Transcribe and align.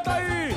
canta 0.00 0.12
aí. 0.14 0.56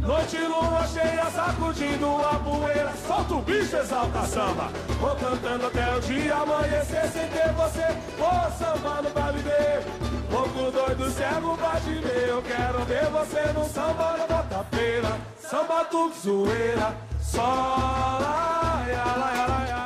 Noite 0.00 0.38
lua 0.38 0.86
cheia, 0.86 1.24
sacudindo 1.30 2.16
a 2.16 2.34
poeira. 2.38 2.92
Solta 3.06 3.34
o 3.34 3.42
bicho, 3.42 3.76
exalta 3.76 4.24
samba. 4.26 4.68
Vou 5.00 5.14
cantando 5.16 5.66
até 5.66 5.96
o 5.96 6.00
dia 6.00 6.34
amanhecer 6.34 7.08
sem 7.12 7.28
ter 7.28 7.52
você. 7.52 7.86
Vou 8.18 8.50
sambando 8.58 9.10
pra 9.10 9.30
viver. 9.30 9.82
Louco 10.30 10.70
doido, 10.70 11.10
cego, 11.10 11.56
bate 11.56 11.90
meu. 11.90 12.42
Quero 12.42 12.84
ver 12.84 13.06
você 13.06 13.52
no 13.52 13.64
samba 13.64 14.16
na 14.16 14.26
bota-feira. 14.26 15.16
Samba 15.38 15.84
tudo 15.84 16.14
zoeira. 16.14 16.94
Só 17.20 17.42
lá, 17.42 18.84
lá, 18.88 19.16
lá, 19.16 19.46
lá, 19.46 19.66
lá. 19.68 19.81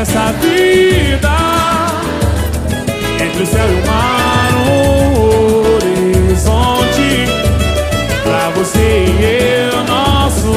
Nessa 0.00 0.32
vida 0.32 1.28
Entre 3.22 3.42
o 3.42 3.46
céu 3.46 3.68
e 3.68 3.82
o 3.82 3.86
mar, 3.86 4.50
um 4.56 5.74
horizonte 5.74 7.26
Pra 8.22 8.48
você 8.50 8.78
e 8.80 9.68
eu, 9.68 9.84
nosso 9.84 10.50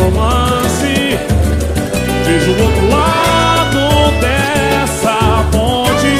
romance 0.00 1.18
Vejo 2.24 2.52
o 2.52 2.62
outro 2.62 2.88
lado 2.88 3.80
dessa 4.22 5.44
ponte 5.52 6.14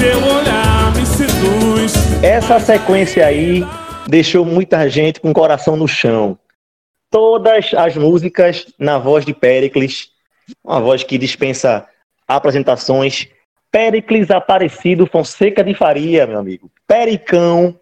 Teu 0.00 0.18
olhar 0.18 0.92
me 0.96 1.06
seduz 1.06 1.94
Essa 2.24 2.58
sequência 2.58 3.24
aí 3.24 3.64
deixou 4.08 4.44
muita 4.44 4.88
gente 4.88 5.20
com 5.20 5.30
o 5.30 5.34
coração 5.34 5.76
no 5.76 5.86
chão. 5.86 6.36
Todas 7.08 7.72
as 7.74 7.96
músicas 7.96 8.66
na 8.78 8.98
voz 8.98 9.24
de 9.24 9.32
Pericles, 9.32 10.15
uma 10.64 10.80
voz 10.80 11.02
que 11.02 11.18
dispensa 11.18 11.86
apresentações. 12.26 13.28
Pericles 13.70 14.30
Aparecido 14.30 15.06
Fonseca 15.06 15.62
de 15.62 15.74
Faria, 15.74 16.26
meu 16.26 16.38
amigo. 16.38 16.70
Pericão 16.86 17.78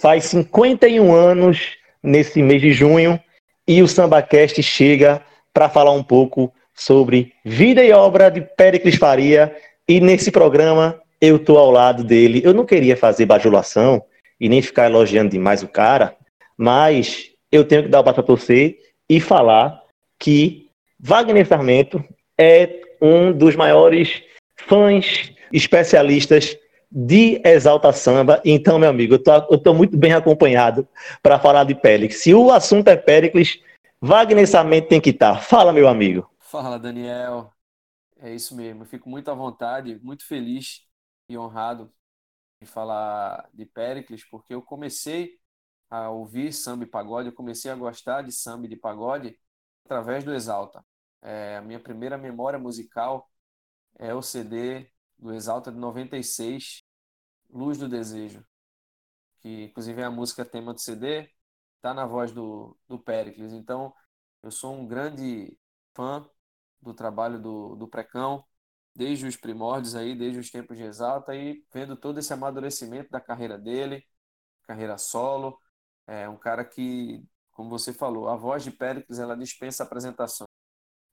faz 0.00 0.24
51 0.24 1.12
anos 1.12 1.76
nesse 2.02 2.42
mês 2.42 2.60
de 2.60 2.72
junho 2.72 3.20
e 3.66 3.82
o 3.82 3.88
SambaCast 3.88 4.62
chega 4.62 5.22
para 5.52 5.68
falar 5.68 5.92
um 5.92 6.02
pouco 6.02 6.52
sobre 6.74 7.32
vida 7.44 7.84
e 7.84 7.92
obra 7.92 8.30
de 8.30 8.40
Pericles 8.40 8.96
Faria 8.96 9.54
e 9.86 10.00
nesse 10.00 10.30
programa 10.30 11.00
eu 11.20 11.38
tô 11.38 11.58
ao 11.58 11.70
lado 11.70 12.02
dele. 12.02 12.40
Eu 12.44 12.54
não 12.54 12.64
queria 12.64 12.96
fazer 12.96 13.26
bajulação 13.26 14.02
e 14.40 14.48
nem 14.48 14.62
ficar 14.62 14.86
elogiando 14.86 15.30
demais 15.30 15.62
o 15.62 15.68
cara, 15.68 16.16
mas 16.56 17.30
eu 17.52 17.64
tenho 17.64 17.82
que 17.82 17.88
dar 17.88 18.00
o 18.00 18.02
braço 18.02 18.20
a 18.20 18.22
torcer 18.22 18.78
e 19.08 19.20
falar 19.20 19.82
que 20.18 20.69
Wagner 21.02 21.46
Sarmento 21.46 22.04
é 22.38 22.82
um 23.00 23.32
dos 23.32 23.56
maiores 23.56 24.22
fãs 24.56 25.32
especialistas 25.50 26.56
de 26.92 27.40
Exalta 27.44 27.92
Samba. 27.92 28.42
Então, 28.44 28.78
meu 28.78 28.90
amigo, 28.90 29.14
eu 29.14 29.58
tô 29.58 29.72
muito 29.72 29.96
bem 29.96 30.12
acompanhado 30.12 30.86
para 31.22 31.38
falar 31.38 31.64
de 31.64 31.74
Péricles. 31.74 32.22
Se 32.22 32.34
o 32.34 32.50
assunto 32.50 32.88
é 32.88 32.96
Péricles, 32.96 33.62
Wagner 34.00 34.46
Sarmento 34.46 34.88
tem 34.88 35.00
que 35.00 35.10
estar. 35.10 35.40
Fala, 35.40 35.72
meu 35.72 35.88
amigo. 35.88 36.30
Fala, 36.38 36.78
Daniel. 36.78 37.50
É 38.20 38.34
isso 38.34 38.54
mesmo. 38.54 38.82
Eu 38.82 38.86
fico 38.86 39.08
muito 39.08 39.30
à 39.30 39.34
vontade, 39.34 39.98
muito 40.02 40.26
feliz 40.26 40.82
e 41.28 41.38
honrado 41.38 41.90
em 42.60 42.66
falar 42.66 43.48
de 43.54 43.64
Péricles, 43.64 44.22
porque 44.30 44.54
eu 44.54 44.60
comecei 44.60 45.38
a 45.88 46.10
ouvir 46.10 46.52
samba 46.52 46.84
e 46.84 46.86
pagode, 46.86 47.28
eu 47.28 47.34
comecei 47.34 47.70
a 47.70 47.74
gostar 47.74 48.22
de 48.22 48.32
samba 48.32 48.66
e 48.66 48.68
de 48.68 48.76
pagode 48.76 49.38
através 49.86 50.22
do 50.22 50.34
Exalta. 50.34 50.84
É, 51.22 51.56
a 51.56 51.62
minha 51.62 51.80
primeira 51.80 52.16
memória 52.18 52.58
musical 52.58 53.30
é 53.98 54.14
o 54.14 54.22
CD 54.22 54.90
do 55.18 55.32
Exalta 55.34 55.72
de 55.72 55.78
96, 55.78 56.82
Luz 57.50 57.78
do 57.78 57.88
Desejo, 57.88 58.44
que 59.40 59.64
inclusive 59.64 60.00
é 60.00 60.04
a 60.04 60.10
música 60.10 60.44
tema 60.44 60.74
do 60.74 60.80
CD, 60.80 61.30
tá 61.80 61.94
na 61.94 62.06
voz 62.06 62.32
do, 62.32 62.76
do 62.88 62.98
Péricles. 62.98 63.52
Então, 63.52 63.94
eu 64.42 64.50
sou 64.50 64.74
um 64.74 64.86
grande 64.86 65.56
fã 65.94 66.28
do 66.80 66.94
trabalho 66.94 67.40
do, 67.40 67.76
do 67.76 67.88
Precão, 67.88 68.44
desde 68.94 69.26
os 69.26 69.36
primórdios 69.36 69.94
aí, 69.94 70.14
desde 70.16 70.38
os 70.40 70.50
tempos 70.50 70.76
de 70.76 70.84
Exalta 70.84 71.34
e 71.34 71.64
vendo 71.72 71.96
todo 71.96 72.18
esse 72.18 72.32
amadurecimento 72.32 73.10
da 73.10 73.20
carreira 73.20 73.58
dele, 73.58 74.04
carreira 74.64 74.98
solo, 74.98 75.58
é 76.06 76.28
um 76.28 76.38
cara 76.38 76.64
que, 76.64 77.24
como 77.52 77.70
você 77.70 77.92
falou, 77.92 78.28
a 78.28 78.36
voz 78.36 78.64
de 78.64 78.70
Péricles 78.72 79.18
ela 79.18 79.36
dispensa 79.36 79.84
apresentação. 79.84 80.49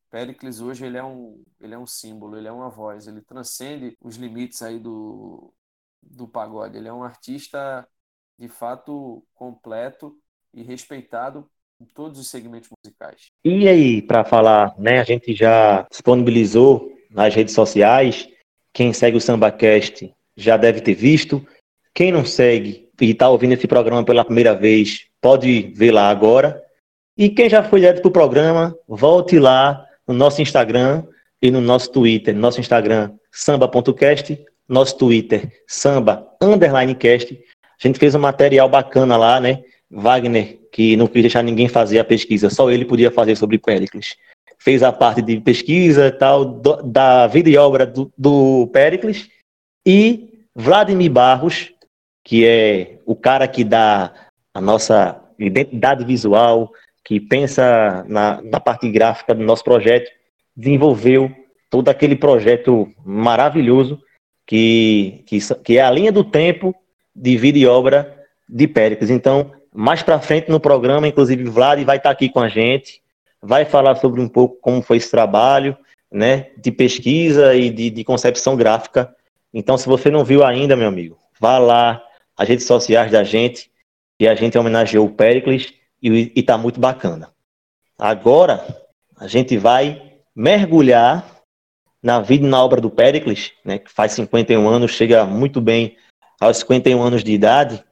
Péricles 0.09 0.59
hoje 0.61 0.85
ele 0.85 0.97
é 0.97 1.03
um 1.03 1.43
ele 1.59 1.73
é 1.73 1.77
um 1.77 1.87
símbolo, 1.87 2.37
ele 2.37 2.47
é 2.47 2.51
uma 2.51 2.69
voz, 2.69 3.07
ele 3.07 3.21
transcende 3.21 3.97
os 4.01 4.15
limites 4.15 4.61
aí 4.61 4.79
do 4.79 5.53
do 6.01 6.27
pagode. 6.27 6.77
Ele 6.77 6.87
é 6.87 6.93
um 6.93 7.03
artista 7.03 7.87
de 8.37 8.47
fato 8.47 9.23
completo 9.33 10.17
e 10.53 10.63
respeitado 10.63 11.49
em 11.79 11.85
todos 11.85 12.19
os 12.19 12.29
segmentos 12.29 12.69
musicais. 12.69 13.31
E 13.43 13.67
aí, 13.67 14.01
para 14.01 14.23
falar, 14.23 14.73
né, 14.77 14.99
a 14.99 15.03
gente 15.03 15.33
já 15.33 15.85
disponibilizou 15.89 16.91
nas 17.09 17.33
redes 17.33 17.53
sociais. 17.53 18.27
Quem 18.73 18.93
segue 18.93 19.17
o 19.17 19.21
SambaCast 19.21 20.13
já 20.35 20.57
deve 20.57 20.81
ter 20.81 20.93
visto. 20.93 21.45
Quem 21.93 22.11
não 22.11 22.25
segue 22.25 22.89
e 22.99 23.11
está 23.11 23.29
ouvindo 23.29 23.53
esse 23.53 23.67
programa 23.67 24.03
pela 24.03 24.25
primeira 24.25 24.55
vez, 24.55 25.07
pode 25.21 25.73
ver 25.75 25.91
lá 25.91 26.09
agora. 26.09 26.63
E 27.15 27.29
quem 27.29 27.49
já 27.49 27.63
foi 27.63 27.79
direto 27.79 28.01
para 28.01 28.09
o 28.09 28.13
programa, 28.13 28.77
volte 28.87 29.39
lá 29.39 29.86
no 30.07 30.13
nosso 30.13 30.41
Instagram 30.41 31.03
e 31.41 31.51
no 31.51 31.61
nosso 31.61 31.91
Twitter. 31.91 32.35
Nosso 32.35 32.59
Instagram, 32.59 33.11
samba.cast, 33.31 34.39
nosso 34.67 34.97
Twitter, 34.97 35.51
samba 35.67 36.27
underline 36.41 36.95
cast. 36.95 37.33
A 37.33 37.87
gente 37.87 37.99
fez 37.99 38.15
um 38.15 38.19
material 38.19 38.67
bacana 38.67 39.17
lá, 39.17 39.39
né? 39.39 39.63
Wagner, 39.89 40.59
que 40.71 40.97
não 40.97 41.07
quis 41.07 41.21
deixar 41.21 41.43
ninguém 41.43 41.67
fazer 41.67 41.99
a 41.99 42.03
pesquisa, 42.03 42.49
só 42.49 42.69
ele 42.69 42.85
podia 42.85 43.11
fazer 43.11 43.35
sobre 43.35 43.57
Péricles. 43.57 44.15
Fez 44.59 44.83
a 44.83 44.91
parte 44.91 45.21
de 45.21 45.39
pesquisa 45.39 46.11
tal, 46.11 46.43
do, 46.43 46.81
da 46.83 47.27
vida 47.27 47.49
e 47.49 47.57
obra 47.57 47.85
do, 47.85 48.11
do 48.17 48.67
Péricles. 48.67 49.29
E 49.85 50.45
Vladimir 50.55 51.11
Barros, 51.11 51.71
que 52.23 52.45
é 52.45 52.99
o 53.05 53.15
cara 53.15 53.47
que 53.47 53.63
dá 53.63 54.11
a 54.53 54.59
nossa 54.59 55.23
identidade 55.39 56.03
visual, 56.03 56.71
que 57.07 57.21
pensa 57.21 58.03
na, 58.05 58.41
na 58.41 58.59
parte 58.59 58.91
gráfica 58.91 59.33
do 59.33 59.41
nosso 59.41 59.63
projeto, 59.63 60.11
desenvolveu 60.53 61.31
todo 61.69 61.87
aquele 61.87 62.17
projeto 62.17 62.85
maravilhoso 63.05 64.03
que, 64.45 65.23
que, 65.25 65.39
que 65.63 65.77
é 65.77 65.81
a 65.81 65.89
linha 65.89 66.11
do 66.11 66.21
tempo 66.21 66.75
de 67.15 67.37
vida 67.37 67.57
e 67.57 67.65
obra 67.65 68.13
de 68.47 68.67
Péricles. 68.67 69.09
Então, 69.09 69.53
mais 69.73 70.03
para 70.03 70.19
frente 70.19 70.49
no 70.49 70.59
programa, 70.59 71.07
inclusive 71.07 71.45
Vlad 71.45 71.81
vai 71.85 71.95
estar 71.95 72.09
aqui 72.09 72.27
com 72.27 72.41
a 72.41 72.49
gente, 72.49 73.01
vai 73.41 73.63
falar 73.63 73.95
sobre 73.95 74.19
um 74.19 74.27
pouco 74.27 74.57
como 74.59 74.81
foi 74.81 74.97
esse 74.97 75.09
trabalho, 75.09 75.77
né, 76.11 76.47
de 76.57 76.73
pesquisa 76.73 77.55
e 77.55 77.69
de, 77.69 77.89
de 77.89 78.03
concepção 78.03 78.57
gráfica. 78.57 79.15
Então, 79.53 79.77
se 79.77 79.87
você 79.87 80.11
não 80.11 80.25
viu 80.25 80.43
ainda, 80.43 80.75
meu 80.75 80.89
amigo, 80.89 81.17
vá 81.39 81.57
lá, 81.57 82.03
as 82.35 82.49
redes 82.49 82.65
sociais 82.65 83.09
da 83.13 83.23
gente, 83.23 83.71
e 84.19 84.27
a 84.27 84.35
gente 84.35 84.57
homenageou 84.57 85.05
o 85.05 85.13
Péricles 85.13 85.73
e 86.01 86.31
está 86.35 86.57
muito 86.57 86.79
bacana. 86.79 87.29
Agora, 87.97 88.65
a 89.15 89.27
gente 89.27 89.57
vai 89.57 90.13
mergulhar 90.35 91.25
na 92.01 92.21
vida 92.21 92.45
e 92.45 92.49
na 92.49 92.63
obra 92.63 92.79
do 92.79 92.89
Péricles, 92.89 93.51
né, 93.65 93.79
que 93.79 93.91
faz 93.91 94.11
51 94.13 94.67
anos, 94.67 94.91
chega 94.91 95.25
muito 95.25 95.59
bem 95.59 95.97
aos 96.39 96.57
51 96.57 97.01
anos 97.01 97.23
de 97.23 97.31
idade, 97.31 97.83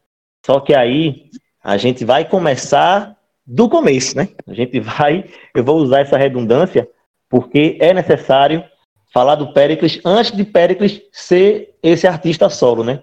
só 0.46 0.60
que 0.60 0.74
aí 0.76 1.30
a 1.64 1.78
gente 1.78 2.06
vai 2.06 2.24
começar 2.24 3.18
do 3.46 3.68
começo, 3.68 4.16
né? 4.16 4.30
A 4.48 4.54
gente 4.54 4.80
vai, 4.80 5.26
eu 5.56 5.64
vou 5.64 5.78
usar 5.78 6.02
essa 6.02 6.18
redundância, 6.18 6.88
porque 7.30 7.78
é 7.80 7.94
necessário 7.94 8.64
falar 9.12 9.36
do 9.36 9.54
Péricles 9.54 10.00
antes 10.06 10.32
de 10.32 10.44
Péricles 10.44 11.02
ser 11.12 11.76
esse 11.82 12.08
artista 12.08 12.50
solo, 12.50 12.84
né? 12.84 13.02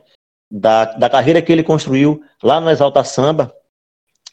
Da, 0.50 0.84
da 0.84 1.10
carreira 1.10 1.40
que 1.40 1.50
ele 1.50 1.62
construiu 1.62 2.22
lá 2.43 2.60
no 2.60 2.70
Exalta 2.70 3.02
Samba. 3.02 3.52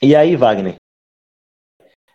E 0.01 0.15
aí, 0.15 0.35
Wagner, 0.35 0.75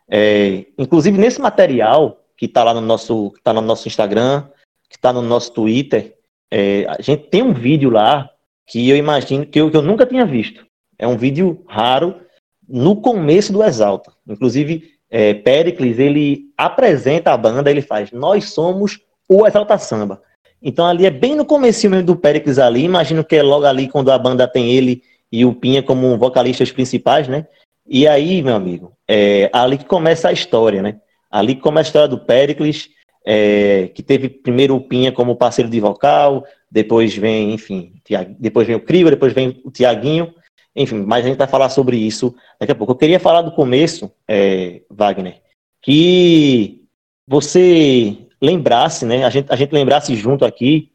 é, 0.09 0.67
inclusive 0.79 1.19
nesse 1.19 1.41
material 1.41 2.25
que 2.37 2.47
está 2.47 2.65
lá 2.65 2.75
no 2.75 2.81
nosso, 2.81 3.33
tá 3.43 3.53
no 3.53 3.61
nosso 3.61 3.89
Instagram, 3.89 4.49
que 4.89 4.97
está 4.97 5.13
no 5.13 5.23
nosso 5.23 5.53
Twitter, 5.53 6.17
é, 6.51 6.87
a 6.89 7.01
gente 7.01 7.29
tem 7.29 7.43
um 7.43 7.53
vídeo 7.53 7.91
lá 7.91 8.31
que 8.67 8.89
eu 8.89 8.97
imagino 8.97 9.47
que 9.47 9.61
eu, 9.61 9.71
que 9.71 9.77
eu 9.77 9.83
nunca 9.83 10.07
tinha 10.07 10.25
visto. 10.25 10.67
É 10.99 11.07
um 11.07 11.17
vídeo 11.17 11.65
raro 11.67 12.21
no 12.67 12.97
começo 12.97 13.53
do 13.53 13.63
Exalta. 13.63 14.13
Inclusive, 14.27 14.95
é, 15.11 15.35
Pericles, 15.35 15.99
ele 15.99 16.53
apresenta 16.57 17.33
a 17.33 17.37
banda, 17.37 17.71
ele 17.71 17.83
faz, 17.83 18.11
nós 18.11 18.51
somos 18.51 19.01
o 19.29 19.47
Exalta 19.47 19.77
Samba. 19.79 20.23
Então 20.63 20.87
ali 20.87 21.05
é 21.05 21.11
bem 21.11 21.35
no 21.35 21.45
começo 21.45 21.89
mesmo 21.91 22.07
do 22.07 22.17
Pericles 22.17 22.59
ali, 22.59 22.83
imagino 22.85 23.23
que 23.23 23.37
é 23.37 23.43
logo 23.43 23.67
ali 23.67 23.89
quando 23.89 24.11
a 24.11 24.19
banda 24.19 24.49
tem 24.49 24.71
ele 24.73 25.03
e 25.31 25.45
o 25.45 25.55
Pinha 25.55 25.83
como 25.83 26.17
vocalistas 26.17 26.73
principais, 26.73 27.29
né? 27.29 27.47
E 27.87 28.09
aí, 28.09 28.43
meu 28.43 28.55
amigo, 28.55 28.93
é 29.09 29.51
ali 29.53 29.79
que 29.79 29.85
começa 29.85 30.29
a 30.29 30.33
história, 30.33 30.83
né? 30.83 31.01
Ali 31.31 31.55
que 31.55 31.61
começa 31.61 31.89
a 31.89 31.91
história 31.91 32.09
do 32.09 32.19
Pericles, 32.19 32.89
é, 33.27 33.89
que 33.89 34.03
teve 34.03 34.29
primeiro 34.29 34.77
o 34.77 34.81
Pinha 34.81 35.13
como 35.13 35.37
parceiro 35.37 35.71
de 35.71 35.81
vocal, 35.81 36.45
depois 36.71 37.17
vem, 37.17 37.53
enfim, 37.53 37.95
depois 38.39 38.67
vem 38.67 38.77
o 38.77 38.85
Crigo, 38.85 39.11
depois 39.11 39.33
vem 39.33 39.61
o 39.65 39.71
Tiaguinho, 39.71 40.35
enfim, 40.77 41.03
mas 41.07 41.25
a 41.25 41.29
gente 41.29 41.39
vai 41.39 41.47
falar 41.47 41.69
sobre 41.69 41.97
isso 41.97 42.35
daqui 42.59 42.73
a 42.73 42.75
pouco. 42.75 42.93
Eu 42.93 42.97
queria 42.97 43.21
falar 43.21 43.43
do 43.43 43.53
começo, 43.53 44.11
é, 44.27 44.83
Wagner, 44.91 45.41
que 45.81 46.83
você 47.27 48.17
lembrasse, 48.41 49.07
né? 49.07 49.25
A 49.25 49.31
gente, 49.31 49.53
a 49.53 49.57
gente 49.57 49.73
lembrasse 49.73 50.15
junto 50.15 50.45
aqui 50.45 50.93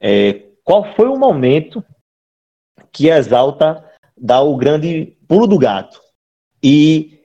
é, 0.00 0.42
qual 0.62 0.94
foi 0.94 1.08
o 1.08 1.16
momento 1.16 1.82
que 2.92 3.08
Exalta 3.08 3.84
dá 4.16 4.40
o 4.40 4.56
grande 4.56 5.16
pulo 5.26 5.46
do 5.46 5.58
gato. 5.58 6.00
E 6.68 7.24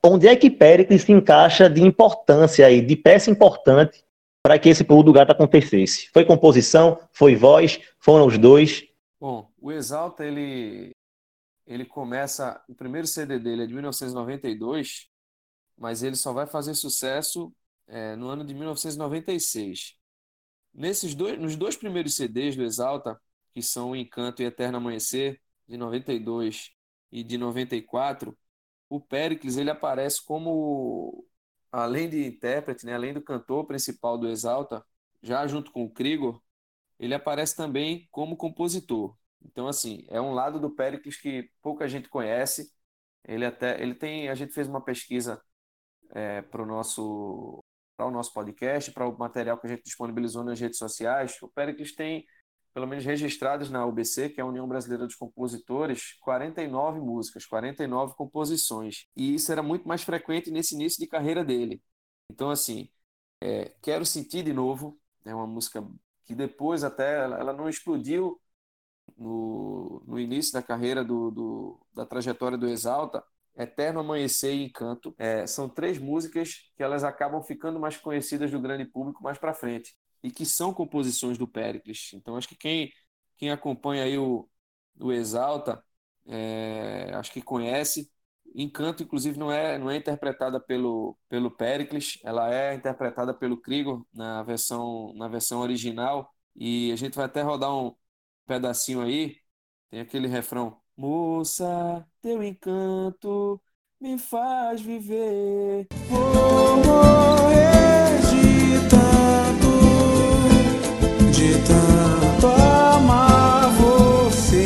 onde 0.00 0.28
é 0.28 0.36
que 0.36 0.48
Péricles 0.48 1.02
se 1.02 1.10
encaixa 1.10 1.68
de 1.68 1.82
importância 1.82 2.64
aí, 2.64 2.80
de 2.80 2.94
peça 2.94 3.28
importante 3.28 4.04
para 4.40 4.60
que 4.60 4.68
esse 4.68 4.84
pulo 4.84 5.02
do 5.02 5.12
gato 5.12 5.32
acontecesse? 5.32 6.08
Foi 6.12 6.24
composição, 6.24 7.00
foi 7.12 7.34
voz, 7.34 7.80
foram 7.98 8.28
os 8.28 8.38
dois? 8.38 8.86
Bom, 9.18 9.50
o 9.60 9.72
Exalta, 9.72 10.24
ele, 10.24 10.92
ele 11.66 11.84
começa, 11.84 12.62
o 12.68 12.74
primeiro 12.76 13.08
CD 13.08 13.40
dele 13.40 13.64
é 13.64 13.66
de 13.66 13.74
1992, 13.74 15.08
mas 15.76 16.04
ele 16.04 16.14
só 16.14 16.32
vai 16.32 16.46
fazer 16.46 16.76
sucesso 16.76 17.52
é, 17.88 18.14
no 18.14 18.28
ano 18.28 18.44
de 18.44 18.54
1996. 18.54 19.96
Nesses 20.72 21.12
dois, 21.12 21.36
nos 21.40 21.56
dois 21.56 21.76
primeiros 21.76 22.14
CDs 22.14 22.54
do 22.54 22.62
Exalta, 22.62 23.20
que 23.52 23.62
são 23.62 23.90
o 23.90 23.96
Encanto 23.96 24.42
e 24.42 24.44
Eterno 24.44 24.76
Amanhecer, 24.76 25.40
de 25.66 25.76
92 25.76 26.70
e 27.10 27.24
de 27.24 27.36
94, 27.36 28.38
o 28.90 29.00
Pericles 29.00 29.56
ele 29.56 29.70
aparece 29.70 30.24
como, 30.24 31.24
além 31.72 32.10
de 32.10 32.26
intérprete, 32.26 32.84
né, 32.84 32.94
além 32.94 33.14
do 33.14 33.22
cantor 33.22 33.66
principal 33.66 34.18
do 34.18 34.28
Exalta, 34.28 34.84
já 35.22 35.46
junto 35.46 35.70
com 35.72 35.84
o 35.84 35.90
Krigor, 35.90 36.42
ele 36.98 37.14
aparece 37.14 37.56
também 37.56 38.08
como 38.10 38.36
compositor. 38.36 39.16
Então, 39.42 39.68
assim, 39.68 40.04
é 40.08 40.20
um 40.20 40.34
lado 40.34 40.60
do 40.60 40.70
Pericles 40.70 41.16
que 41.16 41.50
pouca 41.62 41.88
gente 41.88 42.08
conhece. 42.08 42.70
Ele 43.24 43.46
até, 43.46 43.80
ele 43.82 43.94
tem, 43.94 44.28
a 44.28 44.34
gente 44.34 44.52
fez 44.52 44.68
uma 44.68 44.82
pesquisa 44.84 45.40
é, 46.10 46.42
para 46.42 46.62
o 46.62 46.66
nosso 46.66 47.64
para 47.96 48.06
o 48.06 48.10
nosso 48.10 48.32
podcast, 48.32 48.92
para 48.92 49.06
o 49.06 49.18
material 49.18 49.58
que 49.58 49.66
a 49.66 49.70
gente 49.70 49.82
disponibilizou 49.84 50.42
nas 50.42 50.58
redes 50.58 50.78
sociais, 50.78 51.36
o 51.42 51.48
Pericles 51.48 51.94
tem, 51.94 52.24
pelo 52.72 52.86
menos 52.86 53.04
registrados 53.04 53.70
na 53.70 53.84
UBC, 53.86 54.30
que 54.30 54.40
é 54.40 54.44
a 54.44 54.46
União 54.46 54.68
Brasileira 54.68 55.06
dos 55.06 55.16
Compositores, 55.16 56.14
49 56.20 57.00
músicas, 57.00 57.46
49 57.46 58.14
composições. 58.14 59.06
E 59.16 59.34
isso 59.34 59.50
era 59.52 59.62
muito 59.62 59.86
mais 59.88 60.02
frequente 60.02 60.50
nesse 60.50 60.74
início 60.74 61.00
de 61.00 61.06
carreira 61.08 61.44
dele. 61.44 61.82
Então, 62.30 62.50
assim, 62.50 62.88
é, 63.40 63.72
Quero 63.82 64.06
Sentir 64.06 64.44
de 64.44 64.52
Novo, 64.52 64.98
é 65.24 65.34
uma 65.34 65.46
música 65.46 65.84
que 66.24 66.34
depois 66.34 66.84
até 66.84 67.24
ela 67.24 67.52
não 67.52 67.68
explodiu 67.68 68.40
no, 69.18 70.02
no 70.06 70.18
início 70.18 70.52
da 70.52 70.62
carreira 70.62 71.04
do, 71.04 71.30
do, 71.30 71.86
da 71.94 72.06
trajetória 72.06 72.56
do 72.56 72.68
Exalta, 72.68 73.24
Eterno 73.56 74.00
Amanhecer 74.00 74.54
e 74.54 74.64
Encanto. 74.64 75.14
É, 75.18 75.46
são 75.46 75.68
três 75.68 75.98
músicas 75.98 76.70
que 76.76 76.82
elas 76.82 77.04
acabam 77.04 77.42
ficando 77.42 77.80
mais 77.80 77.96
conhecidas 77.96 78.50
do 78.50 78.60
grande 78.60 78.84
público 78.84 79.22
mais 79.22 79.38
para 79.38 79.54
frente 79.54 79.94
e 80.22 80.30
que 80.30 80.44
são 80.46 80.72
composições 80.74 81.38
do 81.38 81.48
Pericles. 81.48 82.10
Então 82.14 82.36
acho 82.36 82.48
que 82.48 82.56
quem, 82.56 82.92
quem 83.38 83.50
acompanha 83.50 84.04
aí 84.04 84.18
o, 84.18 84.48
o 85.00 85.12
Exalta, 85.12 85.82
é, 86.26 87.10
acho 87.14 87.32
que 87.32 87.42
conhece. 87.42 88.10
Encanto, 88.54 89.02
inclusive, 89.02 89.38
não 89.38 89.50
é, 89.52 89.78
não 89.78 89.90
é 89.90 89.96
interpretada 89.96 90.60
pelo, 90.60 91.16
pelo 91.28 91.50
Pericles, 91.50 92.18
ela 92.24 92.52
é 92.52 92.74
interpretada 92.74 93.32
pelo 93.32 93.56
Krieger 93.60 93.96
na 94.12 94.42
versão, 94.42 95.12
na 95.14 95.28
versão 95.28 95.60
original. 95.60 96.30
E 96.56 96.90
a 96.92 96.96
gente 96.96 97.14
vai 97.16 97.26
até 97.26 97.42
rodar 97.42 97.74
um 97.74 97.94
pedacinho 98.46 99.02
aí. 99.02 99.36
Tem 99.90 100.00
aquele 100.00 100.26
refrão 100.28 100.80
Moça, 101.00 102.06
teu 102.20 102.42
encanto 102.42 103.58
me 103.98 104.18
faz 104.18 104.82
viver. 104.82 105.86
Vou 106.10 106.76
morrer 106.76 107.89
tanto 111.66 112.46
amar 112.46 113.70
você. 113.72 114.64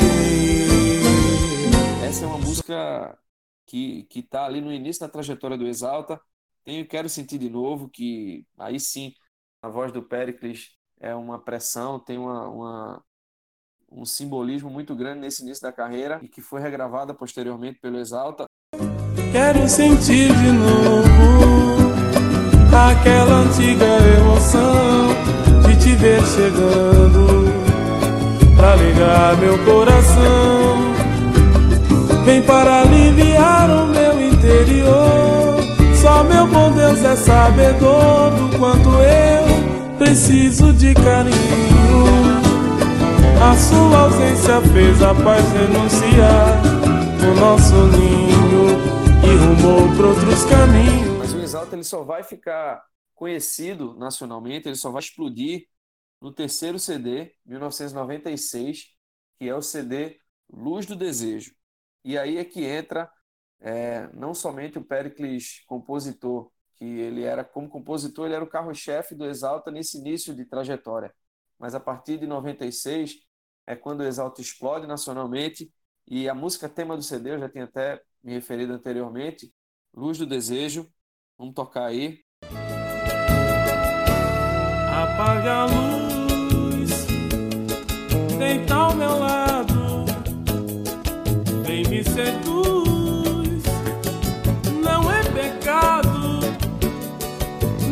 Essa 2.07 2.25
é 2.25 2.27
uma 2.27 2.39
música 2.39 3.19
que, 3.67 4.05
que 4.05 4.23
tá 4.23 4.45
ali 4.45 4.61
no 4.61 4.73
início 4.73 5.01
da 5.01 5.09
trajetória 5.09 5.57
do 5.57 5.67
Exalta. 5.67 6.21
Tenho 6.65 6.87
Quero 6.87 7.09
Sentir 7.09 7.39
de 7.39 7.51
Novo, 7.51 7.89
que 7.89 8.47
aí 8.59 8.79
sim 8.81 9.13
a 9.63 9.69
voz 9.69 9.93
do 9.93 10.03
Pericles 10.03 10.71
é 11.01 11.15
uma 11.15 11.39
pressão, 11.39 11.99
tem 11.99 12.19
uma, 12.19 12.49
uma 12.49 13.05
um 13.91 14.05
simbolismo 14.05 14.69
muito 14.71 14.95
grande 14.95 15.21
nesse 15.21 15.43
início 15.43 15.63
da 15.63 15.73
carreira 15.73 16.19
e 16.23 16.29
que 16.29 16.41
foi 16.41 16.61
regravada 16.61 17.15
posteriormente 17.15 17.79
pelo 17.81 17.99
Exalta. 17.99 18.45
Quero 19.33 19.69
sentir 19.69 20.29
de 20.29 20.53
novo 20.53 21.09
aquela 22.75 23.43
antiga 23.43 23.85
emoção 24.19 25.04
de 26.05 26.21
te 26.21 26.21
ver 26.21 26.27
chegando 26.27 27.27
pra 28.57 28.77
ligar 28.77 29.37
meu 29.39 29.59
coração. 29.65 30.95
Vem 32.25 32.43
para 32.43 32.83
aliviar 32.83 33.71
o 33.71 33.87
meu 33.87 34.21
interior. 34.21 35.57
Só 36.01 36.23
meu 36.25 36.47
bom 36.47 36.71
Deus 36.73 37.03
é 37.03 37.17
sabedor 37.17 38.31
do 38.33 38.59
quanto 38.59 38.91
eu 38.91 39.97
preciso 39.99 40.73
de 40.75 40.95
carinho. 40.95 41.35
A 43.43 43.57
sua 43.57 44.01
ausência 44.01 44.61
fez 44.73 45.03
a 45.03 45.15
paz 45.15 45.45
renunciar 45.53 46.63
o 47.23 47.41
nosso 47.41 47.75
ninho 47.75 48.79
e 49.23 49.37
rumou 49.37 49.97
para 49.97 50.07
outros 50.07 50.45
caminhos. 50.45 51.19
Mas 51.19 51.35
o 51.35 51.41
Exalta 51.41 51.75
ele 51.75 51.85
só 51.85 52.03
vai 52.03 52.23
ficar 52.23 52.83
conhecido 53.15 53.95
nacionalmente, 53.99 54.69
ele 54.69 54.77
só 54.77 54.91
vai 54.91 55.01
explodir 55.01 55.67
no 56.25 56.33
terceiro 56.33 56.79
CD, 56.79 57.35
1996, 57.45 58.97
que 59.39 59.47
é 59.47 59.55
o 59.55 59.61
CD 59.61 60.19
Luz 60.51 60.87
do 60.87 60.97
Desejo. 60.97 61.55
E 62.03 62.17
aí 62.17 62.39
é 62.39 62.45
que 62.47 62.65
entra 62.65 63.11
é, 63.61 64.09
não 64.15 64.33
somente 64.33 64.79
o 64.79 64.85
Pericles 64.85 65.63
compositor, 65.67 66.51
que 66.77 66.85
ele 66.87 67.25
era 67.25 67.45
como 67.45 67.69
compositor, 67.69 68.25
ele 68.25 68.37
era 68.37 68.45
o 68.45 68.49
carro-chefe 68.49 69.15
do 69.15 69.27
Exalta 69.27 69.71
nesse 69.71 69.99
início 69.99 70.35
de 70.35 70.47
trajetória. 70.47 71.15
Mas 71.59 71.75
a 71.75 71.81
partir 71.81 72.17
de 72.17 72.27
96, 72.27 73.17
é 73.67 73.77
quando 73.77 74.01
o 74.01 74.05
Exalto 74.05 74.41
explode 74.41 74.87
nacionalmente 74.87 75.71
e 76.09 76.27
a 76.27 76.35
música 76.35 76.71
tema 76.71 76.97
do 76.97 77.03
CD, 77.03 77.33
eu 77.33 77.39
já 77.39 77.51
tinha 77.51 77.65
até 77.65 78.01
me 78.23 78.33
referido 78.33 78.73
anteriormente, 78.73 79.53
Luz 79.93 80.17
do 80.17 80.25
Desejo. 80.25 80.91
Vamos 81.37 81.53
tocar 81.53 81.85
aí. 81.85 82.25
Apaga 85.05 85.53
a 85.53 85.65
luz, 85.67 86.04
deita 88.39 88.75
ao 88.75 88.95
meu 88.95 89.19
lado, 89.19 90.05
vem 91.65 91.85
me 91.89 92.03
seduz, 92.03 93.63
não 94.83 95.11
é 95.11 95.23
pecado, 95.23 96.41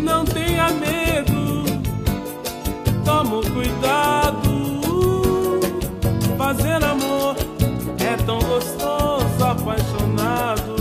não 0.03 0.25
tenha 0.25 0.69
medo, 0.71 1.65
toma 3.05 3.43
cuidado. 3.53 4.53
Fazer 6.37 6.83
amor 6.85 7.37
é 8.01 8.17
tão 8.25 8.39
gostoso, 8.41 9.45
apaixonado. 9.45 10.77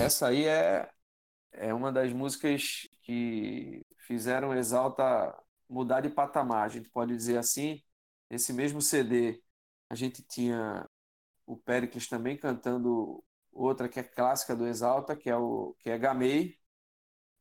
Essa 0.00 0.28
aí 0.28 0.44
é, 0.44 0.88
é 1.52 1.72
uma 1.72 1.92
das 1.92 2.12
músicas 2.12 2.88
que 3.02 3.86
fizeram 4.06 4.54
Exalta 4.54 5.34
mudar 5.68 6.00
de 6.00 6.10
patamar, 6.10 6.66
a 6.66 6.68
gente 6.68 6.90
pode 6.90 7.16
dizer 7.16 7.38
assim. 7.38 7.80
Esse 8.32 8.50
mesmo 8.50 8.80
CD, 8.80 9.42
a 9.90 9.94
gente 9.94 10.22
tinha 10.22 10.88
o 11.46 11.54
Pericles 11.54 12.08
também 12.08 12.34
cantando 12.34 13.22
outra 13.52 13.90
que 13.90 14.00
é 14.00 14.02
clássica 14.02 14.56
do 14.56 14.66
Exalta, 14.66 15.14
que 15.14 15.28
é 15.28 15.36
o 15.36 15.76
que 15.80 15.90
é 15.90 15.98
Gamei. 15.98 16.58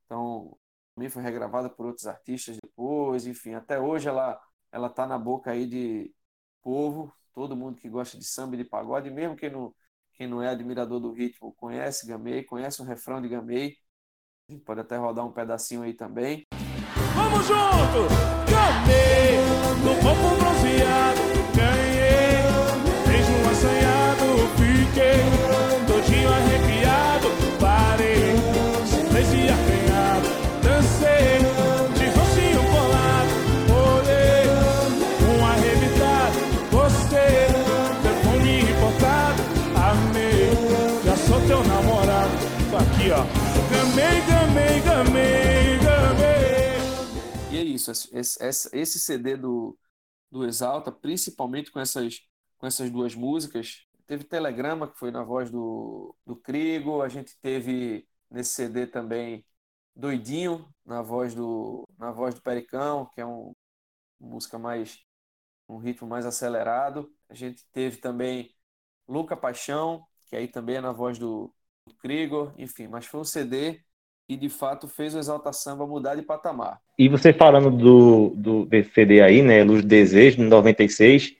Então, 0.03 0.57
também 0.93 1.09
foi 1.09 1.23
regravada 1.23 1.69
por 1.69 1.85
outros 1.85 2.07
artistas 2.07 2.57
depois, 2.61 3.25
enfim, 3.25 3.53
até 3.53 3.79
hoje 3.79 4.09
ela 4.09 4.37
ela 4.69 4.89
tá 4.89 5.07
na 5.07 5.17
boca 5.17 5.51
aí 5.51 5.65
de 5.65 6.13
povo, 6.61 7.13
todo 7.33 7.55
mundo 7.55 7.79
que 7.79 7.89
gosta 7.89 8.17
de 8.17 8.25
samba 8.25 8.55
e 8.55 8.57
de 8.57 8.65
pagode, 8.65 9.09
mesmo 9.09 9.37
quem 9.37 9.49
não 9.49 9.73
quem 10.11 10.27
não 10.27 10.43
é 10.43 10.49
admirador 10.49 10.99
do 10.99 11.13
ritmo 11.13 11.53
conhece 11.53 12.05
Gamei, 12.05 12.43
conhece 12.43 12.81
o 12.81 12.85
refrão 12.85 13.21
de 13.21 13.29
Gamei. 13.29 13.77
A 14.49 14.51
gente 14.51 14.65
pode 14.65 14.81
até 14.81 14.97
rodar 14.97 15.25
um 15.25 15.31
pedacinho 15.31 15.83
aí 15.83 15.93
também. 15.93 16.45
Vamos 17.15 17.47
junto! 17.47 18.09
Gamei, 18.51 19.37
no 19.85 19.95
corpo 20.01 20.40
é 47.61 47.65
isso, 47.65 47.91
esse, 47.91 48.69
esse, 48.73 48.99
CD 48.99 49.37
do, 49.37 49.77
do 50.31 50.45
Exalta, 50.45 50.91
principalmente 50.91 51.71
com 51.71 51.79
essas, 51.79 52.19
com 52.57 52.67
essas 52.67 52.89
duas 52.89 53.15
músicas, 53.15 53.85
teve 54.07 54.23
Telegrama, 54.23 54.89
que 54.89 54.97
foi 54.97 55.11
na 55.11 55.23
voz 55.23 55.49
do, 55.49 56.15
do 56.25 56.35
Crigo, 56.35 57.01
a 57.01 57.09
gente 57.09 57.37
teve 57.39 58.07
nesse 58.29 58.53
CD 58.53 58.87
também 58.87 59.45
Doidinho, 59.95 60.67
na 60.85 61.01
voz 61.01 61.35
do, 61.35 61.87
na 61.97 62.11
voz 62.11 62.33
do 62.35 62.41
Pericão, 62.41 63.05
que 63.13 63.21
é 63.21 63.25
um, 63.25 63.53
uma 64.19 64.31
música 64.35 64.57
mais, 64.57 64.99
um 65.67 65.77
ritmo 65.77 66.07
mais 66.07 66.25
acelerado. 66.25 67.13
A 67.29 67.33
gente 67.33 67.65
teve 67.71 67.97
também 67.97 68.55
Louca 69.07 69.37
Paixão, 69.37 70.05
que 70.27 70.35
aí 70.35 70.47
também 70.47 70.77
é 70.77 70.81
na 70.81 70.91
voz 70.91 71.19
do, 71.19 71.53
do 71.85 71.95
enfim, 72.57 72.87
mas 72.87 73.05
foi 73.05 73.19
um 73.19 73.25
CD 73.25 73.83
que 74.31 74.37
de 74.37 74.47
fato 74.47 74.87
fez 74.87 75.13
o 75.13 75.19
Exalta 75.19 75.51
Samba 75.51 75.85
mudar 75.85 76.15
de 76.15 76.21
patamar. 76.21 76.79
E 76.97 77.09
você 77.09 77.33
falando 77.33 77.69
do, 77.69 78.31
do 78.33 78.65
desse 78.65 78.89
CD 78.93 79.21
aí, 79.21 79.41
né, 79.41 79.61
Luz 79.61 79.83
Desejo, 79.83 80.37
de 80.37 80.43
96, 80.43 81.33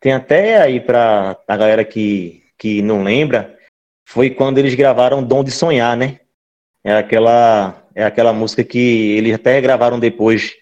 tem 0.00 0.12
até 0.12 0.60
aí 0.60 0.80
para 0.80 1.38
a 1.46 1.56
galera 1.56 1.84
que, 1.84 2.42
que 2.58 2.82
não 2.82 3.04
lembra, 3.04 3.56
foi 4.08 4.28
quando 4.28 4.58
eles 4.58 4.74
gravaram 4.74 5.22
Dom 5.22 5.44
de 5.44 5.52
Sonhar, 5.52 5.96
né? 5.96 6.18
É 6.82 6.96
aquela, 6.96 7.80
é 7.94 8.02
aquela 8.02 8.32
música 8.32 8.64
que 8.64 9.12
eles 9.12 9.34
até 9.34 9.60
gravaram 9.60 10.00
depois, 10.00 10.52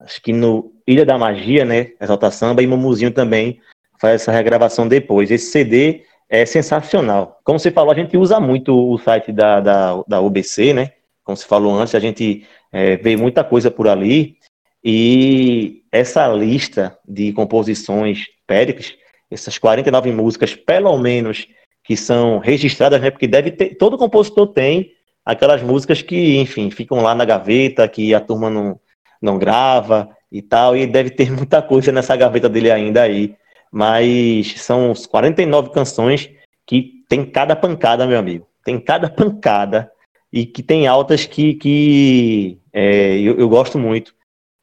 acho 0.00 0.22
que 0.22 0.32
no 0.32 0.72
Ilha 0.86 1.04
da 1.04 1.18
Magia, 1.18 1.66
né? 1.66 1.92
Exalta 2.00 2.30
Samba 2.30 2.62
e 2.62 2.66
Mumuzinho 2.66 3.10
também 3.10 3.60
faz 4.00 4.22
essa 4.22 4.32
regravação 4.32 4.88
depois. 4.88 5.30
Esse 5.30 5.50
CD 5.50 6.02
é 6.30 6.46
sensacional. 6.46 7.38
Como 7.44 7.58
você 7.58 7.70
falou, 7.70 7.92
a 7.92 7.94
gente 7.94 8.16
usa 8.16 8.40
muito 8.40 8.74
o 8.74 8.96
site 8.96 9.32
da, 9.32 9.60
da, 9.60 10.02
da 10.08 10.20
UBC, 10.22 10.72
né? 10.72 10.92
Como 11.26 11.36
você 11.36 11.44
falou 11.44 11.74
antes, 11.74 11.92
a 11.96 11.98
gente 11.98 12.46
é, 12.72 12.96
vê 12.96 13.16
muita 13.16 13.42
coisa 13.42 13.68
por 13.68 13.88
ali. 13.88 14.36
E 14.82 15.82
essa 15.90 16.28
lista 16.28 16.96
de 17.06 17.32
composições 17.32 18.26
Péricles, 18.46 18.94
essas 19.28 19.58
49 19.58 20.12
músicas, 20.12 20.54
pelo 20.54 20.96
menos, 20.96 21.48
que 21.82 21.96
são 21.96 22.38
registradas, 22.38 23.00
né? 23.00 23.10
Porque 23.10 23.26
deve 23.26 23.50
ter, 23.50 23.74
todo 23.74 23.98
compositor 23.98 24.46
tem 24.52 24.92
aquelas 25.24 25.60
músicas 25.62 26.00
que, 26.00 26.36
enfim, 26.36 26.70
ficam 26.70 27.02
lá 27.02 27.12
na 27.12 27.24
gaveta, 27.24 27.88
que 27.88 28.14
a 28.14 28.20
turma 28.20 28.48
não, 28.48 28.78
não 29.20 29.36
grava 29.36 30.08
e 30.30 30.40
tal, 30.40 30.76
e 30.76 30.86
deve 30.86 31.10
ter 31.10 31.28
muita 31.34 31.60
coisa 31.60 31.90
nessa 31.90 32.14
gaveta 32.14 32.48
dele 32.48 32.70
ainda 32.70 33.02
aí. 33.02 33.34
Mas 33.72 34.60
são 34.60 34.92
49 35.10 35.70
canções 35.70 36.30
que 36.64 37.04
tem 37.08 37.24
cada 37.24 37.56
pancada, 37.56 38.06
meu 38.06 38.18
amigo. 38.18 38.46
Tem 38.64 38.78
cada 38.78 39.10
pancada 39.10 39.90
e 40.32 40.44
que 40.44 40.62
tem 40.62 40.86
altas 40.86 41.26
que, 41.26 41.54
que 41.54 42.58
é, 42.72 43.18
eu, 43.18 43.38
eu, 43.38 43.48
gosto 43.48 43.78
muito. 43.78 44.14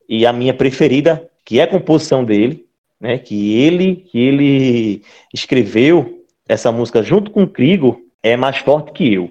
E 0.07 0.25
a 0.25 0.33
minha 0.33 0.53
preferida, 0.53 1.29
que 1.45 1.59
é 1.59 1.63
a 1.63 1.67
composição 1.67 2.23
dele, 2.23 2.65
né, 2.99 3.17
que 3.17 3.57
ele 3.59 3.95
que 3.95 4.19
ele 4.19 5.01
escreveu 5.33 6.23
essa 6.47 6.71
música 6.71 7.01
junto 7.01 7.31
com 7.31 7.43
o 7.43 8.03
é 8.21 8.37
mais 8.37 8.57
forte 8.57 8.91
que 8.91 9.13
eu. 9.13 9.29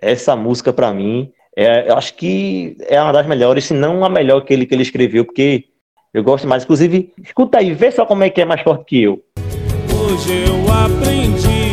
Essa 0.00 0.34
música 0.34 0.72
para 0.72 0.92
mim, 0.92 1.32
é, 1.56 1.88
eu 1.88 1.96
acho 1.96 2.14
que 2.14 2.76
é 2.80 3.00
uma 3.00 3.12
das 3.12 3.26
melhores, 3.26 3.64
se 3.64 3.74
não 3.74 4.04
a 4.04 4.08
melhor 4.08 4.40
que 4.42 4.52
ele 4.52 4.66
que 4.66 4.74
ele 4.74 4.82
escreveu, 4.82 5.24
porque 5.24 5.64
eu 6.12 6.22
gosto 6.22 6.46
mais. 6.46 6.64
Inclusive, 6.64 7.12
escuta 7.22 7.58
aí, 7.58 7.72
vê 7.72 7.90
só 7.90 8.04
como 8.04 8.24
é 8.24 8.30
que 8.30 8.40
é 8.40 8.44
mais 8.44 8.60
forte 8.62 8.84
que 8.84 9.02
eu. 9.02 9.22
Hoje 9.90 10.44
eu 10.46 10.72
aprendi 10.72 11.63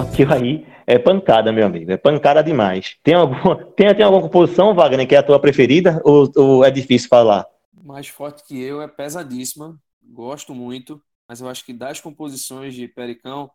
bem. 0.00 0.12
Mais 0.12 0.16
forte 0.16 0.16
que 0.16 0.22
eu 0.22 0.32
aí 0.32 0.66
é 0.86 0.98
pancada, 0.98 1.52
meu 1.52 1.66
amigo. 1.66 1.90
É 1.90 1.96
pancada 1.96 2.42
demais. 2.42 2.96
Tem 3.02 3.14
alguma, 3.14 3.56
tem, 3.76 3.94
tem 3.94 4.04
alguma 4.04 4.22
composição, 4.22 4.74
Wagner, 4.74 5.06
que 5.06 5.14
é 5.14 5.18
a 5.18 5.22
tua 5.22 5.40
preferida? 5.40 6.00
Ou, 6.04 6.30
ou 6.36 6.64
é 6.64 6.70
difícil 6.70 7.08
falar? 7.08 7.46
Mais 7.82 8.08
forte 8.08 8.44
que 8.44 8.60
eu 8.60 8.82
é 8.82 8.88
pesadíssima. 8.88 9.78
Gosto 10.02 10.54
muito. 10.54 11.02
Mas 11.28 11.40
eu 11.40 11.48
acho 11.48 11.64
que 11.64 11.72
das 11.72 12.00
composições 12.00 12.74
de 12.74 12.86
Pericão, 12.86 13.50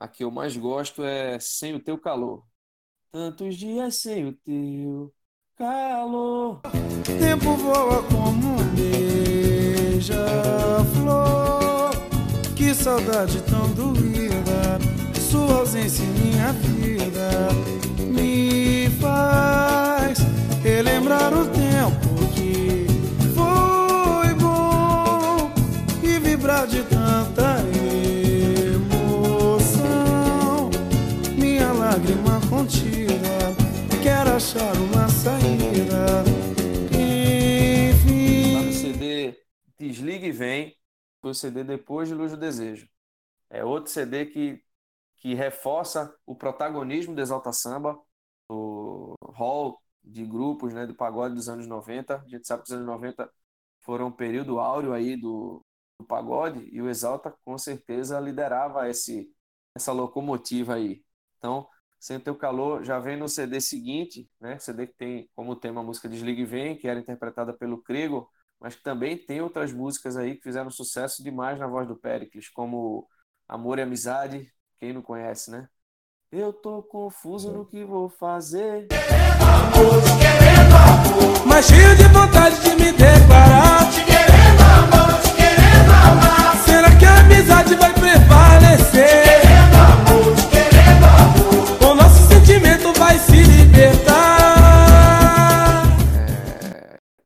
a 0.00 0.08
que 0.08 0.24
eu 0.24 0.30
mais 0.30 0.56
gosto 0.56 1.04
é 1.04 1.38
Sem 1.38 1.74
o 1.74 1.80
Teu 1.80 1.98
Calor. 1.98 2.42
Tantos 3.12 3.56
dias 3.56 3.96
sem 3.96 4.26
o 4.26 4.32
teu 4.32 5.12
calor. 5.58 6.62
Tempo 7.04 7.54
voa 7.56 8.02
como 8.04 8.54
um 8.54 8.64
beija-flor. 8.74 10.10
Que 12.56 12.74
saudade 12.74 13.42
tão 13.42 13.70
doída. 13.74 14.21
Sua 15.32 15.60
ausência 15.60 16.04
em 16.04 16.08
minha 16.08 16.52
vida 16.52 17.48
me 18.06 18.90
faz 19.00 20.18
relembrar 20.62 21.32
o 21.32 21.46
tempo 21.46 22.08
que 22.34 22.86
foi 23.34 24.34
bom 24.34 25.50
e 26.02 26.18
vibrar 26.18 26.66
de 26.66 26.82
tanta 26.82 27.60
emoção. 29.64 30.68
Minha 31.34 31.72
lágrima 31.72 32.38
contida, 32.50 33.54
quero 34.02 34.32
achar 34.32 34.76
uma 34.76 35.08
saída. 35.08 36.24
Enfim. 36.92 38.66
No 38.66 38.72
CD 38.74 39.34
Desliga 39.78 40.26
e 40.26 40.30
Vem, 40.30 40.76
foi 41.22 41.30
o 41.30 41.34
CD 41.34 41.64
depois 41.64 42.06
de 42.06 42.14
Luz 42.14 42.32
do 42.32 42.36
Desejo. 42.36 42.86
É 43.48 43.64
outro 43.64 43.90
CD 43.90 44.26
que, 44.26 44.60
que 45.22 45.34
reforça 45.34 46.12
o 46.26 46.34
protagonismo 46.34 47.14
do 47.14 47.20
Exalta 47.20 47.52
Samba, 47.52 47.96
o 48.48 49.14
hall 49.22 49.80
de 50.02 50.26
grupos 50.26 50.74
né, 50.74 50.84
do 50.84 50.96
pagode 50.96 51.36
dos 51.36 51.48
anos 51.48 51.64
90. 51.64 52.16
A 52.16 52.28
gente 52.28 52.44
sabe 52.44 52.64
que 52.64 52.70
os 52.70 52.72
anos 52.72 52.86
90 52.88 53.30
foram 53.82 54.08
um 54.08 54.12
período 54.12 54.58
áureo 54.58 54.92
aí 54.92 55.16
do, 55.16 55.64
do 56.00 56.04
pagode 56.08 56.68
e 56.72 56.82
o 56.82 56.88
Exalta 56.90 57.32
com 57.44 57.56
certeza 57.56 58.18
liderava 58.18 58.88
esse, 58.88 59.30
essa 59.76 59.92
locomotiva 59.92 60.74
aí. 60.74 61.04
Então, 61.38 61.68
Sem 62.00 62.18
Teu 62.18 62.34
Calor 62.34 62.82
já 62.82 62.98
vem 62.98 63.16
no 63.16 63.28
CD 63.28 63.60
seguinte, 63.60 64.28
né? 64.40 64.58
CD 64.58 64.88
que 64.88 64.94
tem 64.94 65.30
como 65.36 65.54
tema 65.54 65.82
a 65.82 65.84
música 65.84 66.08
Desliga 66.08 66.40
e 66.40 66.44
Vem, 66.44 66.76
que 66.76 66.88
era 66.88 66.98
interpretada 66.98 67.52
pelo 67.52 67.80
Krego, 67.80 68.28
mas 68.58 68.74
que 68.74 68.82
também 68.82 69.16
tem 69.16 69.40
outras 69.40 69.72
músicas 69.72 70.16
aí 70.16 70.34
que 70.34 70.42
fizeram 70.42 70.68
sucesso 70.68 71.22
demais 71.22 71.60
na 71.60 71.68
voz 71.68 71.86
do 71.86 71.96
Pericles, 71.96 72.48
como 72.48 73.08
Amor 73.46 73.78
e 73.78 73.82
Amizade, 73.82 74.52
quem 74.82 74.92
não 74.92 75.00
conhece, 75.00 75.48
né? 75.48 75.68
Eu 76.32 76.52
tô 76.52 76.82
confuso 76.82 77.52
no 77.52 77.64
que 77.64 77.84
vou 77.84 78.08
fazer. 78.08 78.88
Mas 81.46 81.66
cheio 81.66 81.96
de 81.96 82.02
vontade 82.08 82.60
de 82.62 82.70
me 82.70 82.90
declarar. 82.90 83.88
Te 83.92 84.04
querendo 84.04 84.60
amor, 84.60 85.22
te 85.22 85.36
querendo 85.36 85.88
amar. 85.88 86.56
Será 86.64 86.98
que 86.98 87.04
a 87.04 87.20
amizade 87.20 87.76
vai 87.76 87.92
prevalecer? 87.92 89.22
Te 89.22 89.40
querendo 89.40 89.76
amor, 89.76 90.34
te 90.34 90.48
querendo 90.50 91.04
amor. 91.04 91.92
O 91.92 91.94
nosso 91.94 92.26
sentimento 92.26 92.92
vai 92.98 93.16
se 93.20 93.40
libertar. 93.40 94.24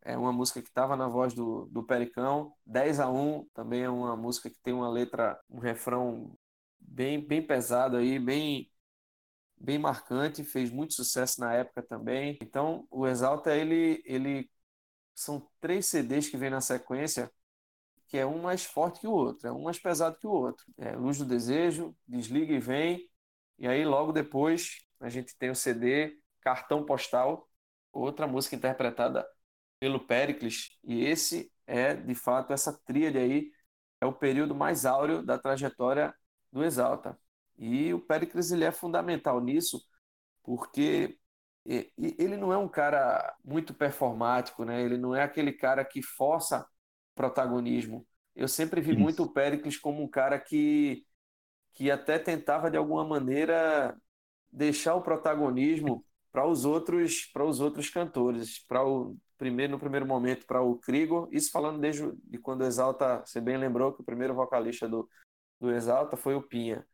É, 0.05 0.13
é 0.13 0.19
uma 0.19 0.31
música 0.31 0.61
que 0.61 0.69
estava 0.69 0.95
na 0.95 1.09
voz 1.09 1.33
do, 1.33 1.71
do 1.73 1.83
Pericão. 1.83 2.53
10 2.67 3.01
a 3.01 3.09
1 3.09 3.47
também 3.55 3.83
é 3.83 3.89
uma 3.89 4.15
música 4.15 4.51
que 4.51 4.61
tem 4.63 4.75
uma 4.75 4.91
letra, 4.91 5.41
um 5.49 5.59
refrão 5.59 6.37
bem, 6.97 7.21
bem 7.21 7.47
pesado 7.47 7.97
aí, 7.99 8.19
bem 8.19 8.71
bem 9.59 9.79
marcante, 9.79 10.45
fez 10.45 10.71
muito 10.71 10.95
sucesso 10.95 11.41
na 11.41 11.55
época 11.55 11.83
também. 11.83 12.39
Então, 12.43 12.87
o 12.91 13.07
Exalta 13.07 13.55
ele 13.57 14.03
ele 14.07 14.51
são 15.15 15.49
três 15.61 15.87
CDs 15.87 16.29
que 16.29 16.37
vem 16.37 16.51
na 16.51 16.61
sequência, 16.61 17.31
que 18.09 18.19
é 18.19 18.27
um 18.27 18.43
mais 18.43 18.65
forte 18.65 19.01
que 19.01 19.09
o 19.09 19.13
outro, 19.13 19.49
é 19.49 19.53
um 19.53 19.63
mais 19.65 19.79
pesado 19.79 20.19
que 20.19 20.27
o 20.27 20.31
outro. 20.33 20.65
É 20.79 20.93
Luz 20.97 21.19
do 21.19 21.27
Desejo, 21.27 21.97
Desliga 22.07 22.55
e 22.55 22.61
Vem, 22.61 23.11
e 23.59 23.69
aí 23.69 23.85
logo 23.85 24.13
depois 24.13 24.87
a 25.01 25.09
gente 25.11 25.37
tem 25.39 25.51
o 25.51 25.55
CD 25.57 26.19
Cartão 26.41 26.85
Postal, 26.87 27.49
outra 27.93 28.27
música 28.27 28.57
interpretada 28.57 29.27
pelo 29.81 30.01
Pericles, 30.07 30.79
e 30.85 31.05
esse 31.05 31.53
é, 31.67 31.95
de 31.95 32.15
fato, 32.15 32.53
essa 32.53 32.73
tríade 32.87 33.19
aí 33.19 33.51
é 34.01 34.07
o 34.07 34.13
período 34.13 34.55
mais 34.55 34.87
áureo 34.87 35.23
da 35.23 35.39
trajetória 35.39 36.15
do 36.57 36.65
Exalta. 36.65 37.19
E 37.59 37.93
o 37.93 38.01
Pericles 38.01 38.51
ele 38.51 38.65
é 38.65 38.73
fundamental 38.73 39.41
nisso, 39.41 39.83
porque 40.43 41.19
ele 41.67 42.37
não 42.37 42.53
é 42.53 42.57
um 42.57 42.69
cara 42.69 43.35
muito 43.45 43.75
performático, 43.75 44.65
né? 44.65 44.83
Ele 44.83 44.97
não 44.97 45.15
é 45.15 45.23
aquele 45.23 45.53
cara 45.53 45.85
que 45.85 46.03
força 46.03 46.67
protagonismo. 47.15 48.07
Eu 48.35 48.49
sempre 48.49 48.81
vi 48.81 48.93
Isso. 48.93 49.01
muito 49.01 49.23
o 49.23 49.33
Pericles 49.33 49.77
como 49.77 50.03
um 50.03 50.09
cara 50.09 50.39
que 50.39 51.05
que 51.75 51.91
até 51.91 52.19
tentava 52.19 52.71
de 52.71 52.77
alguma 52.79 53.05
maneira 53.05 53.95
deixar 54.51 54.95
o 54.95 55.03
protagonismo 55.03 56.03
para 56.33 56.47
os 56.47 56.65
outros 56.65 57.27
para 57.27 57.45
os 57.45 57.61
outros 57.61 57.91
cantores, 57.91 58.65
para 58.67 58.83
o 58.83 59.17
primeiro 59.37 59.73
no 59.73 59.79
primeiro 59.79 60.07
momento 60.07 60.47
para 60.47 60.63
o 60.63 60.77
Krigor, 60.79 61.29
isso 61.33 61.51
falando 61.51 61.79
desde 61.81 62.11
de 62.25 62.39
quando 62.39 62.63
o 62.63 62.67
Exalta, 62.67 63.23
você 63.27 63.41
bem 63.41 63.59
lembrou 63.59 63.93
que 63.93 64.01
o 64.01 64.05
primeiro 64.05 64.35
vocalista 64.35 64.89
do 64.89 65.07
do 65.61 65.73
Exalta 65.73 66.17
foi 66.17 66.35
o 66.35 66.43
Pinha. 66.43 66.87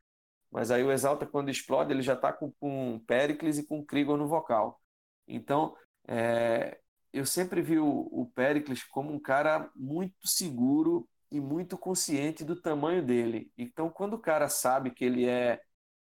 Mas 0.50 0.70
aí 0.70 0.82
o 0.84 0.92
Exalta, 0.92 1.26
quando 1.26 1.50
explode, 1.50 1.92
ele 1.92 2.02
já 2.02 2.14
está 2.14 2.32
com, 2.32 2.52
com 2.52 3.00
Pericles 3.06 3.58
e 3.58 3.66
com 3.66 3.84
Krigor 3.84 4.16
no 4.16 4.28
vocal. 4.28 4.80
Então, 5.26 5.76
é, 6.06 6.80
eu 7.12 7.26
sempre 7.26 7.62
vi 7.62 7.78
o, 7.78 7.88
o 7.88 8.26
Pericles 8.34 8.84
como 8.84 9.12
um 9.12 9.20
cara 9.20 9.70
muito 9.74 10.28
seguro 10.28 11.08
e 11.30 11.40
muito 11.40 11.78
consciente 11.78 12.44
do 12.44 12.60
tamanho 12.60 13.04
dele. 13.04 13.50
Então, 13.56 13.90
quando 13.90 14.14
o 14.14 14.18
cara 14.20 14.48
sabe 14.48 14.90
que 14.90 15.04
ele 15.04 15.26
é 15.26 15.60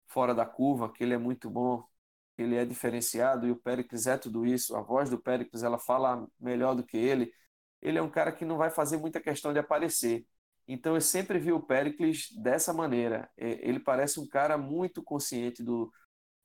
fora 0.09 0.35
da 0.35 0.47
curva, 0.47 0.92
que 0.92 1.02
ele 1.04 1.14
é 1.14 1.18
muito 1.18 1.49
bom, 1.50 1.82
que 2.37 2.42
ele 2.42 2.56
é 2.56 2.64
diferenciado, 2.64 3.47
e 3.47 3.50
o 3.52 3.56
Pericles 3.56 4.06
é 4.06 4.18
tudo 4.18 4.47
isso, 4.47 4.76
a 4.76 4.82
voz 4.82 5.11
do 5.11 5.18
Pericles 5.21 5.62
ela 5.62 5.78
fala 5.78 6.26
melhor 6.40 6.75
do 6.75 6.85
que 6.85 6.97
ele, 6.97 7.32
ele 7.80 7.99
é 7.99 8.02
um 8.02 8.11
cara 8.11 8.32
que 8.32 8.44
não 8.44 8.56
vai 8.56 8.71
fazer 8.71 8.97
muita 8.97 9.21
questão 9.21 9.52
de 9.52 9.59
aparecer. 9.59 10.26
Então 10.66 10.95
eu 10.95 11.00
sempre 11.00 11.38
vi 11.38 11.52
o 11.52 11.61
Pericles 11.61 12.28
dessa 12.42 12.73
maneira. 12.73 13.31
Ele 13.37 13.81
parece 13.81 14.21
um 14.21 14.28
cara 14.28 14.57
muito 14.57 15.02
consciente 15.02 15.62
do, 15.62 15.92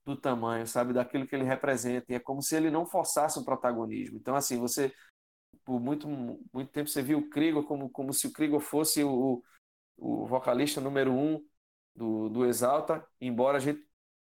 do 0.05 0.15
tamanho, 0.15 0.65
sabe, 0.65 0.93
daquilo 0.93 1.27
que 1.27 1.35
ele 1.35 1.43
representa. 1.43 2.05
E 2.09 2.15
é 2.15 2.19
como 2.19 2.41
se 2.41 2.55
ele 2.55 2.71
não 2.71 2.85
forçasse 2.85 3.37
o 3.39 3.45
protagonismo. 3.45 4.17
Então 4.17 4.35
assim, 4.35 4.57
você 4.59 4.93
por 5.65 5.79
muito 5.79 6.07
muito 6.07 6.71
tempo 6.71 6.89
você 6.89 7.01
viu 7.01 7.19
o 7.19 7.29
Krieger 7.29 7.63
como 7.63 7.89
como 7.89 8.13
se 8.13 8.27
o 8.27 8.33
Krieger 8.33 8.59
fosse 8.61 9.03
o, 9.03 9.43
o 9.97 10.25
vocalista 10.25 10.79
número 10.81 11.11
um 11.13 11.43
do, 11.95 12.29
do 12.29 12.45
Exalta, 12.45 13.05
embora 13.19 13.57
a 13.57 13.59
gente 13.59 13.85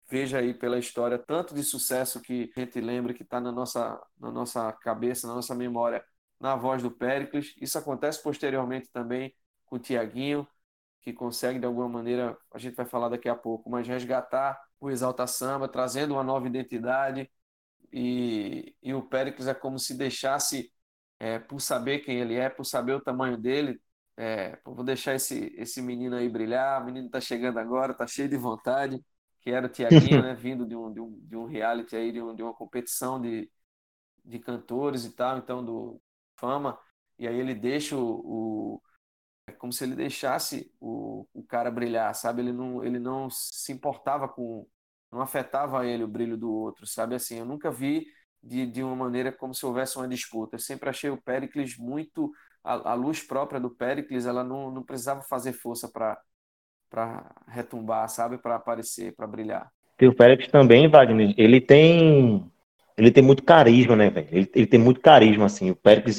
veja 0.08 0.38
aí 0.38 0.54
pela 0.54 0.78
história 0.78 1.18
tanto 1.18 1.54
de 1.54 1.62
sucesso 1.64 2.22
que 2.22 2.50
a 2.56 2.60
gente 2.60 2.80
lembra 2.80 3.12
que 3.12 3.22
está 3.22 3.40
na 3.40 3.52
nossa 3.52 4.00
na 4.18 4.30
nossa 4.30 4.72
cabeça, 4.72 5.26
na 5.26 5.34
nossa 5.34 5.54
memória, 5.54 6.04
na 6.40 6.56
voz 6.56 6.82
do 6.82 6.90
Pericles. 6.90 7.54
Isso 7.60 7.78
acontece 7.78 8.22
posteriormente 8.22 8.88
também 8.90 9.34
com 9.66 9.76
o 9.76 9.78
Tiaguinho, 9.78 10.46
que 11.02 11.12
consegue 11.12 11.58
de 11.58 11.66
alguma 11.66 11.88
maneira, 11.88 12.36
a 12.52 12.58
gente 12.58 12.74
vai 12.74 12.86
falar 12.86 13.08
daqui 13.08 13.28
a 13.28 13.36
pouco, 13.36 13.70
mas 13.70 13.86
resgatar 13.86 14.60
o 14.80 14.90
Exalta 14.90 15.26
Samba, 15.26 15.68
trazendo 15.68 16.14
uma 16.14 16.24
nova 16.24 16.46
identidade. 16.48 17.30
E, 17.92 18.74
e 18.82 18.92
o 18.94 19.02
Péricles 19.02 19.46
é 19.48 19.54
como 19.54 19.78
se 19.78 19.94
deixasse, 19.96 20.72
é, 21.18 21.38
por 21.38 21.60
saber 21.60 22.00
quem 22.00 22.18
ele 22.20 22.34
é, 22.34 22.48
por 22.50 22.64
saber 22.64 22.92
o 22.94 23.00
tamanho 23.00 23.36
dele, 23.38 23.80
é, 24.16 24.58
vou 24.64 24.84
deixar 24.84 25.14
esse, 25.14 25.54
esse 25.56 25.82
menino 25.82 26.16
aí 26.16 26.28
brilhar. 26.28 26.82
O 26.82 26.86
menino 26.86 27.06
está 27.06 27.20
chegando 27.20 27.58
agora, 27.58 27.92
está 27.92 28.06
cheio 28.06 28.28
de 28.28 28.36
vontade. 28.36 29.04
Que 29.40 29.50
era 29.50 29.66
o 29.66 29.70
Tiaguinho, 29.70 30.22
né, 30.22 30.34
vindo 30.34 30.66
de 30.66 30.74
um, 30.74 30.92
de, 30.92 31.00
um, 31.00 31.20
de 31.20 31.36
um 31.36 31.44
reality 31.44 31.94
aí, 31.94 32.10
de, 32.12 32.20
um, 32.20 32.34
de 32.34 32.42
uma 32.42 32.52
competição 32.54 33.20
de, 33.20 33.48
de 34.24 34.38
cantores 34.40 35.04
e 35.04 35.12
tal, 35.14 35.38
então 35.38 35.64
do 35.64 36.00
Fama. 36.36 36.78
E 37.18 37.28
aí 37.28 37.38
ele 37.38 37.54
deixa 37.54 37.96
o, 37.96 38.82
é 39.46 39.52
como 39.52 39.72
se 39.72 39.84
ele 39.84 39.94
deixasse 39.94 40.72
o, 40.80 41.26
o 41.32 41.42
cara 41.44 41.70
brilhar, 41.70 42.14
sabe? 42.14 42.42
Ele 42.42 42.52
não, 42.52 42.84
ele 42.84 42.98
não 42.98 43.28
se 43.30 43.72
importava 43.72 44.28
com, 44.28 44.66
não 45.10 45.20
afetava 45.20 45.86
ele 45.86 46.02
o 46.02 46.08
brilho 46.08 46.36
do 46.36 46.52
outro, 46.52 46.86
sabe? 46.86 47.14
Assim, 47.14 47.38
eu 47.38 47.44
nunca 47.44 47.70
vi 47.70 48.06
de, 48.42 48.66
de 48.66 48.82
uma 48.82 48.96
maneira 48.96 49.30
como 49.30 49.54
se 49.54 49.64
houvesse 49.64 49.96
uma 49.96 50.08
disputa. 50.08 50.56
Eu 50.56 50.60
sempre 50.60 50.90
achei 50.90 51.10
o 51.10 51.20
Pericles 51.20 51.76
muito, 51.78 52.32
a, 52.62 52.92
a 52.92 52.94
luz 52.94 53.22
própria 53.22 53.60
do 53.60 53.70
Pericles, 53.70 54.26
ela 54.26 54.42
não, 54.42 54.70
não 54.70 54.82
precisava 54.82 55.22
fazer 55.22 55.52
força 55.52 55.88
para 55.88 57.34
retumbar, 57.46 58.08
sabe? 58.08 58.38
Para 58.38 58.56
aparecer, 58.56 59.14
para 59.14 59.26
brilhar. 59.26 59.70
E 60.00 60.06
o 60.06 60.14
Pericles 60.14 60.50
também, 60.50 60.88
Wagner, 60.88 61.34
ele 61.38 61.60
tem 61.60 62.50
ele 62.96 63.10
tem 63.10 63.22
muito 63.22 63.42
carisma, 63.42 63.94
né, 63.94 64.08
velho? 64.08 64.28
Ele, 64.32 64.50
ele 64.54 64.66
tem 64.66 64.80
muito 64.80 65.00
carisma, 65.00 65.44
assim. 65.44 65.70
O 65.70 65.76
Pericles, 65.76 66.18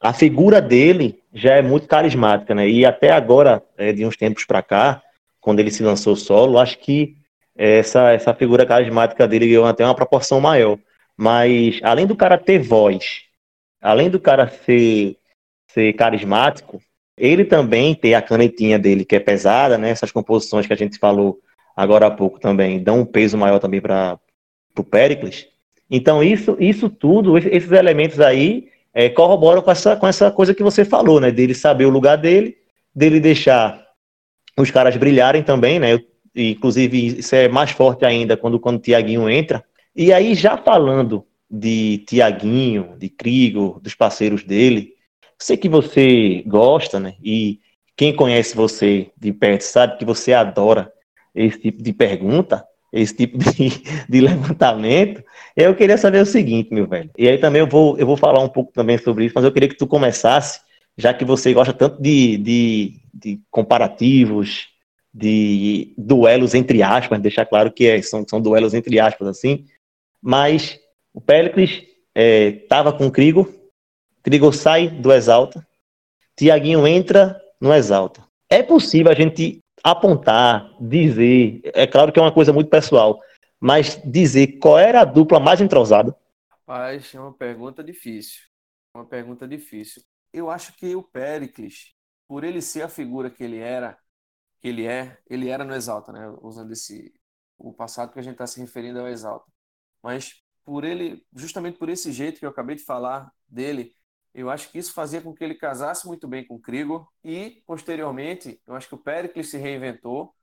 a 0.00 0.12
figura 0.12 0.62
dele 0.62 1.22
já 1.32 1.54
é 1.56 1.62
muito 1.62 1.86
carismática, 1.86 2.54
né? 2.54 2.68
E 2.68 2.86
até 2.86 3.10
agora, 3.10 3.62
é, 3.76 3.92
de 3.92 4.04
uns 4.06 4.16
tempos 4.16 4.44
para 4.44 4.62
cá, 4.62 5.02
quando 5.40 5.60
ele 5.60 5.70
se 5.70 5.82
lançou 5.82 6.16
solo, 6.16 6.58
acho 6.58 6.78
que 6.78 7.16
essa, 7.54 8.10
essa 8.10 8.34
figura 8.34 8.64
carismática 8.64 9.28
dele 9.28 9.48
ganhou 9.48 9.66
até 9.66 9.84
uma 9.84 9.94
proporção 9.94 10.40
maior. 10.40 10.78
Mas 11.16 11.78
além 11.82 12.06
do 12.06 12.16
cara 12.16 12.38
ter 12.38 12.58
voz, 12.58 13.22
além 13.80 14.08
do 14.08 14.18
cara 14.18 14.48
ser, 14.48 15.16
ser 15.68 15.92
carismático, 15.92 16.80
ele 17.18 17.44
também 17.44 17.94
tem 17.94 18.14
a 18.14 18.22
canetinha 18.22 18.78
dele 18.78 19.04
que 19.04 19.16
é 19.16 19.20
pesada, 19.20 19.76
né? 19.76 19.90
Essas 19.90 20.10
composições 20.10 20.66
que 20.66 20.72
a 20.72 20.76
gente 20.76 20.98
falou 20.98 21.38
agora 21.76 22.06
há 22.06 22.10
pouco 22.10 22.40
também 22.40 22.82
dão 22.82 23.00
um 23.00 23.04
peso 23.04 23.36
maior 23.36 23.58
também 23.58 23.80
para 23.82 24.18
o 24.76 24.82
Pericles. 24.82 25.46
Então 25.90 26.22
isso, 26.22 26.56
isso 26.58 26.88
tudo, 26.88 27.36
esses 27.36 27.70
elementos 27.70 28.20
aí 28.20 28.69
é, 28.92 29.08
corroboram 29.08 29.62
com 29.62 29.70
essa, 29.70 29.96
com 29.96 30.06
essa 30.06 30.30
coisa 30.30 30.54
que 30.54 30.62
você 30.62 30.84
falou, 30.84 31.20
né? 31.20 31.30
Dele 31.30 31.54
saber 31.54 31.86
o 31.86 31.90
lugar 31.90 32.16
dele, 32.16 32.56
dele 32.94 33.20
deixar 33.20 33.84
os 34.58 34.70
caras 34.70 34.96
brilharem 34.96 35.42
também, 35.42 35.78
né? 35.78 35.98
E, 36.34 36.52
inclusive, 36.52 37.18
isso 37.18 37.34
é 37.34 37.48
mais 37.48 37.70
forte 37.70 38.04
ainda 38.04 38.36
quando, 38.36 38.58
quando 38.58 38.76
o 38.76 38.80
Tiaguinho 38.80 39.28
entra. 39.28 39.64
E 39.94 40.12
aí, 40.12 40.34
já 40.34 40.56
falando 40.56 41.26
de 41.50 42.04
Tiaguinho, 42.08 42.94
de 42.98 43.08
Crigo, 43.08 43.80
dos 43.82 43.94
parceiros 43.94 44.44
dele, 44.44 44.94
sei 45.38 45.56
que 45.56 45.68
você 45.68 46.42
gosta, 46.46 47.00
né? 47.00 47.14
E 47.22 47.60
quem 47.96 48.14
conhece 48.14 48.54
você 48.54 49.10
de 49.16 49.32
perto 49.32 49.62
sabe 49.62 49.98
que 49.98 50.04
você 50.04 50.32
adora 50.32 50.92
esse 51.34 51.58
tipo 51.58 51.82
de 51.82 51.92
pergunta 51.92 52.64
esse 52.92 53.14
tipo 53.14 53.38
de, 53.38 53.82
de 54.08 54.20
levantamento. 54.20 55.22
Eu 55.56 55.74
queria 55.74 55.96
saber 55.96 56.22
o 56.22 56.26
seguinte, 56.26 56.72
meu 56.72 56.86
velho. 56.86 57.10
E 57.16 57.28
aí 57.28 57.38
também 57.38 57.60
eu 57.60 57.66
vou, 57.66 57.98
eu 57.98 58.06
vou 58.06 58.16
falar 58.16 58.40
um 58.40 58.48
pouco 58.48 58.72
também 58.72 58.98
sobre 58.98 59.26
isso, 59.26 59.34
mas 59.34 59.44
eu 59.44 59.52
queria 59.52 59.68
que 59.68 59.76
tu 59.76 59.86
começasse, 59.86 60.60
já 60.96 61.14
que 61.14 61.24
você 61.24 61.52
gosta 61.52 61.72
tanto 61.72 62.00
de, 62.00 62.36
de, 62.38 63.00
de 63.12 63.40
comparativos, 63.50 64.68
de 65.12 65.92
duelos 65.98 66.54
entre 66.54 66.82
aspas, 66.82 67.20
deixar 67.20 67.44
claro 67.46 67.72
que 67.72 67.86
é, 67.86 68.00
são, 68.02 68.24
são 68.28 68.40
duelos 68.40 68.74
entre 68.74 68.98
aspas, 69.00 69.28
assim. 69.28 69.64
Mas 70.22 70.78
o 71.12 71.20
Péricles 71.20 71.82
estava 72.14 72.90
é, 72.90 72.92
com 72.92 73.06
o 73.06 73.10
Crigo, 73.10 73.52
Crigo 74.22 74.52
sai 74.52 74.88
do 74.88 75.12
Exalta, 75.12 75.66
Tiaguinho 76.36 76.86
entra 76.86 77.40
no 77.60 77.72
Exalta. 77.72 78.22
É 78.48 78.62
possível 78.62 79.10
a 79.10 79.14
gente 79.14 79.60
apontar, 79.82 80.74
dizer, 80.80 81.60
é 81.64 81.86
claro 81.86 82.12
que 82.12 82.18
é 82.18 82.22
uma 82.22 82.32
coisa 82.32 82.52
muito 82.52 82.70
pessoal, 82.70 83.20
mas 83.58 84.00
dizer 84.04 84.58
qual 84.58 84.78
era 84.78 85.02
a 85.02 85.04
dupla 85.04 85.40
mais 85.40 85.60
entrosada? 85.60 86.16
Rapaz, 86.48 87.14
é 87.14 87.20
uma 87.20 87.34
pergunta 87.34 87.82
difícil. 87.82 88.42
Uma 88.94 89.04
pergunta 89.06 89.46
difícil. 89.46 90.02
Eu 90.32 90.50
acho 90.50 90.72
que 90.76 90.94
o 90.94 91.02
Pericles, 91.02 91.94
por 92.28 92.44
ele 92.44 92.62
ser 92.62 92.82
a 92.82 92.88
figura 92.88 93.30
que 93.30 93.42
ele 93.42 93.58
era, 93.58 93.98
que 94.60 94.68
ele 94.68 94.86
é, 94.86 95.18
ele 95.28 95.48
era 95.48 95.64
no 95.64 95.74
Exalta, 95.74 96.12
né? 96.12 96.28
Usando 96.42 96.72
esse 96.72 97.12
o 97.58 97.72
passado 97.74 98.12
que 98.12 98.18
a 98.18 98.22
gente 98.22 98.32
está 98.34 98.46
se 98.46 98.60
referindo 98.60 99.00
ao 99.00 99.08
Exalta. 99.08 99.46
Mas 100.02 100.42
por 100.64 100.84
ele, 100.84 101.24
justamente 101.34 101.78
por 101.78 101.88
esse 101.88 102.12
jeito 102.12 102.38
que 102.38 102.46
eu 102.46 102.50
acabei 102.50 102.76
de 102.76 102.84
falar 102.84 103.30
dele, 103.48 103.94
eu 104.34 104.50
acho 104.50 104.70
que 104.70 104.78
isso 104.78 104.92
fazia 104.92 105.20
com 105.20 105.34
que 105.34 105.42
ele 105.42 105.54
casasse 105.54 106.06
muito 106.06 106.28
bem 106.28 106.46
com 106.46 106.54
o 106.56 106.60
Krigor 106.60 107.08
e, 107.24 107.62
posteriormente, 107.66 108.60
eu 108.66 108.74
acho 108.74 108.88
que 108.88 108.94
o 108.94 108.98
Pericles 108.98 109.50
se 109.50 109.58
reinventou 109.58 110.34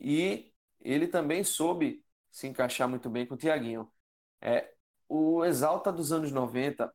e 0.00 0.52
ele 0.80 1.08
também 1.08 1.42
soube 1.42 2.04
se 2.30 2.46
encaixar 2.46 2.88
muito 2.88 3.10
bem 3.10 3.26
com 3.26 3.34
o 3.34 3.38
Tiaguinho. 3.38 3.90
É, 4.40 4.72
o 5.08 5.44
Exalta 5.44 5.92
dos 5.92 6.12
anos 6.12 6.30
90, 6.32 6.92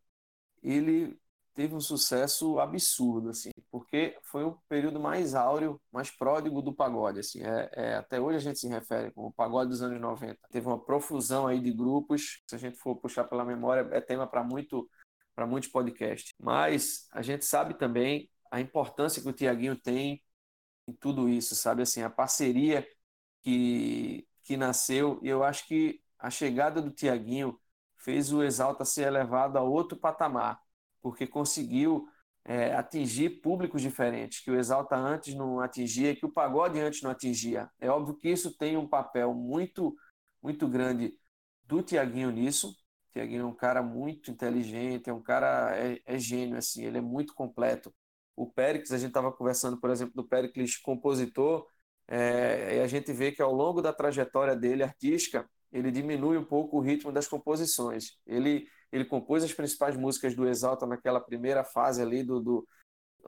ele 0.64 1.20
teve 1.54 1.76
um 1.76 1.82
sucesso 1.82 2.60
absurdo, 2.60 3.30
assim, 3.30 3.52
porque 3.70 4.18
foi 4.24 4.44
o 4.44 4.58
período 4.70 5.00
mais 5.00 5.36
áureo, 5.36 5.82
mais 5.92 6.10
pródigo 6.10 6.62
do 6.62 6.74
pagode, 6.74 7.20
assim, 7.20 7.42
é, 7.44 7.70
é, 7.74 7.96
até 7.96 8.22
hoje 8.22 8.38
a 8.38 8.42
gente 8.42 8.60
se 8.60 8.68
refere 8.68 9.12
como 9.12 9.28
o 9.28 9.34
pagode 9.34 9.70
dos 9.70 9.82
anos 9.82 10.00
90. 10.00 10.38
Teve 10.50 10.68
uma 10.68 10.80
profusão 10.80 11.48
aí 11.48 11.60
de 11.60 11.72
grupos, 11.72 12.42
se 12.48 12.56
a 12.56 12.58
gente 12.58 12.78
for 12.78 12.96
puxar 12.96 13.26
pela 13.26 13.44
memória, 13.44 13.88
é 13.92 14.00
tema 14.00 14.26
para 14.28 14.44
muito 14.44 14.90
para 15.36 15.48
muitos 15.48 15.70
podcasts. 15.70 16.34
Mas 16.40 17.08
a 17.12 17.22
gente 17.22 17.46
sabe 17.46 17.76
também 17.76 18.30
a 18.52 18.60
importância 18.60 19.22
que 19.22 19.30
o 19.30 19.34
Tiaguinho 19.34 19.76
tem 19.76 20.22
em 20.88 20.94
tudo 20.94 21.30
isso, 21.30 21.56
sabe 21.56 21.84
assim, 21.84 22.02
a 22.02 22.10
parceria 22.10 22.88
que 23.42 24.28
que 24.44 24.58
nasceu, 24.58 25.20
e 25.22 25.30
eu 25.30 25.44
acho 25.44 25.68
que 25.68 26.02
a 26.18 26.30
chegada 26.30 26.82
do 26.82 26.90
Tiaguinho 26.90 27.60
fez 27.96 28.34
o 28.34 28.44
Exalta 28.44 28.84
ser 28.84 29.04
elevado 29.08 29.58
a 29.58 29.62
outro 29.62 29.98
patamar 29.98 30.60
porque 31.02 31.28
conseguiu 31.28 32.08
é, 32.46 32.74
atingir 32.74 33.42
públicos 33.42 33.82
diferentes, 33.82 34.40
que 34.40 34.52
o 34.52 34.56
Exalta 34.58 34.96
antes 34.96 35.36
não 35.36 35.60
atingia, 35.60 36.16
que 36.16 36.26
o 36.26 36.32
Pagode 36.32 36.80
antes 36.80 37.02
não 37.02 37.12
atingia. 37.12 37.70
É 37.80 37.90
óbvio 37.90 38.16
que 38.16 38.30
isso 38.30 38.56
tem 38.58 38.78
um 38.78 38.88
papel 38.88 39.34
muito, 39.34 39.96
muito 40.42 40.68
grande 40.68 41.14
do 41.64 41.82
Tiaguinho 41.82 42.32
nisso. 42.32 42.76
Tiaguinho 43.12 43.44
é 43.44 43.46
um 43.46 43.56
cara 43.56 43.82
muito 43.82 44.32
inteligente, 44.32 45.10
é 45.10 45.14
um 45.14 45.22
cara, 45.22 45.76
é, 45.78 46.02
é 46.06 46.18
gênio, 46.20 46.58
assim, 46.58 46.86
ele 46.86 46.98
é 46.98 47.02
muito 47.02 47.34
completo. 47.34 47.94
O 48.36 48.50
Péricles, 48.50 48.92
a 48.92 48.98
gente 48.98 49.10
estava 49.10 49.32
conversando, 49.32 49.80
por 49.80 49.90
exemplo, 49.90 50.14
do 50.16 50.28
Péricles 50.28 50.78
compositor, 50.78 51.68
é, 52.08 52.78
e 52.78 52.80
a 52.82 52.88
gente 52.88 53.12
vê 53.14 53.32
que 53.32 53.42
ao 53.42 53.54
longo 53.54 53.82
da 53.82 53.94
trajetória 53.94 54.56
dele 54.56 54.84
artística, 54.84 55.50
ele 55.72 55.92
diminui 55.92 56.38
um 56.38 56.46
pouco 56.46 56.78
o 56.78 56.82
ritmo 56.82 57.12
das 57.12 57.28
composições. 57.28 58.18
Ele 58.26 58.68
ele 58.92 59.06
compôs 59.06 59.44
as 59.44 59.54
principais 59.54 59.96
músicas 59.96 60.36
do 60.36 60.48
Exalta 60.48 60.86
naquela 60.86 61.22
primeira 61.22 61.64
fase 61.64 62.02
ali 62.02 62.24
do, 62.24 62.40
do 62.42 62.68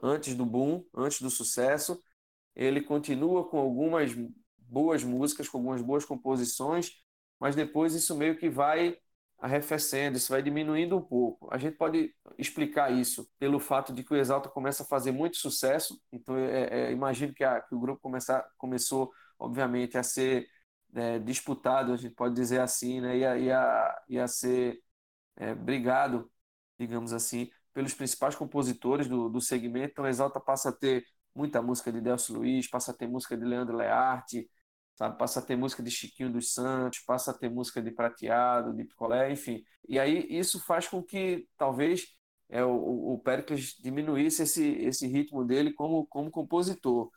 antes 0.02 0.34
do 0.34 0.44
boom, 0.44 0.84
antes 0.94 1.22
do 1.22 1.30
sucesso. 1.30 2.02
Ele 2.54 2.82
continua 2.82 3.48
com 3.48 3.58
algumas 3.58 4.12
boas 4.58 5.02
músicas, 5.02 5.48
com 5.48 5.58
algumas 5.58 5.80
boas 5.80 6.04
composições, 6.04 6.92
mas 7.40 7.56
depois 7.56 7.94
isso 7.94 8.16
meio 8.16 8.36
que 8.36 8.48
vai 8.50 8.98
arrefecendo, 9.38 10.16
isso 10.16 10.32
vai 10.32 10.42
diminuindo 10.42 10.96
um 10.96 11.02
pouco. 11.02 11.48
A 11.52 11.58
gente 11.58 11.76
pode 11.76 12.14
explicar 12.38 12.92
isso 12.92 13.28
pelo 13.38 13.60
fato 13.60 13.92
de 13.92 14.02
que 14.02 14.12
o 14.12 14.16
Exalta 14.16 14.48
começa 14.48 14.82
a 14.82 14.86
fazer 14.86 15.12
muito 15.12 15.36
sucesso, 15.36 16.00
então 16.10 16.36
é, 16.36 16.88
é, 16.88 16.92
imagino 16.92 17.34
que, 17.34 17.44
a, 17.44 17.60
que, 17.60 17.74
o 17.74 17.80
grupo 17.80 18.10
começou, 18.56 19.12
obviamente, 19.38 19.98
a 19.98 20.02
ser 20.02 20.46
é, 20.94 21.18
disputado, 21.18 21.92
a 21.92 21.96
gente 21.96 22.14
pode 22.14 22.34
dizer 22.34 22.60
assim, 22.60 23.00
né? 23.00 23.18
e, 23.18 23.24
a, 23.24 23.38
e, 23.38 23.52
a, 23.52 24.02
e 24.08 24.18
a 24.18 24.28
ser 24.28 24.78
é, 25.36 25.54
brigado, 25.54 26.30
digamos 26.78 27.12
assim, 27.12 27.50
pelos 27.72 27.94
principais 27.94 28.34
compositores 28.34 29.08
do, 29.08 29.28
do 29.28 29.40
segmento. 29.40 29.92
Então, 29.92 30.06
Exalta 30.06 30.40
passa 30.40 30.70
a 30.70 30.72
ter 30.72 31.04
muita 31.34 31.60
música 31.60 31.92
de 31.92 32.00
Delcio 32.00 32.36
Luiz, 32.36 32.68
passa 32.68 32.92
a 32.92 32.94
ter 32.94 33.08
música 33.08 33.36
de 33.36 33.44
Leandro 33.44 33.76
Learte, 33.76 34.48
sabe? 34.94 35.18
passa 35.18 35.40
a 35.40 35.42
ter 35.42 35.56
música 35.56 35.82
de 35.82 35.90
Chiquinho 35.90 36.32
dos 36.32 36.52
Santos, 36.52 37.00
passa 37.00 37.30
a 37.30 37.34
ter 37.34 37.50
música 37.50 37.82
de 37.82 37.90
Prateado, 37.90 38.74
de 38.74 38.84
Picolé, 38.84 39.32
enfim. 39.32 39.62
E 39.88 39.98
aí 39.98 40.26
isso 40.30 40.60
faz 40.60 40.88
com 40.88 41.02
que 41.02 41.48
talvez 41.56 42.06
é, 42.48 42.64
o, 42.64 43.14
o 43.14 43.18
Pericles 43.20 43.74
diminuísse 43.80 44.42
esse, 44.42 44.64
esse 44.78 45.06
ritmo 45.06 45.44
dele 45.44 45.72
como, 45.72 46.06
como 46.06 46.30
compositor. 46.30 47.10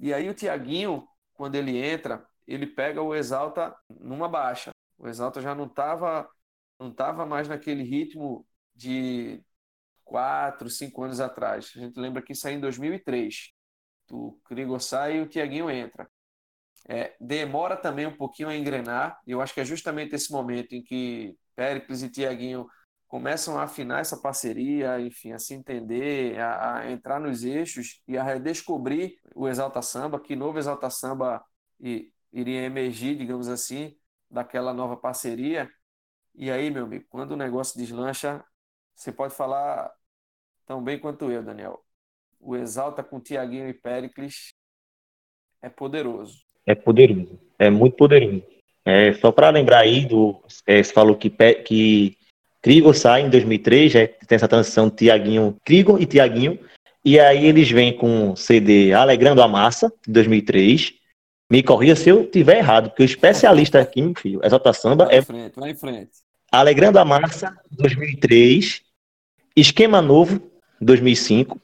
E 0.00 0.12
aí 0.14 0.28
o 0.28 0.34
Tiaguinho, 0.34 1.06
quando 1.34 1.56
ele 1.56 1.76
entra, 1.76 2.26
ele 2.46 2.66
pega 2.66 3.02
o 3.02 3.14
Exalta 3.14 3.76
numa 3.88 4.28
baixa. 4.28 4.70
O 4.96 5.08
Exalta 5.08 5.40
já 5.40 5.54
não 5.54 5.66
estava 5.66 6.28
não 6.78 6.90
estava 6.90 7.26
mais 7.26 7.48
naquele 7.48 7.82
ritmo 7.82 8.46
de 8.74 9.42
quatro, 10.04 10.70
cinco 10.70 11.02
anos 11.02 11.20
atrás. 11.20 11.72
A 11.76 11.80
gente 11.80 11.98
lembra 11.98 12.22
que 12.22 12.32
isso 12.32 12.46
aí 12.46 12.54
em 12.54 12.60
2003. 12.60 13.52
O 14.10 14.32
Krigor 14.44 14.80
sai 14.80 15.18
e 15.18 15.20
o 15.22 15.28
Tiaguinho 15.28 15.70
entra. 15.70 16.08
É, 16.88 17.14
demora 17.20 17.76
também 17.76 18.06
um 18.06 18.16
pouquinho 18.16 18.48
a 18.48 18.56
engrenar. 18.56 19.18
Eu 19.26 19.40
acho 19.40 19.54
que 19.54 19.60
é 19.60 19.64
justamente 19.64 20.14
esse 20.14 20.30
momento 20.32 20.72
em 20.74 20.82
que 20.82 21.36
Péricles 21.54 22.02
e 22.02 22.10
Tiaguinho 22.10 22.66
começam 23.08 23.58
a 23.58 23.64
afinar 23.64 24.00
essa 24.00 24.16
parceria, 24.20 25.00
enfim, 25.00 25.32
a 25.32 25.38
se 25.38 25.54
entender, 25.54 26.38
a, 26.38 26.76
a, 26.78 26.90
entrar 26.90 27.18
nos 27.18 27.42
eixos 27.42 28.02
e 28.06 28.18
a 28.18 28.22
redescobrir 28.22 29.18
o 29.34 29.48
Exalta 29.48 29.80
Samba, 29.82 30.20
que 30.20 30.36
novo 30.36 30.58
Exalta 30.58 30.90
Samba 30.90 31.42
iria 32.32 32.62
emergir, 32.62 33.16
digamos 33.16 33.48
assim, 33.48 33.96
daquela 34.30 34.74
nova 34.74 34.96
parceria. 34.96 35.70
E 36.34 36.50
aí, 36.50 36.70
meu 36.70 36.84
amigo, 36.84 37.06
quando 37.08 37.32
o 37.32 37.36
negócio 37.36 37.78
deslancha, 37.78 38.44
você 38.94 39.12
pode 39.12 39.34
falar 39.34 39.90
tão 40.66 40.82
bem 40.82 40.98
quanto 41.00 41.30
eu, 41.30 41.42
Daniel. 41.42 41.84
O 42.40 42.56
Exalta 42.56 43.02
com 43.02 43.20
Tiaguinho 43.20 43.68
e 43.68 43.74
Pericles 43.74 44.52
é 45.62 45.68
poderoso. 45.68 46.47
É 46.68 46.74
poderoso, 46.74 47.38
é 47.58 47.70
muito 47.70 47.96
poderoso. 47.96 48.42
É, 48.84 49.12
só 49.14 49.32
para 49.32 49.50
lembrar 49.50 49.80
aí, 49.80 50.04
do, 50.04 50.38
é, 50.66 50.82
você 50.82 50.92
falou 50.92 51.16
que, 51.16 51.30
que 51.64 52.16
Crigo 52.60 52.92
sai 52.92 53.22
em 53.22 53.30
2003, 53.30 53.92
já 53.92 54.06
tem 54.06 54.36
essa 54.36 54.48
transição 54.48 54.90
Tiaguinho, 54.90 55.56
Crigo 55.64 55.98
e 55.98 56.06
Tiaguinho, 56.06 56.58
e 57.04 57.18
aí 57.18 57.46
eles 57.46 57.70
vêm 57.70 57.96
com 57.96 58.32
o 58.32 58.36
CD 58.36 58.92
Alegrando 58.92 59.42
a 59.42 59.48
Massa, 59.48 59.92
de 60.06 60.12
2003, 60.12 60.94
me 61.50 61.62
corrija 61.62 61.96
se 61.96 62.10
eu 62.10 62.26
tiver 62.26 62.58
errado, 62.58 62.90
porque 62.90 63.02
o 63.02 63.06
especialista 63.06 63.80
aqui, 63.80 64.02
meu 64.02 64.14
filho, 64.14 64.40
Exalta 64.44 64.72
Samba 64.72 65.06
vai 65.06 65.16
é. 65.16 65.18
Em 65.18 65.22
frente, 65.22 65.52
vai 65.56 65.70
em 65.70 65.74
frente. 65.74 66.10
Alegrando 66.52 66.98
a 66.98 67.04
Massa, 67.04 67.56
2003. 67.70 68.82
Esquema 69.56 70.02
Novo, 70.02 70.50
2005. 70.80 71.60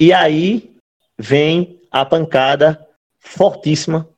E 0.00 0.12
aí 0.12 0.74
vem 1.18 1.80
a 1.90 2.04
pancada 2.04 2.87
fortíssima, 3.28 4.08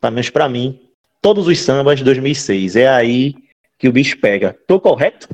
pelo 0.00 0.14
menos 0.14 0.30
para 0.30 0.48
mim, 0.48 0.90
todos 1.20 1.46
os 1.46 1.58
sambas 1.60 1.98
de 1.98 2.04
2006. 2.04 2.76
É 2.76 2.88
aí 2.88 3.34
que 3.78 3.88
o 3.88 3.92
bicho 3.92 4.18
pega. 4.20 4.58
Tô 4.66 4.80
correto? 4.80 5.28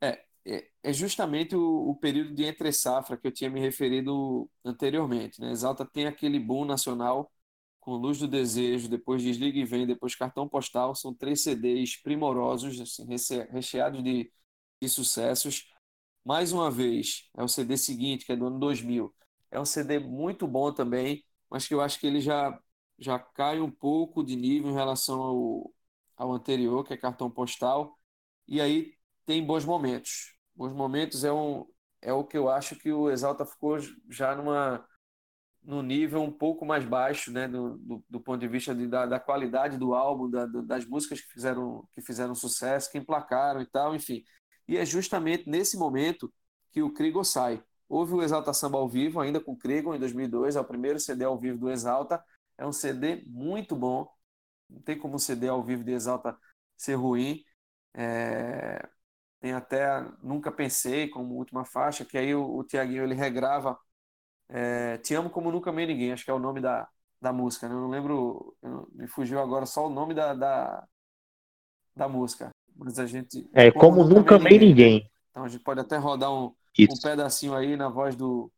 É, 0.00 0.20
é, 0.46 0.66
é 0.82 0.92
justamente 0.92 1.54
o, 1.54 1.90
o, 1.90 1.94
período 1.96 2.34
de 2.34 2.44
entre 2.44 2.72
safra 2.72 3.16
que 3.16 3.26
eu 3.26 3.32
tinha 3.32 3.50
me 3.50 3.60
referido 3.60 4.48
anteriormente. 4.64 5.40
Né? 5.40 5.50
Exalta 5.50 5.84
tem 5.84 6.06
aquele 6.06 6.38
boom 6.38 6.64
nacional 6.64 7.30
com 7.80 7.96
Luz 7.96 8.18
do 8.18 8.28
Desejo, 8.28 8.88
depois 8.88 9.22
Desliga 9.22 9.58
e 9.58 9.64
Vem, 9.64 9.86
depois 9.86 10.14
Cartão 10.14 10.48
Postal, 10.48 10.94
são 10.94 11.14
três 11.14 11.42
CDs 11.42 11.96
primorosos, 11.96 12.78
assim, 12.80 13.06
recheados 13.50 14.04
de, 14.04 14.30
de 14.80 14.88
sucessos. 14.88 15.66
Mais 16.24 16.52
uma 16.52 16.70
vez, 16.70 17.28
é 17.36 17.42
o 17.42 17.48
CD 17.48 17.76
seguinte, 17.76 18.26
que 18.26 18.32
é 18.32 18.36
do 18.36 18.46
ano 18.46 18.58
2000. 18.58 19.12
É 19.50 19.58
um 19.58 19.64
CD 19.64 19.98
muito 19.98 20.46
bom 20.46 20.72
também, 20.72 21.24
mas 21.50 21.66
que 21.66 21.74
eu 21.74 21.80
acho 21.80 21.98
que 21.98 22.06
ele 22.06 22.20
já, 22.20 22.56
já 23.00 23.18
cai 23.18 23.60
um 23.60 23.70
pouco 23.70 24.22
de 24.22 24.36
nível 24.36 24.70
em 24.70 24.74
relação 24.74 25.20
ao, 25.20 25.74
ao 26.16 26.32
anterior, 26.32 26.84
que 26.84 26.92
é 26.94 26.96
Cartão 26.96 27.30
Postal. 27.30 27.98
E 28.46 28.60
aí 28.60 28.94
tem 29.26 29.44
bons 29.44 29.64
momentos. 29.64 30.36
Bons 30.54 30.72
momentos 30.72 31.24
é, 31.24 31.32
um, 31.32 31.66
é 32.02 32.12
o 32.12 32.24
que 32.24 32.36
eu 32.38 32.48
acho 32.48 32.76
que 32.76 32.92
o 32.92 33.10
Exalta 33.10 33.46
ficou 33.46 33.78
já 34.08 34.34
numa 34.34 34.86
no 35.62 35.82
nível 35.82 36.22
um 36.22 36.32
pouco 36.32 36.64
mais 36.64 36.84
baixo, 36.84 37.30
né, 37.30 37.46
do, 37.46 37.76
do, 37.78 38.04
do 38.08 38.20
ponto 38.20 38.40
de 38.40 38.48
vista 38.48 38.74
de, 38.74 38.86
da, 38.86 39.04
da, 39.06 39.20
qualidade 39.20 39.76
do 39.76 39.94
álbum, 39.94 40.28
da, 40.30 40.46
das 40.46 40.86
músicas 40.86 41.20
que 41.20 41.30
fizeram, 41.30 41.86
que 41.92 42.00
fizeram 42.00 42.34
sucesso, 42.34 42.90
que 42.90 42.98
emplacaram 42.98 43.60
e 43.60 43.66
tal, 43.66 43.94
enfim. 43.94 44.24
E 44.66 44.76
é 44.76 44.86
justamente 44.86 45.48
nesse 45.48 45.76
momento 45.76 46.32
que 46.72 46.82
o 46.82 46.92
Krigo 46.92 47.22
sai. 47.24 47.62
Houve 47.88 48.14
o 48.14 48.22
Exalta 48.22 48.52
Samba 48.52 48.78
ao 48.78 48.88
vivo, 48.88 49.20
ainda 49.20 49.40
com 49.40 49.52
o 49.52 49.56
Krigo, 49.56 49.94
em 49.94 49.98
2002, 49.98 50.56
é 50.56 50.60
o 50.60 50.64
primeiro 50.64 50.98
CD 51.00 51.24
ao 51.24 51.38
vivo 51.38 51.58
do 51.58 51.70
Exalta. 51.70 52.22
É 52.60 52.66
um 52.66 52.72
CD 52.72 53.24
muito 53.26 53.74
bom, 53.74 54.06
não 54.68 54.82
tem 54.82 54.98
como 54.98 55.14
um 55.14 55.18
CD 55.18 55.48
ao 55.48 55.62
vivo 55.62 55.82
de 55.82 55.92
Exalta 55.92 56.36
ser 56.76 56.94
ruim. 56.94 57.42
É... 57.94 58.86
Tem 59.40 59.52
até 59.52 60.06
Nunca 60.22 60.52
Pensei 60.52 61.08
como 61.08 61.36
última 61.36 61.64
faixa, 61.64 62.04
que 62.04 62.18
aí 62.18 62.34
o, 62.34 62.58
o 62.58 62.62
Tiaguinho 62.62 63.02
ele 63.02 63.14
regrava 63.14 63.78
é, 64.46 64.98
Te 64.98 65.14
Amo 65.14 65.30
Como 65.30 65.50
Nunca 65.50 65.70
Amei 65.70 65.86
Ninguém, 65.86 66.12
acho 66.12 66.22
que 66.22 66.30
é 66.30 66.34
o 66.34 66.38
nome 66.38 66.60
da, 66.60 66.86
da 67.18 67.32
música. 67.32 67.66
Né? 67.66 67.74
Eu 67.74 67.80
não 67.80 67.88
lembro, 67.88 68.54
eu, 68.62 68.86
me 68.92 69.08
fugiu 69.08 69.40
agora 69.40 69.64
só 69.64 69.86
o 69.86 69.90
nome 69.90 70.12
da, 70.12 70.34
da, 70.34 70.86
da 71.96 72.08
música. 72.10 72.50
Mas 72.76 72.98
a 72.98 73.06
gente. 73.06 73.48
É, 73.54 73.70
Como, 73.70 74.04
como 74.04 74.04
Nunca 74.04 74.36
Amei 74.36 74.58
ninguém. 74.58 74.68
ninguém. 74.68 75.10
Então 75.30 75.44
a 75.44 75.48
gente 75.48 75.64
pode 75.64 75.80
até 75.80 75.96
rodar 75.96 76.30
um, 76.30 76.54
um 76.78 77.00
pedacinho 77.02 77.54
aí 77.54 77.74
na 77.74 77.88
voz 77.88 78.14
do, 78.14 78.52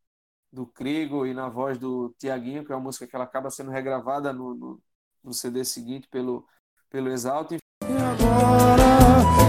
do 0.53 0.67
Krigo 0.67 1.25
e 1.25 1.33
na 1.33 1.49
voz 1.49 1.79
do 1.79 2.13
Tiaguinho, 2.19 2.63
que 2.63 2.71
é 2.71 2.75
uma 2.75 2.83
música 2.83 3.07
que 3.07 3.15
ela 3.15 3.25
acaba 3.25 3.49
sendo 3.49 3.71
regravada 3.71 4.31
no, 4.31 4.53
no, 4.53 4.79
no 5.23 5.33
CD 5.33 5.65
seguinte 5.65 6.07
pelo, 6.07 6.45
pelo 6.91 7.09
Exalto. 7.09 7.55
E 7.55 7.57
agora, 7.81 8.99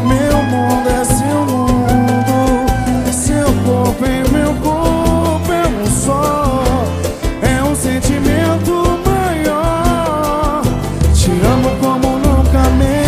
meu 0.08 0.42
mundo 0.42 0.88
é 0.88 1.04
seu 1.04 1.44
mundo, 1.44 3.12
seu 3.12 3.46
corpo 3.66 4.04
em 4.06 4.22
meu 4.32 4.54
corpo 4.62 4.84
só 6.04 6.64
é 7.42 7.62
um 7.62 7.74
sentimento 7.74 8.72
maior. 9.06 10.62
Te 11.14 11.30
amo 11.46 11.68
como 11.80 12.18
nunca 12.18 12.62
amei 12.66 13.03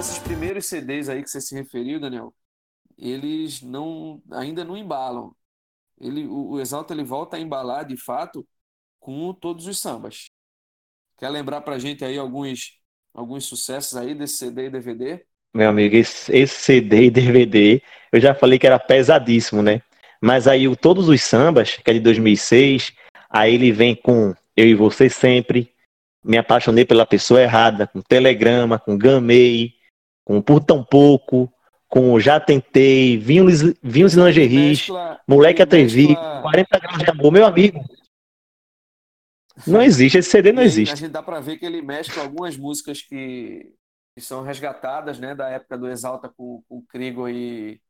esses 0.00 0.18
primeiros 0.18 0.64
CDs 0.64 1.10
aí 1.10 1.22
que 1.22 1.28
você 1.28 1.42
se 1.42 1.54
referiu, 1.54 2.00
Daniel, 2.00 2.32
eles 2.96 3.60
não 3.60 4.22
ainda 4.32 4.64
não 4.64 4.74
embalam. 4.74 5.34
Ele, 6.00 6.26
o, 6.26 6.52
o 6.52 6.60
Exalta 6.60 6.94
ele 6.94 7.04
volta 7.04 7.36
a 7.36 7.40
embalar 7.40 7.84
de 7.84 7.98
fato 7.98 8.46
com 8.98 9.34
todos 9.34 9.66
os 9.66 9.78
sambas. 9.78 10.24
Quer 11.18 11.28
lembrar 11.28 11.60
pra 11.60 11.78
gente 11.78 12.02
aí 12.02 12.16
alguns 12.16 12.78
alguns 13.12 13.44
sucessos 13.44 13.94
aí 13.94 14.14
desse 14.14 14.38
CD 14.38 14.66
e 14.66 14.70
DVD? 14.70 15.22
Meu 15.52 15.68
amigo, 15.68 15.94
esse, 15.94 16.34
esse 16.34 16.54
CD 16.54 17.06
e 17.06 17.10
DVD, 17.10 17.82
eu 18.10 18.20
já 18.20 18.34
falei 18.34 18.58
que 18.58 18.66
era 18.66 18.78
pesadíssimo, 18.78 19.62
né? 19.62 19.82
Mas 20.18 20.48
aí 20.48 20.66
o 20.66 20.76
Todos 20.76 21.10
os 21.10 21.20
Sambas, 21.22 21.76
que 21.76 21.90
é 21.90 21.94
de 21.94 22.00
2006, 22.00 22.94
aí 23.28 23.54
ele 23.54 23.70
vem 23.70 23.94
com 23.94 24.34
Eu 24.56 24.66
e 24.66 24.74
Você 24.74 25.10
Sempre, 25.10 25.74
Me 26.24 26.38
Apaixonei 26.38 26.86
pela 26.86 27.04
Pessoa 27.04 27.42
Errada, 27.42 27.86
com 27.86 28.00
Telegrama, 28.00 28.78
com 28.78 28.96
Gamei, 28.96 29.79
com 30.30 30.40
Por 30.40 30.60
Tão 30.60 30.84
Pouco, 30.84 31.52
com 31.88 32.20
Já 32.20 32.38
Tentei, 32.38 33.18
Vinhos, 33.18 33.62
vinhos 33.82 34.14
e 34.14 34.20
Lingeries, 34.20 34.86
Moleque 35.26 35.60
Atrevido, 35.60 36.10
mescla... 36.10 36.42
40 36.42 36.78
graus 36.78 36.98
de 36.98 37.10
amor, 37.10 37.32
meu 37.32 37.44
amigo. 37.44 37.84
Não 39.66 39.82
existe, 39.82 40.18
esse 40.18 40.30
CD 40.30 40.52
não 40.52 40.62
existe. 40.62 40.92
A 40.92 40.94
gente 40.94 41.10
dá 41.10 41.20
para 41.20 41.40
ver 41.40 41.58
que 41.58 41.66
ele 41.66 41.82
mexe 41.82 42.12
com 42.12 42.20
algumas 42.20 42.56
músicas 42.56 43.02
que, 43.02 43.74
que 44.14 44.20
são 44.20 44.44
resgatadas, 44.44 45.18
né, 45.18 45.34
da 45.34 45.48
época 45.48 45.76
do 45.76 45.88
Exalta 45.88 46.28
com, 46.28 46.62
com 46.68 46.80
Krigo 46.86 47.28
e, 47.28 47.82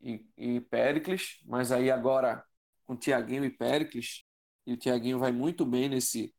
e, 0.00 0.24
e 0.38 0.60
Pericles, 0.60 1.40
mas 1.44 1.72
aí 1.72 1.90
agora 1.90 2.44
com 2.86 2.96
Tiaguinho 2.96 3.44
e 3.44 3.50
Pericles, 3.50 4.22
e 4.64 4.74
o 4.74 4.76
Tiaguinho 4.76 5.18
vai 5.18 5.32
muito 5.32 5.66
bem 5.66 5.88
nesse, 5.88 6.32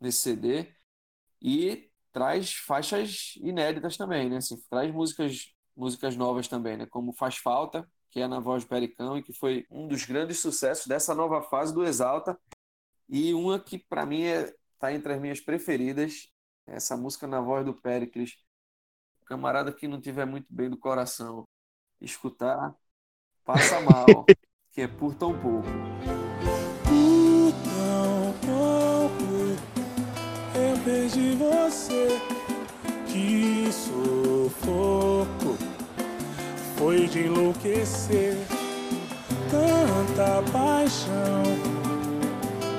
nesse 0.00 0.18
CD, 0.18 0.68
e 1.42 1.87
traz 2.18 2.52
faixas 2.52 3.34
inéditas 3.36 3.96
também, 3.96 4.28
né, 4.28 4.38
assim, 4.38 4.56
traz 4.68 4.92
músicas, 4.92 5.54
músicas 5.76 6.16
novas 6.16 6.48
também, 6.48 6.76
né, 6.76 6.84
como 6.90 7.12
Faz 7.12 7.36
Falta, 7.36 7.88
que 8.10 8.18
é 8.18 8.26
na 8.26 8.40
voz 8.40 8.64
do 8.64 8.68
Pericão 8.68 9.16
e 9.16 9.22
que 9.22 9.32
foi 9.32 9.64
um 9.70 9.86
dos 9.86 10.04
grandes 10.04 10.40
sucessos 10.40 10.88
dessa 10.88 11.14
nova 11.14 11.40
fase 11.42 11.72
do 11.72 11.84
Exalta, 11.84 12.36
e 13.08 13.32
uma 13.32 13.60
que 13.60 13.78
para 13.78 14.04
mim 14.04 14.22
está 14.22 14.48
é, 14.48 14.54
tá 14.80 14.92
entre 14.92 15.12
as 15.12 15.20
minhas 15.20 15.40
preferidas, 15.40 16.28
essa 16.66 16.96
música 16.96 17.24
na 17.28 17.40
voz 17.40 17.64
do 17.64 17.72
Pericles. 17.72 18.32
Camarada 19.24 19.72
que 19.72 19.86
não 19.86 20.00
tiver 20.00 20.24
muito 20.24 20.46
bem 20.50 20.68
do 20.68 20.76
coração, 20.76 21.44
escutar, 22.00 22.74
passa 23.44 23.80
mal, 23.80 24.26
que 24.72 24.80
é 24.80 24.88
por 24.88 25.14
tão 25.14 25.38
pouco. 25.40 26.27
De 37.10 37.26
enlouquecer 37.26 38.36
tanta 39.50 40.42
paixão 40.52 41.42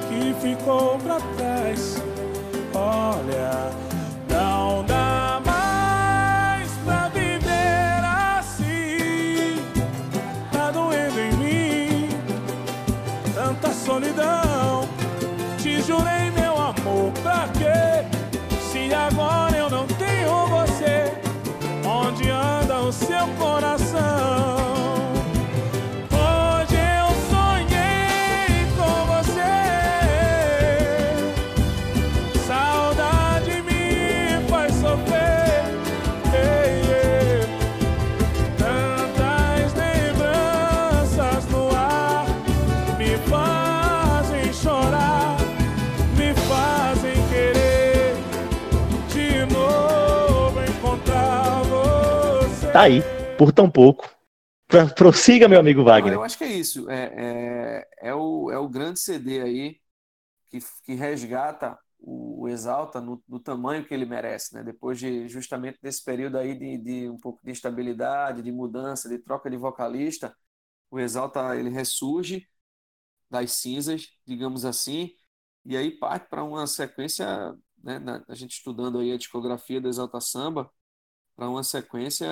que 0.07 0.33
ficou 0.41 0.97
pra 0.99 1.19
trás. 1.37 1.97
Olha, 2.73 3.71
Tá 52.79 52.83
aí, 52.83 53.01
por 53.37 53.51
tão 53.51 53.69
pouco. 53.69 54.09
Prossiga, 54.95 55.49
meu 55.49 55.59
amigo 55.59 55.83
Wagner. 55.83 56.13
Eu 56.13 56.23
acho 56.23 56.37
que 56.37 56.45
é 56.45 56.53
isso. 56.53 56.89
É, 56.89 57.11
é, 57.13 58.07
é, 58.07 58.15
o, 58.15 58.49
é 58.49 58.57
o 58.57 58.69
grande 58.69 59.01
CD 59.01 59.41
aí 59.41 59.81
que, 60.49 60.59
que 60.85 60.93
resgata 60.93 61.77
o, 61.99 62.43
o 62.43 62.47
Exalta 62.47 63.01
no, 63.01 63.21
no, 63.27 63.37
tamanho 63.37 63.85
que 63.85 63.93
ele 63.93 64.05
merece, 64.05 64.55
né? 64.55 64.63
Depois 64.63 64.97
de 64.97 65.27
justamente 65.27 65.77
desse 65.81 66.01
período 66.05 66.37
aí 66.37 66.57
de, 66.57 66.77
de 66.77 67.09
um 67.09 67.17
pouco 67.17 67.43
de 67.43 67.51
instabilidade, 67.51 68.41
de 68.41 68.49
mudança, 68.49 69.09
de 69.09 69.19
troca 69.19 69.49
de 69.49 69.57
vocalista, 69.57 70.33
o 70.89 70.97
Exalta 71.01 71.57
ele 71.57 71.69
ressurge 71.69 72.47
das 73.29 73.51
cinzas, 73.51 74.07
digamos 74.25 74.63
assim, 74.63 75.11
e 75.65 75.75
aí 75.75 75.91
parte 75.91 76.29
para 76.29 76.45
uma 76.45 76.65
sequência, 76.65 77.27
né, 77.83 77.99
na, 77.99 78.23
a 78.29 78.35
gente 78.35 78.51
estudando 78.53 78.99
aí 78.99 79.11
a 79.11 79.17
discografia 79.17 79.81
do 79.81 79.89
Exalta 79.89 80.21
Samba, 80.21 80.71
para 81.39 81.49
uma 81.49 81.63
sequência 81.63 82.27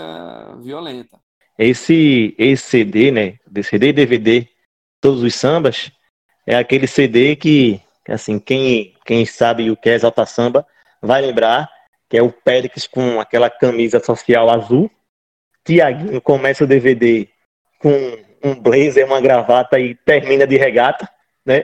violenta. 0.62 1.18
Esse, 1.58 2.36
esse 2.38 2.64
CD, 2.64 3.10
né, 3.10 3.38
CD 3.64 3.88
e 3.88 3.94
DVD, 3.94 4.48
todos 5.00 5.24
os 5.24 5.34
sambas, 5.34 5.90
é 6.46 6.58
aquele 6.58 6.86
CD 6.88 7.38
que, 7.38 7.82
assim, 8.08 8.38
quem, 8.38 8.94
quem 9.06 9.26
sabe 9.26 9.72
o 9.72 9.78
que 9.78 9.90
é 9.90 9.94
Exalta 9.94 10.26
Samba 10.26 10.68
vai 11.02 11.22
lembrar, 11.22 11.70
que 12.10 12.18
é 12.18 12.22
o 12.22 12.32
Périx 12.32 12.86
com 12.86 13.20
aquela 13.22 13.50
camisa 13.50 14.04
social 14.04 14.50
azul, 14.50 14.92
Tiaguinho 15.64 16.22
começa 16.22 16.66
o 16.66 16.68
DVD 16.68 17.30
com 17.80 17.90
um 18.44 18.56
blazer, 18.60 19.06
uma 19.06 19.22
gravata 19.22 19.80
e 19.80 19.96
termina 19.96 20.46
de 20.46 20.58
regata, 20.58 21.10
né? 21.46 21.64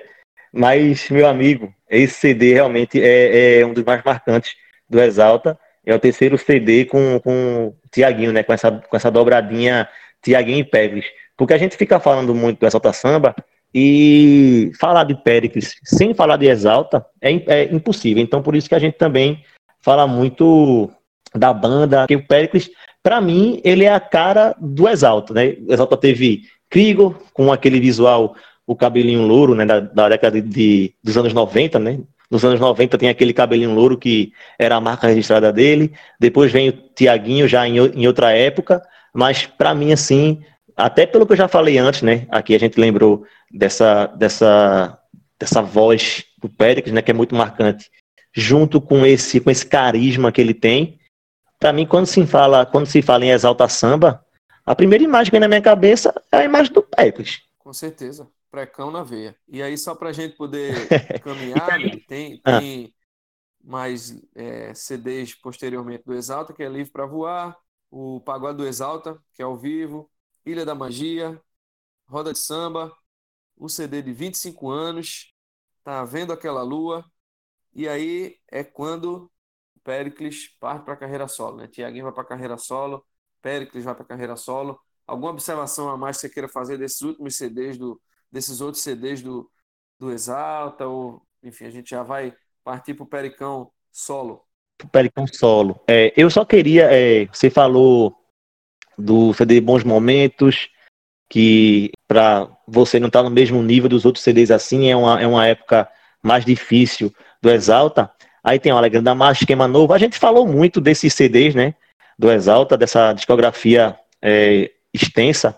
Mas, 0.52 1.10
meu 1.10 1.28
amigo, 1.28 1.74
esse 1.90 2.14
CD 2.14 2.54
realmente 2.54 3.02
é, 3.02 3.60
é 3.60 3.66
um 3.66 3.74
dos 3.74 3.84
mais 3.84 4.02
marcantes 4.04 4.56
do 4.90 5.02
Exalta 5.02 5.60
é 5.86 5.94
o 5.94 6.00
terceiro 6.00 6.38
CD 6.38 6.86
com, 6.86 7.20
com 7.20 7.74
Tiaguinho, 7.92 8.32
né? 8.32 8.44
Com 8.44 8.54
essa, 8.54 8.72
com 8.72 8.96
essa 8.96 9.12
dobradinha 9.12 9.88
Tiaguinho 10.22 10.60
e 10.60 10.64
Péricles. 10.64 11.06
Porque 11.38 11.54
a 11.54 11.58
gente 11.58 11.76
fica 11.76 12.00
falando 12.00 12.34
muito 12.34 12.60
do 12.60 12.66
Exalta 12.66 12.94
Samba 12.94 13.36
e 13.74 14.72
falar 14.80 15.04
de 15.04 15.16
Péricles 15.16 15.76
sem 15.84 16.14
falar 16.14 16.38
de 16.38 16.48
Exalta 16.48 17.06
é, 17.22 17.32
é 17.48 17.74
impossível. 17.74 18.24
Então, 18.24 18.42
por 18.42 18.56
isso 18.56 18.70
que 18.70 18.76
a 18.76 18.80
gente 18.80 18.98
também 18.98 19.44
fala 19.82 20.08
muito 20.08 20.90
da 21.36 21.52
banda, 21.52 22.06
que 22.08 22.16
o 22.16 22.26
Péricles, 22.26 22.70
para 23.02 23.20
mim, 23.20 23.60
ele 23.64 23.84
é 23.84 23.94
a 23.94 24.00
cara 24.00 24.56
do 24.60 24.88
Exalta, 24.88 25.34
né? 25.34 25.56
O 25.68 25.74
Exalta 25.74 25.98
teve 25.98 26.44
Krigor, 26.70 27.16
com 27.34 27.52
aquele 27.52 27.80
visual, 27.80 28.36
o 28.66 28.76
cabelinho 28.76 29.28
louro, 29.28 29.54
né, 29.54 29.66
da, 29.66 29.80
da 29.80 30.10
década 30.10 30.42
de, 30.42 30.94
dos 31.04 31.18
anos 31.18 31.34
90, 31.34 31.80
né? 31.80 32.00
Nos 32.30 32.44
anos 32.44 32.60
90 32.60 32.98
tem 32.98 33.10
aquele 33.10 33.34
cabelinho 33.34 33.74
louro 33.74 33.98
que 33.98 34.34
era 34.58 34.76
a 34.76 34.82
marca 34.82 35.08
registrada 35.08 35.52
dele. 35.52 35.94
Depois 36.20 36.52
vem 36.52 36.70
o 36.70 36.72
Tiaguinho 36.96 37.48
já 37.48 37.68
em, 37.68 37.78
em 37.78 38.08
outra 38.08 38.32
época. 38.32 38.82
Mas 39.14 39.46
para 39.46 39.76
mim, 39.76 39.92
assim, 39.92 40.44
até 40.76 41.06
pelo 41.06 41.26
que 41.26 41.34
eu 41.34 41.38
já 41.38 41.48
falei 41.48 41.78
antes, 41.78 42.02
né? 42.02 42.26
Aqui 42.30 42.56
a 42.56 42.60
gente 42.60 42.80
lembrou 42.80 43.26
dessa, 43.52 44.08
dessa, 44.08 44.98
dessa 45.40 45.62
voz 45.62 46.26
do 46.42 46.50
Péricles, 46.50 46.94
né? 46.94 47.02
Que 47.02 47.12
é 47.12 47.14
muito 47.14 47.36
marcante. 47.36 47.92
Junto 48.34 48.82
com 48.82 49.06
esse, 49.06 49.40
com 49.40 49.52
esse 49.52 49.66
carisma 49.66 50.32
que 50.32 50.42
ele 50.42 50.54
tem. 50.54 51.00
Para 51.60 51.72
mim, 51.72 51.86
quando 51.86 52.08
se 52.08 52.26
fala, 52.26 52.66
quando 52.66 52.88
se 52.88 53.02
fala 53.02 53.26
em 53.26 53.30
exalta 53.30 53.68
samba, 53.68 54.26
a 54.66 54.74
primeira 54.74 55.04
imagem 55.04 55.26
que 55.26 55.32
vem 55.32 55.42
na 55.42 55.48
minha 55.48 55.62
cabeça 55.62 56.14
é 56.32 56.38
a 56.38 56.46
imagem 56.46 56.74
do 56.74 56.82
Péricles. 56.82 57.42
Com 57.60 57.72
certeza 57.72 58.28
precão 58.54 58.92
na 58.92 59.02
veia. 59.02 59.36
E 59.48 59.64
aí, 59.64 59.76
só 59.76 59.96
para 59.96 60.10
a 60.10 60.14
gente 60.14 60.36
poder 60.36 60.76
caminhar, 61.24 61.80
né, 61.80 62.00
tem, 62.08 62.40
ah. 62.46 62.60
tem 62.60 62.96
mais 63.60 64.16
é, 64.36 64.72
CDs 64.76 65.34
posteriormente 65.34 66.04
do 66.06 66.14
Exalta, 66.14 66.54
que 66.54 66.62
é 66.62 66.70
Livre 66.70 66.92
para 66.92 67.08
Voar, 67.08 67.58
o 67.90 68.22
Pagode 68.22 68.60
do 68.60 68.68
Exalta, 68.68 69.20
que 69.34 69.42
é 69.42 69.46
ao 69.46 69.58
vivo, 69.58 70.08
Ilha 70.46 70.64
da 70.64 70.76
Magia, 70.76 71.42
Roda 72.08 72.32
de 72.32 72.38
Samba, 72.38 72.96
o 73.58 73.68
CD 73.68 74.04
de 74.04 74.14
25 74.14 74.70
anos, 74.70 75.34
Tá 75.84 76.06
Vendo 76.06 76.32
Aquela 76.32 76.62
Lua, 76.62 77.04
e 77.74 77.90
aí 77.90 78.38
é 78.52 78.64
quando 78.64 79.32
o 79.76 79.80
Pericles 79.80 80.48
parte 80.60 80.86
para 80.86 80.94
a 80.94 80.98
carreira 80.98 81.28
solo, 81.28 81.58
né? 81.58 81.68
Tiaguinho 81.68 82.04
vai 82.04 82.14
para 82.14 82.22
a 82.22 82.28
carreira 82.28 82.58
solo, 82.60 83.04
Pericles 83.42 83.84
vai 83.84 83.96
para 83.96 84.04
a 84.04 84.08
carreira 84.08 84.36
solo. 84.36 84.80
Alguma 85.08 85.32
observação 85.32 85.90
a 85.90 85.98
mais 85.98 86.18
que 86.18 86.28
você 86.28 86.30
queira 86.30 86.48
fazer 86.48 86.78
desses 86.78 87.02
últimos 87.02 87.36
CDs 87.36 87.80
do, 87.80 88.00
desses 88.34 88.60
outros 88.60 88.82
CDs 88.82 89.22
do, 89.22 89.48
do 90.00 90.12
Exalta, 90.12 90.88
ou 90.88 91.22
enfim, 91.44 91.66
a 91.66 91.70
gente 91.70 91.92
já 91.92 92.02
vai 92.02 92.34
partir 92.64 92.96
para 92.96 93.04
o 93.04 93.08
Pericão 93.08 93.72
solo. 93.92 94.42
Pericles 94.92 95.38
solo. 95.38 95.80
É, 95.88 96.12
eu 96.18 96.30
só 96.32 96.44
queria, 96.44 96.90
é, 96.92 97.28
você 97.28 97.50
falou 97.52 98.18
do 98.98 99.34
CD 99.34 99.62
Bons 99.62 99.84
Momentos, 99.84 100.68
que 101.30 101.92
para 102.08 102.50
você 102.68 103.00
não 103.00 103.08
estar 103.08 103.22
tá 103.22 103.30
no 103.30 103.34
mesmo 103.34 103.62
nível 103.62 103.88
dos 103.88 104.04
outros 104.04 104.24
CDs 104.24 104.50
assim, 104.50 104.90
é 104.90 104.96
uma, 104.96 105.22
é 105.22 105.28
uma 105.28 105.46
época 105.46 105.88
mais 106.22 106.44
difícil 106.44 107.14
do 107.40 107.52
Exalta. 107.52 108.12
Aí 108.44 108.60
tem 108.60 108.74
o 108.74 108.78
Alegrando 108.78 109.06
da 109.06 109.16
Marcha, 109.16 109.44
Esquema 109.44 109.68
Novo. 109.68 109.94
A 109.94 109.98
gente 109.98 110.18
falou 110.18 110.48
muito 110.48 110.82
desses 110.82 111.14
CDs, 111.14 111.54
né? 111.54 111.76
Do 112.18 112.32
Exalta, 112.32 112.78
dessa 112.78 113.14
discografia 113.14 113.98
é, 114.22 114.72
extensa. 114.94 115.58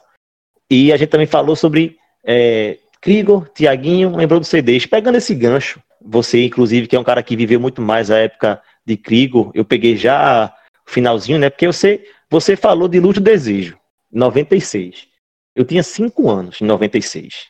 E 0.69 0.91
a 0.91 0.97
gente 0.97 1.09
também 1.09 1.27
falou 1.27 1.55
sobre 1.55 1.97
é, 2.25 2.79
Krigor, 2.99 3.47
Tiaguinho, 3.53 4.15
lembrou 4.15 4.39
dos 4.39 4.49
CDs. 4.49 4.85
Pegando 4.85 5.17
esse 5.17 5.35
gancho, 5.35 5.79
você, 6.01 6.43
inclusive, 6.43 6.87
que 6.87 6.95
é 6.95 6.99
um 6.99 7.03
cara 7.03 7.21
que 7.21 7.35
viveu 7.35 7.59
muito 7.59 7.81
mais 7.81 8.09
a 8.09 8.17
época 8.17 8.61
de 8.85 8.97
Krigor, 8.97 9.51
eu 9.53 9.63
peguei 9.63 9.95
já 9.95 10.53
o 10.87 10.91
finalzinho, 10.91 11.37
né? 11.37 11.49
Porque 11.49 11.67
você, 11.67 12.03
você 12.29 12.55
falou 12.55 12.87
de 12.87 12.99
Luz 12.99 13.15
do 13.15 13.21
Desejo, 13.21 13.77
96. 14.11 15.07
Eu 15.55 15.63
tinha 15.63 15.83
5 15.83 16.29
anos 16.29 16.61
em 16.61 16.65
96. 16.65 17.47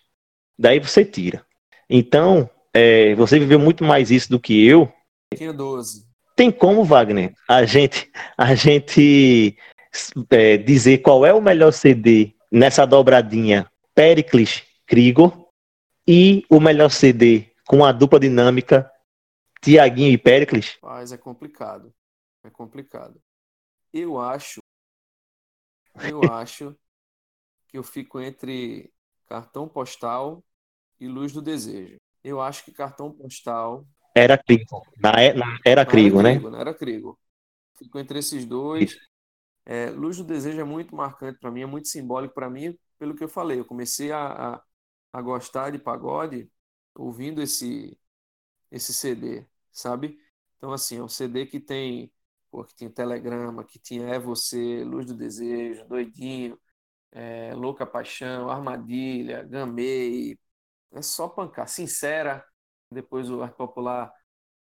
Daí 0.57 0.79
você 0.79 1.03
tira. 1.03 1.45
Então, 1.89 2.49
é, 2.73 3.15
você 3.15 3.39
viveu 3.39 3.59
muito 3.59 3.83
mais 3.83 4.11
isso 4.11 4.29
do 4.29 4.39
que 4.39 4.65
eu. 4.65 4.91
Tinha 5.35 5.53
12. 5.53 6.05
Tem 6.35 6.51
como, 6.51 6.83
Wagner, 6.83 7.33
a 7.47 7.63
gente, 7.63 8.11
a 8.38 8.53
gente 8.55 9.57
é, 10.29 10.57
dizer 10.57 10.97
qual 10.97 11.25
é 11.25 11.33
o 11.33 11.41
melhor 11.41 11.71
CD 11.71 12.33
nessa 12.51 12.85
dobradinha 12.85 13.65
Pericles 13.95 14.63
Krigor 14.86 15.49
e 16.05 16.45
o 16.49 16.60
melhor 16.60 16.91
CD 16.91 17.55
com 17.65 17.84
a 17.84 17.91
dupla 17.91 18.19
dinâmica 18.19 18.91
Tiaguinho 19.62 20.12
e 20.12 20.17
Pericles? 20.17 20.77
Mas 20.84 21.12
é 21.12 21.17
complicado. 21.17 21.91
É 22.43 22.49
complicado. 22.49 23.19
Eu 23.91 24.19
acho. 24.19 24.60
Eu 26.03 26.21
acho 26.31 26.75
que 27.67 27.77
eu 27.77 27.84
fico 27.84 28.19
entre 28.19 28.93
cartão 29.25 29.67
postal 29.67 30.43
e 30.99 31.08
luz 31.08 31.31
do 31.31 31.41
desejo. 31.41 31.97
Eu 32.23 32.41
acho 32.41 32.63
que 32.63 32.71
cartão 32.71 33.12
postal. 33.12 33.88
Era 34.13 34.38
Crigo. 34.38 34.84
Na, 34.97 35.12
na, 35.34 35.60
era 35.65 35.86
Crigo, 35.86 36.21
né? 36.21 36.38
Não 36.38 36.60
era 36.60 36.73
Crigo. 36.73 37.17
Fico 37.77 37.97
entre 37.97 38.19
esses 38.19 38.45
dois. 38.45 38.95
É, 39.65 39.89
luz 39.89 40.17
do 40.17 40.23
desejo 40.23 40.62
é 40.62 40.63
muito 40.63 40.95
marcante 40.95 41.39
para 41.39 41.49
mim, 41.49 41.62
é 41.62 41.65
muito 41.65 41.88
simbólico 41.88 42.36
para 42.36 42.49
mim, 42.49 42.77
pelo 42.97 43.15
que 43.15 43.23
eu 43.23 43.29
falei. 43.29 43.60
Eu 43.60 43.65
comecei 43.65 44.12
a, 44.12 44.55
a, 44.58 44.63
a 45.13 45.21
gostar 45.21 45.71
de 45.71 45.79
pagode 45.79 46.51
ouvindo 46.95 47.41
esse, 47.41 47.99
esse 48.71 48.93
CD, 48.93 49.45
sabe? 49.71 50.19
Então, 50.58 50.71
assim, 50.73 50.97
é 50.97 51.03
um 51.03 51.10
CD 51.10 51.45
que 51.45 51.60
tem, 51.60 52.12
pô, 52.51 52.63
que 52.63 52.75
tinha 52.75 52.89
Telegrama, 52.89 53.63
que 53.65 53.79
tinha 53.79 54.08
É 54.10 54.19
Você, 54.19 54.84
Luz 54.84 55.05
do 55.05 55.15
Desejo, 55.15 55.86
Doidinho, 55.88 56.60
é, 57.21 57.53
Louca 57.55 57.86
Paixão, 57.86 58.49
Armadilha, 58.49 59.43
Gamei, 59.43 60.38
é 60.93 61.01
só 61.01 61.27
pancar. 61.29 61.67
Sincera, 61.69 62.45
depois 62.91 63.29
o 63.29 63.41
Arte 63.43 63.55
Popular 63.58 64.13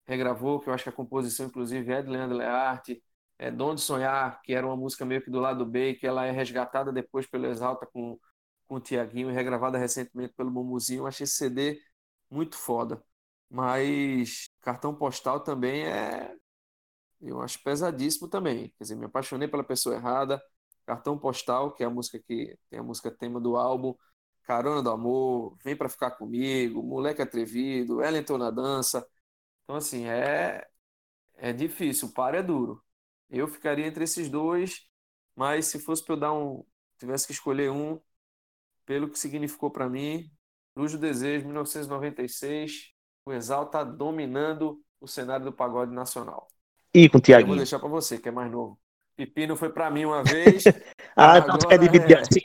regravou, 0.06 0.60
que 0.60 0.68
eu 0.68 0.74
acho 0.74 0.84
que 0.84 0.90
a 0.90 0.92
composição, 0.92 1.46
inclusive, 1.46 1.92
é 1.92 2.02
de 2.02 2.10
Leandro 2.10 2.36
Learte, 2.38 3.02
é 3.38 3.50
Dom 3.50 3.74
de 3.74 3.80
Sonhar, 3.82 4.40
que 4.42 4.54
era 4.54 4.66
uma 4.66 4.76
música 4.76 5.04
meio 5.04 5.22
que 5.22 5.30
do 5.30 5.40
lado 5.40 5.66
B, 5.66 5.94
que 5.94 6.06
ela 6.06 6.26
é 6.26 6.30
resgatada 6.30 6.92
depois 6.92 7.26
pelo 7.26 7.46
Exalta 7.46 7.86
com, 7.86 8.18
com 8.66 8.76
o 8.76 8.80
Tiaguinho 8.80 9.30
regravada 9.30 9.78
recentemente 9.78 10.34
pelo 10.34 10.50
Mumuzinho. 10.50 11.02
Eu 11.02 11.06
achei 11.06 11.24
esse 11.24 11.36
CD 11.36 11.80
muito 12.30 12.56
foda. 12.56 13.02
Mas 13.50 14.48
cartão 14.60 14.94
postal 14.94 15.40
também 15.40 15.86
é. 15.86 16.34
Eu 17.20 17.40
acho 17.42 17.62
pesadíssimo 17.62 18.28
também. 18.28 18.70
Quer 18.78 18.84
dizer, 18.84 18.96
me 18.96 19.06
apaixonei 19.06 19.48
pela 19.48 19.64
pessoa 19.64 19.96
errada. 19.96 20.42
Cartão 20.86 21.18
postal, 21.18 21.72
que 21.72 21.82
é 21.82 21.86
a 21.86 21.90
música 21.90 22.18
que 22.20 22.58
tem 22.70 22.80
a 22.80 22.82
música 22.82 23.10
tema 23.10 23.40
do 23.40 23.56
álbum. 23.56 23.94
Carona 24.44 24.82
do 24.82 24.90
Amor, 24.90 25.56
Vem 25.64 25.76
para 25.76 25.88
Ficar 25.88 26.12
Comigo, 26.12 26.82
Moleque 26.82 27.22
Atrevido, 27.22 28.02
Entrou 28.04 28.38
na 28.38 28.50
Dança. 28.50 29.06
Então, 29.64 29.76
assim, 29.76 30.06
é, 30.06 30.66
é 31.36 31.52
difícil, 31.52 32.08
o 32.08 32.12
par 32.12 32.34
é 32.34 32.42
duro. 32.42 32.82
Eu 33.30 33.48
ficaria 33.48 33.86
entre 33.86 34.04
esses 34.04 34.28
dois, 34.28 34.86
mas 35.36 35.66
se 35.66 35.80
fosse 35.80 36.04
para 36.04 36.14
eu 36.14 36.20
dar 36.20 36.32
um. 36.32 36.64
tivesse 36.98 37.26
que 37.26 37.32
escolher 37.32 37.70
um, 37.70 38.00
pelo 38.86 39.08
que 39.08 39.18
significou 39.18 39.70
para 39.70 39.88
mim, 39.88 40.30
Luz 40.76 40.92
do 40.92 40.98
Desejo, 40.98 41.46
1996, 41.46 42.90
o 43.26 43.32
Exalta 43.32 43.78
tá 43.78 43.84
dominando 43.84 44.80
o 45.00 45.06
cenário 45.06 45.44
do 45.44 45.52
pagode 45.52 45.94
nacional. 45.94 46.48
E 46.92 47.08
com 47.08 47.18
o 47.18 47.20
Tiaguinho? 47.20 47.46
Eu 47.46 47.48
vou 47.48 47.56
deixar 47.56 47.78
para 47.78 47.88
você, 47.88 48.18
que 48.18 48.28
é 48.28 48.32
mais 48.32 48.50
novo. 48.50 48.78
Pepino 49.16 49.56
foi 49.56 49.70
para 49.70 49.90
mim 49.90 50.04
uma 50.04 50.22
vez. 50.24 50.64
ah, 51.16 51.38
então 51.38 51.58
você 51.58 51.66
quer 51.68 51.78
dividir 51.78 52.16
é... 52.16 52.20
assim? 52.20 52.40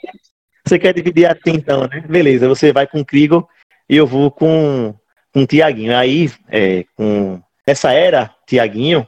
Você 0.66 0.78
quer 0.78 0.94
dividir 0.94 1.26
assim 1.26 1.56
então, 1.56 1.86
né? 1.88 2.00
Beleza, 2.02 2.48
você 2.48 2.72
vai 2.72 2.86
com 2.86 3.00
o 3.00 3.04
Krigo 3.04 3.48
e 3.88 3.96
eu 3.96 4.06
vou 4.06 4.30
com, 4.30 4.94
com 5.32 5.42
o 5.42 5.46
Tiaguinho. 5.46 5.96
Aí, 5.96 6.30
é, 6.48 6.84
com 6.94 7.42
essa 7.66 7.92
era, 7.92 8.34
Tiaguinho, 8.46 9.06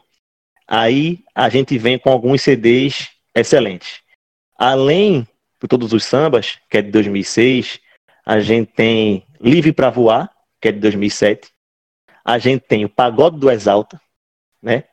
aí 0.66 1.21
a 1.35 1.49
gente 1.49 1.79
vem 1.79 1.99
com 1.99 2.11
alguns 2.11 2.42
CDs 2.42 3.11
excelentes. 3.35 4.01
Além 4.59 5.27
de 5.62 5.68
todos 5.68 5.92
os 5.92 6.05
sambas, 6.05 6.59
que 6.68 6.79
é 6.79 6.83
de 6.83 6.90
2006, 6.90 7.81
a 8.25 8.40
gente 8.40 8.72
tem 8.72 9.27
Livre 9.40 9.72
para 9.72 9.90
Voar, 9.90 10.31
que 10.61 10.68
é 10.68 10.72
de 10.72 10.81
2007. 10.81 11.51
A 12.25 12.38
gente 12.38 12.62
tem 12.62 12.85
o 12.85 12.88
Pagode 12.88 13.38
do 13.38 13.51
Exalta, 13.51 14.01
né? 14.62 14.85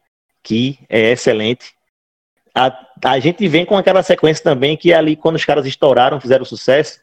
Que 0.42 0.80
é 0.90 1.12
excelente. 1.12 1.74
A, 2.56 2.88
a 3.06 3.20
gente 3.20 3.48
vem 3.48 3.66
com 3.66 3.78
aquela 3.78 4.02
sequência 4.02 4.44
também 4.44 4.76
que 4.76 4.92
ali, 4.94 5.16
quando 5.16 5.36
os 5.36 5.46
caras 5.46 5.66
estouraram, 5.66 6.20
fizeram 6.20 6.44
sucesso, 6.44 7.00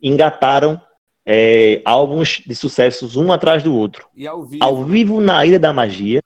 engataram 0.00 0.80
é, 1.24 1.82
álbuns 1.84 2.42
de 2.46 2.54
sucessos 2.54 3.16
um 3.16 3.32
atrás 3.32 3.62
do 3.62 3.74
outro. 3.74 4.08
E 4.14 4.26
ao 4.26 4.44
vivo. 4.44 4.64
Ao 4.64 4.84
vivo 4.84 5.20
na 5.20 5.44
Ilha 5.44 5.58
da 5.58 5.72
Magia. 5.72 6.22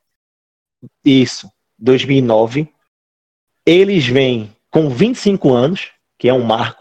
Isso, 1.04 1.50
2009. 1.78 2.68
Eles 3.66 4.06
vêm 4.06 4.54
com 4.70 4.88
25 4.88 5.52
anos, 5.52 5.90
que 6.16 6.28
é 6.28 6.32
um 6.34 6.42
marco, 6.42 6.79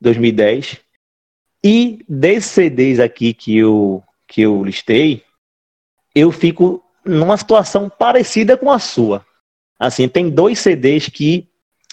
2010. 0.00 0.80
E 1.62 2.04
desses 2.08 2.50
CDs 2.50 2.98
aqui 2.98 3.34
que 3.34 3.56
eu, 3.58 4.02
que 4.26 4.40
eu 4.42 4.64
listei, 4.64 5.22
eu 6.14 6.32
fico 6.32 6.82
numa 7.04 7.36
situação 7.36 7.88
parecida 7.88 8.56
com 8.56 8.70
a 8.70 8.78
sua. 8.78 9.24
Assim, 9.78 10.08
tem 10.08 10.30
dois 10.30 10.58
CDs 10.58 11.08
que 11.08 11.48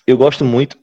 eu 0.06 0.18
gosto 0.18 0.44
muito, 0.44 0.78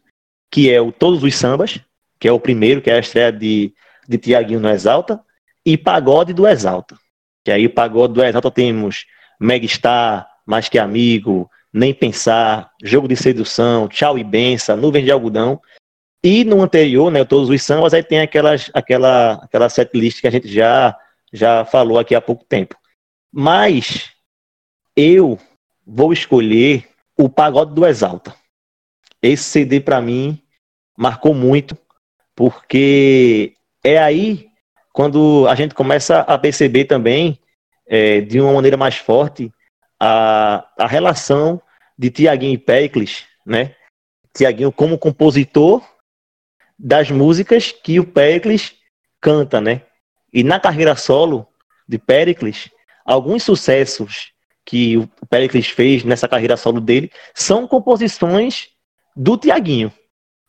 que 0.50 0.70
é 0.70 0.80
o 0.80 0.92
Todos 0.92 1.22
os 1.22 1.34
Sambas, 1.34 1.80
que 2.18 2.28
é 2.28 2.32
o 2.32 2.40
primeiro, 2.40 2.80
que 2.80 2.90
é 2.90 2.94
a 2.94 3.00
estreia 3.00 3.32
de, 3.32 3.74
de 4.08 4.18
Tiaguinho 4.18 4.60
no 4.60 4.68
Exalta, 4.68 5.20
e 5.64 5.76
Pagode 5.76 6.32
do 6.32 6.46
Exalta. 6.46 6.96
Que 7.44 7.50
aí 7.50 7.68
Pagode 7.68 8.14
do 8.14 8.24
Exalta 8.24 8.50
temos 8.50 9.06
Megastar, 9.40 10.26
Mais 10.46 10.68
Que 10.68 10.78
Amigo, 10.78 11.50
Nem 11.72 11.92
Pensar, 11.92 12.70
Jogo 12.82 13.08
de 13.08 13.16
Sedução, 13.16 13.88
Tchau 13.88 14.18
e 14.18 14.24
Benção, 14.24 14.76
Nuvens 14.76 15.04
de 15.04 15.10
Algodão. 15.10 15.60
E 16.26 16.42
no 16.42 16.62
anterior, 16.62 17.12
né, 17.12 17.22
todos 17.22 17.50
os 17.50 17.62
sambas, 17.62 17.92
aí 17.92 18.02
tem 18.02 18.20
aquelas, 18.20 18.70
aquela, 18.72 19.34
aquela 19.34 19.68
setlist 19.68 20.22
que 20.22 20.26
a 20.26 20.30
gente 20.30 20.48
já, 20.48 20.98
já 21.30 21.66
falou 21.66 21.98
aqui 21.98 22.14
há 22.14 22.20
pouco 22.20 22.46
tempo. 22.46 22.78
Mas 23.30 24.10
eu 24.96 25.38
vou 25.86 26.14
escolher 26.14 26.88
o 27.18 27.28
Pagode 27.28 27.74
do 27.74 27.86
Exalta. 27.86 28.34
Esse 29.20 29.44
CD 29.44 29.80
para 29.80 30.00
mim 30.00 30.42
marcou 30.96 31.34
muito, 31.34 31.76
porque 32.34 33.54
é 33.84 33.98
aí 33.98 34.46
quando 34.94 35.46
a 35.46 35.54
gente 35.54 35.74
começa 35.74 36.20
a 36.20 36.38
perceber 36.38 36.86
também, 36.86 37.38
é, 37.86 38.22
de 38.22 38.40
uma 38.40 38.54
maneira 38.54 38.78
mais 38.78 38.96
forte, 38.96 39.52
a, 40.00 40.66
a 40.78 40.86
relação 40.86 41.60
de 41.98 42.08
Tiaguinho 42.08 42.54
e 42.54 42.58
Pericles, 42.58 43.26
né? 43.44 43.74
Tiaguinho 44.32 44.72
como 44.72 44.96
compositor 44.96 45.82
das 46.78 47.10
músicas 47.10 47.72
que 47.72 47.98
o 48.00 48.04
Pericles 48.04 48.74
canta, 49.20 49.60
né? 49.60 49.82
E 50.32 50.42
na 50.42 50.58
carreira 50.58 50.96
solo 50.96 51.46
de 51.88 51.98
Pericles, 51.98 52.70
alguns 53.04 53.42
sucessos 53.42 54.32
que 54.64 54.96
o 54.96 55.08
Pericles 55.28 55.68
fez 55.68 56.04
nessa 56.04 56.26
carreira 56.26 56.56
solo 56.56 56.80
dele 56.80 57.10
são 57.34 57.68
composições 57.68 58.68
do 59.14 59.36
Tiaguinho. 59.36 59.92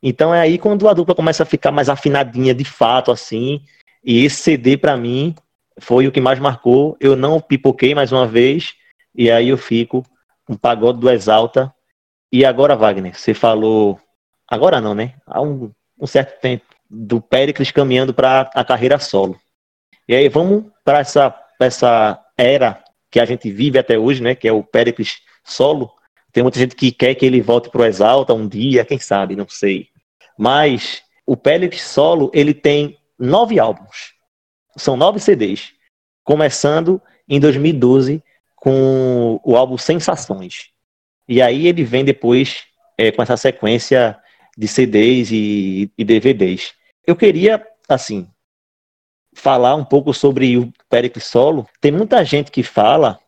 Então 0.02 0.34
é 0.34 0.40
aí 0.40 0.58
quando 0.58 0.88
a 0.88 0.94
dupla 0.94 1.16
começa 1.16 1.44
a 1.44 1.46
ficar 1.46 1.72
mais 1.72 1.90
afinadinha 1.90 2.54
de 2.54 2.66
fato, 2.66 3.12
assim. 3.12 3.62
E 4.04 4.24
esse 4.24 4.38
CD 4.38 4.78
para 4.78 4.96
mim 4.96 5.36
foi 5.80 6.08
o 6.08 6.12
que 6.12 6.22
mais 6.22 6.40
marcou. 6.40 6.96
Eu 7.00 7.16
não 7.16 7.42
pipoquei 7.42 7.94
mais 7.96 8.12
uma 8.12 8.28
vez. 8.28 8.74
E 9.14 9.32
aí 9.32 9.50
eu 9.50 9.58
fico 9.58 10.06
um 10.50 10.56
pagode 10.56 11.00
do 11.00 11.10
Exalta. 11.10 11.74
E 12.32 12.46
agora, 12.46 12.76
Wagner, 12.76 13.18
você 13.18 13.34
falou. 13.34 14.00
Agora 14.48 14.80
não, 14.80 14.94
né? 14.94 15.16
Há 15.26 15.42
um 15.42 15.72
um 16.00 16.08
certo 16.08 16.40
tempo 16.40 16.66
do 16.90 17.22
Péricles 17.22 17.72
caminhando 17.72 18.14
para 18.14 18.50
a 18.54 18.64
carreira 18.64 19.00
solo. 19.00 19.40
E 20.08 20.16
aí 20.16 20.30
vamos 20.30 20.66
para 20.84 21.00
essa, 21.00 21.36
essa 21.60 22.24
era 22.38 22.84
que 23.10 23.20
a 23.20 23.26
gente 23.26 23.52
vive 23.52 23.80
até 23.80 23.98
hoje, 23.98 24.22
né, 24.22 24.36
que 24.36 24.48
é 24.48 24.52
o 24.52 24.64
Péricles 24.64 25.20
solo. 25.44 25.92
Tem 26.32 26.44
muita 26.44 26.60
gente 26.60 26.76
que 26.76 26.92
quer 26.92 27.16
que 27.16 27.26
ele 27.26 27.42
volte 27.42 27.70
pro 27.70 27.86
Exalta 27.86 28.34
um 28.34 28.48
dia, 28.48 28.86
quem 28.86 29.00
sabe, 29.00 29.36
não 29.36 29.48
sei. 29.48 29.88
Mas 30.38 31.02
o 31.26 31.36
Pélix 31.36 31.82
solo, 31.82 32.30
ele 32.34 32.54
tem 32.54 32.98
nove 33.18 33.60
álbuns. 33.60 34.14
São 34.78 34.98
nove 34.98 35.20
CDs. 35.20 35.72
Começando 36.24 37.02
em 37.28 37.40
2012 37.40 38.22
com 38.56 39.40
o 39.44 39.56
álbum 39.56 39.78
Sensações. 39.78 40.70
E 41.28 41.42
aí 41.42 41.68
ele 41.68 41.84
vem 41.84 42.04
depois 42.04 42.64
é, 42.98 43.12
com 43.12 43.24
essa 43.24 43.38
sequência 43.38 44.18
de 44.56 44.68
CDs 44.68 45.32
e, 45.32 45.92
e 45.98 46.04
DVDs. 46.04 46.74
Eu 47.06 47.16
queria, 47.16 47.66
assim, 47.88 48.28
falar 49.34 49.76
um 49.76 49.86
pouco 49.86 50.14
sobre 50.14 50.58
o 50.58 50.72
Pericles 50.90 51.26
Solo. 51.26 51.68
Tem 51.82 51.92
muita 51.92 52.24
gente 52.24 52.52
que 52.52 52.64
fala 52.64 53.20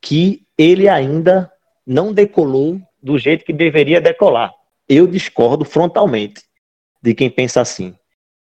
que 0.00 0.46
ele 0.56 0.88
ainda 0.88 1.52
não 1.86 2.12
decolou 2.12 2.80
do 3.02 3.18
jeito 3.18 3.44
que 3.44 3.52
deveria 3.52 4.00
decolar. 4.00 4.52
Eu 4.88 5.06
discordo 5.06 5.64
frontalmente 5.64 6.42
de 7.02 7.14
quem 7.14 7.30
pensa 7.30 7.60
assim, 7.60 7.94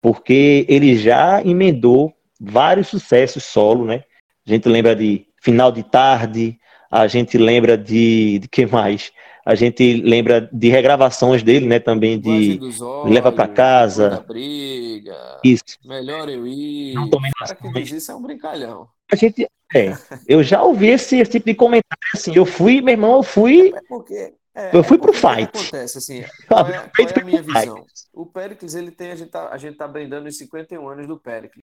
porque 0.01 0.65
ele 0.69 0.97
já 0.97 1.43
emendou 1.43 2.15
vários 2.41 2.89
sucessos 2.89 3.45
solo, 3.45 3.85
né? 3.85 4.05
A 4.47 4.51
gente 4.51 4.69
lembra 4.69 4.95
de 4.95 5.27
Final 5.43 5.73
de 5.73 5.83
Tarde, 5.83 6.59
a 6.91 7.07
gente 7.07 7.37
lembra 7.37 7.77
de, 7.77 8.39
de 8.39 8.49
que 8.49 8.65
mais? 8.65 9.13
A 9.47 9.55
gente 9.55 10.03
lembra 10.03 10.51
de 10.53 10.69
regravações 10.69 11.41
dele, 11.41 11.69
né? 11.69 11.79
Também 11.79 12.19
de 12.19 12.59
olhos, 12.61 12.81
Leva 13.09 13.31
para 13.31 13.47
Casa. 13.47 14.25
Briga, 14.27 15.41
isso. 15.45 15.63
Melhor 15.85 16.29
eu 16.29 16.45
ir. 16.49 16.95
Não 16.95 17.09
tomei 17.09 17.31
cara 17.31 17.55
que 17.55 17.73
diz 17.75 17.93
isso 17.93 18.11
é 18.11 18.17
um 18.17 18.23
brincalhão. 18.23 18.89
A 19.09 19.15
gente, 19.15 19.47
é, 19.73 19.97
eu 20.27 20.43
já 20.43 20.61
ouvi 20.65 20.89
esse, 20.89 21.19
esse, 21.19 21.31
tipo 21.31 21.47
de 21.47 21.55
comentário 21.55 21.97
assim. 22.13 22.35
Eu 22.35 22.45
fui, 22.45 22.81
meu 22.81 22.95
irmão, 22.95 23.19
eu 23.19 23.23
fui. 23.23 23.73
É 23.73 23.81
porque, 23.89 24.35
é, 24.53 24.77
eu 24.77 24.83
fui 24.83 24.97
é 24.97 25.01
pro 25.01 25.13
fight. 25.13 25.57
acontece 25.57 25.99
assim? 25.99 26.25
Qual 26.49 26.67
é, 26.67 26.91
qual 26.97 27.09
é 27.09 27.21
a 27.21 27.25
minha 27.25 27.43
visão? 27.43 27.87
O 28.13 28.27
Pericles, 28.27 28.75
ele 28.75 28.91
tem, 28.91 29.13
a 29.13 29.15
gente 29.15 29.31
tá, 29.31 29.49
a 29.49 29.59
gente 29.59 29.77
tá 29.77 29.87
brindando 29.87 30.27
os 30.27 30.37
51 30.37 30.89
anos 30.89 31.07
do 31.07 31.21
Pericles. 31.21 31.63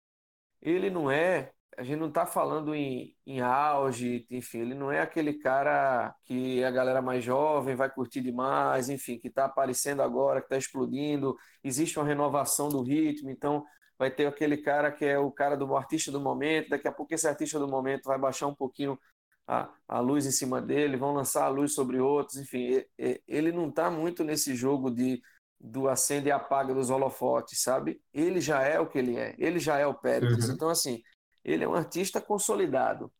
Ele 0.60 0.90
não 0.90 1.08
é 1.08 1.50
a 1.78 1.84
gente 1.84 2.00
não 2.00 2.08
está 2.08 2.26
falando 2.26 2.74
em, 2.74 3.14
em 3.24 3.40
auge, 3.40 4.26
enfim, 4.28 4.58
ele 4.58 4.74
não 4.74 4.90
é 4.90 5.00
aquele 5.00 5.34
cara 5.34 6.12
que 6.24 6.62
a 6.64 6.72
galera 6.72 7.00
mais 7.00 7.22
jovem 7.22 7.76
vai 7.76 7.88
curtir 7.88 8.20
demais, 8.20 8.88
enfim, 8.88 9.16
que 9.16 9.28
está 9.28 9.44
aparecendo 9.44 10.02
agora, 10.02 10.40
que 10.40 10.46
está 10.46 10.56
explodindo, 10.56 11.36
existe 11.62 11.96
uma 11.96 12.04
renovação 12.04 12.68
do 12.68 12.82
ritmo, 12.82 13.30
então 13.30 13.64
vai 13.96 14.10
ter 14.10 14.26
aquele 14.26 14.56
cara 14.56 14.90
que 14.90 15.04
é 15.04 15.20
o 15.20 15.30
cara 15.30 15.56
do 15.56 15.76
artista 15.76 16.10
do 16.10 16.20
momento, 16.20 16.70
daqui 16.70 16.88
a 16.88 16.92
pouco 16.92 17.14
esse 17.14 17.28
artista 17.28 17.60
do 17.60 17.68
momento 17.68 18.06
vai 18.06 18.18
baixar 18.18 18.48
um 18.48 18.54
pouquinho 18.54 18.98
a, 19.46 19.70
a 19.86 20.00
luz 20.00 20.26
em 20.26 20.32
cima 20.32 20.60
dele, 20.60 20.96
vão 20.96 21.14
lançar 21.14 21.44
a 21.44 21.48
luz 21.48 21.74
sobre 21.74 22.00
outros, 22.00 22.38
enfim, 22.38 22.82
ele 23.28 23.52
não 23.52 23.68
está 23.68 23.88
muito 23.88 24.24
nesse 24.24 24.52
jogo 24.56 24.90
de 24.90 25.22
do 25.60 25.88
acende 25.88 26.28
e 26.28 26.32
apaga 26.32 26.72
dos 26.72 26.88
holofotes, 26.88 27.60
sabe? 27.60 28.00
Ele 28.12 28.40
já 28.40 28.62
é 28.62 28.78
o 28.78 28.86
que 28.86 28.98
ele 28.98 29.16
é, 29.16 29.34
ele 29.38 29.58
já 29.58 29.76
é 29.76 29.86
o 29.86 29.94
Pérez. 29.94 30.48
Uhum. 30.48 30.54
Então, 30.54 30.68
assim, 30.68 31.02
ele 31.50 31.64
é 31.64 31.68
um 31.68 31.74
artista 31.74 32.20
consolidado, 32.20 33.12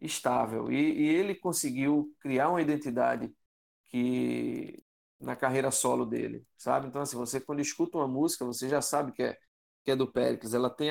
estável, 0.00 0.70
e, 0.72 0.76
e 0.76 1.08
ele 1.08 1.34
conseguiu 1.34 2.14
criar 2.20 2.50
uma 2.50 2.62
identidade 2.62 3.32
que 3.86 4.82
na 5.20 5.36
carreira 5.36 5.70
solo 5.70 6.04
dele, 6.06 6.46
sabe? 6.56 6.88
Então, 6.88 7.02
assim, 7.02 7.16
você 7.16 7.40
quando 7.40 7.60
escuta 7.60 7.98
uma 7.98 8.08
música, 8.08 8.44
você 8.44 8.68
já 8.68 8.82
sabe 8.82 9.12
que 9.12 9.22
é, 9.22 9.38
que 9.84 9.90
é 9.92 9.96
do 9.96 10.10
Pericles, 10.10 10.54
ela 10.54 10.70
tem 10.70 10.90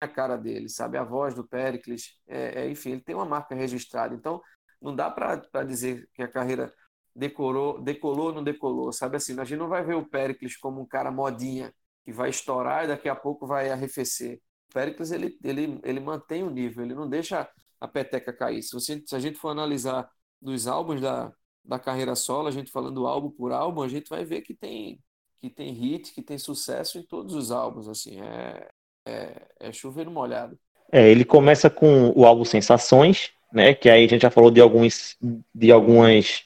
a 0.00 0.08
cara 0.08 0.36
dele, 0.36 0.68
sabe? 0.68 0.98
A 0.98 1.04
voz 1.04 1.34
do 1.34 1.46
Pericles, 1.46 2.18
é, 2.26 2.64
é, 2.64 2.70
enfim, 2.70 2.92
ele 2.92 3.00
tem 3.00 3.14
uma 3.14 3.24
marca 3.24 3.54
registrada. 3.54 4.14
Então, 4.14 4.40
não 4.80 4.94
dá 4.94 5.10
para 5.10 5.64
dizer 5.64 6.08
que 6.14 6.22
a 6.22 6.28
carreira 6.28 6.72
decorou, 7.14 7.80
decolou 7.82 8.26
ou 8.26 8.32
não 8.34 8.44
decolou, 8.44 8.92
sabe? 8.92 9.16
Assim, 9.16 9.38
a 9.40 9.44
gente 9.44 9.58
não 9.58 9.68
vai 9.68 9.84
ver 9.84 9.94
o 9.94 10.06
Pericles 10.08 10.56
como 10.56 10.80
um 10.80 10.86
cara 10.86 11.10
modinha 11.10 11.72
que 12.04 12.12
vai 12.12 12.28
estourar 12.30 12.84
e 12.84 12.88
daqui 12.88 13.08
a 13.08 13.16
pouco 13.16 13.46
vai 13.46 13.70
arrefecer. 13.70 14.40
Péricles 14.74 15.12
ele, 15.12 15.38
ele, 15.44 15.80
ele 15.84 16.00
mantém 16.00 16.42
o 16.42 16.50
nível, 16.50 16.84
ele 16.84 16.94
não 16.94 17.08
deixa 17.08 17.48
a 17.80 17.86
peteca 17.86 18.32
cair. 18.32 18.60
Se, 18.60 18.72
você, 18.72 19.00
se 19.06 19.14
a 19.14 19.20
gente 19.20 19.38
for 19.38 19.50
analisar 19.50 20.10
dos 20.42 20.66
álbuns 20.66 21.00
da, 21.00 21.32
da 21.64 21.78
carreira 21.78 22.16
solo, 22.16 22.48
a 22.48 22.50
gente 22.50 22.72
falando 22.72 23.06
álbum 23.06 23.30
por 23.30 23.52
álbum, 23.52 23.82
a 23.82 23.88
gente 23.88 24.08
vai 24.08 24.24
ver 24.24 24.42
que 24.42 24.52
tem 24.52 24.98
que 25.40 25.50
tem 25.50 25.72
hit, 25.72 26.14
que 26.14 26.22
tem 26.22 26.38
sucesso 26.38 26.98
em 26.98 27.02
todos 27.02 27.34
os 27.34 27.52
álbuns, 27.52 27.86
assim, 27.86 28.18
é, 28.18 28.66
é, 29.06 29.46
é 29.60 29.72
chover 29.72 30.06
no 30.06 30.10
molhado. 30.10 30.58
É, 30.90 31.10
ele 31.10 31.22
começa 31.22 31.68
com 31.68 32.10
o 32.16 32.24
álbum 32.24 32.46
Sensações, 32.46 33.30
né, 33.52 33.74
que 33.74 33.90
aí 33.90 34.06
a 34.06 34.08
gente 34.08 34.22
já 34.22 34.30
falou 34.30 34.50
de 34.50 34.62
alguns 34.62 35.18
de 35.54 35.70
algumas 35.70 36.44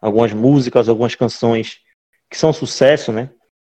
algumas 0.00 0.32
músicas, 0.32 0.88
algumas 0.88 1.14
canções 1.14 1.78
que 2.28 2.36
são 2.36 2.52
sucesso, 2.52 3.12
né? 3.12 3.30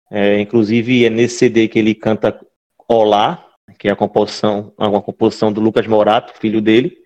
É, 0.10 0.40
inclusive 0.40 1.06
é 1.06 1.10
nesse 1.10 1.40
CD 1.40 1.68
que 1.68 1.78
ele 1.78 1.94
canta 1.94 2.40
Olá, 2.88 3.53
que 3.78 3.88
é 3.88 3.92
a 3.92 3.96
composição, 3.96 4.74
uma 4.78 5.02
composição 5.02 5.52
do 5.52 5.62
Lucas 5.62 5.88
Morato, 5.88 6.34
filho 6.40 6.62
dele. 6.62 6.98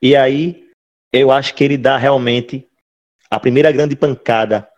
E 0.00 0.16
aí 0.16 0.64
eu 1.12 1.30
acho 1.30 1.54
que 1.54 1.62
ele 1.62 1.76
dá 1.76 1.96
realmente 1.96 2.66
a 3.30 3.38
primeira 3.38 3.70
grande 3.70 3.94
pancada 3.94 4.68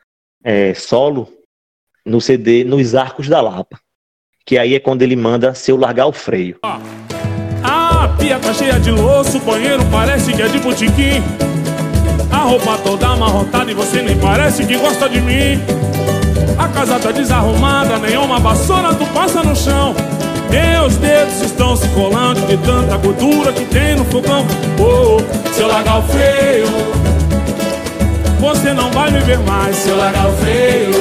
é, 0.43 0.75
solo 0.75 1.33
no 2.05 2.21
CD 2.21 2.65
Nos 2.65 2.95
Arcos 2.95 3.29
da 3.29 3.41
Lapa. 3.41 3.79
Que 4.45 4.59
aí 4.59 4.75
é 4.75 4.81
quando 4.81 5.03
ele 5.03 5.17
manda 5.17 5.55
seu 5.55 5.77
largar 5.77 6.07
o 6.07 6.13
freio. 6.13 6.59
A 7.63 8.09
pia 8.19 8.39
tá 8.39 8.53
cheia 8.53 8.79
de 8.79 8.91
louço, 8.91 9.39
o 9.39 9.41
banheiro 9.41 9.83
parece 9.91 10.35
que 10.35 10.43
é 10.43 10.49
de 10.49 10.59
botiquim. 10.59 11.23
A 12.31 12.39
roupa 12.39 12.77
toda 12.79 13.09
amarrotada 13.09 13.71
e 13.71 13.75
você 13.75 14.03
nem 14.03 14.19
parece 14.19 14.67
que 14.67 14.77
gosta 14.77 15.09
de 15.09 15.21
mim. 15.21 15.59
A 16.59 16.69
casa 16.69 16.99
tá 16.99 17.11
desarrumada, 17.11 17.99
nenhuma 17.99 18.39
vassoura 18.39 18.95
tu 18.95 19.05
passa 19.07 19.43
no 19.43 19.57
chão. 19.57 19.95
Meus 20.51 20.97
dedos 20.97 21.43
estão 21.43 21.77
se 21.77 21.89
colando 21.89 22.41
de 22.47 22.57
tanta 22.59 22.97
gordura 22.97 23.53
que 23.53 23.65
tem 23.65 23.97
no 23.97 24.05
fogão. 24.05 24.47
Oh, 24.79 25.19
se 25.53 25.61
eu 25.61 25.69
largar 25.69 25.99
o 25.99 26.03
freio, 26.03 26.67
você 28.39 28.73
não 28.73 28.91
vai 28.93 29.11
me 29.11 29.19
ver 29.21 29.39
mais. 29.41 29.75
Se 29.77 29.89
eu 29.89 29.97
largar 29.97 30.29
o 30.29 30.33
freio, 30.37 30.93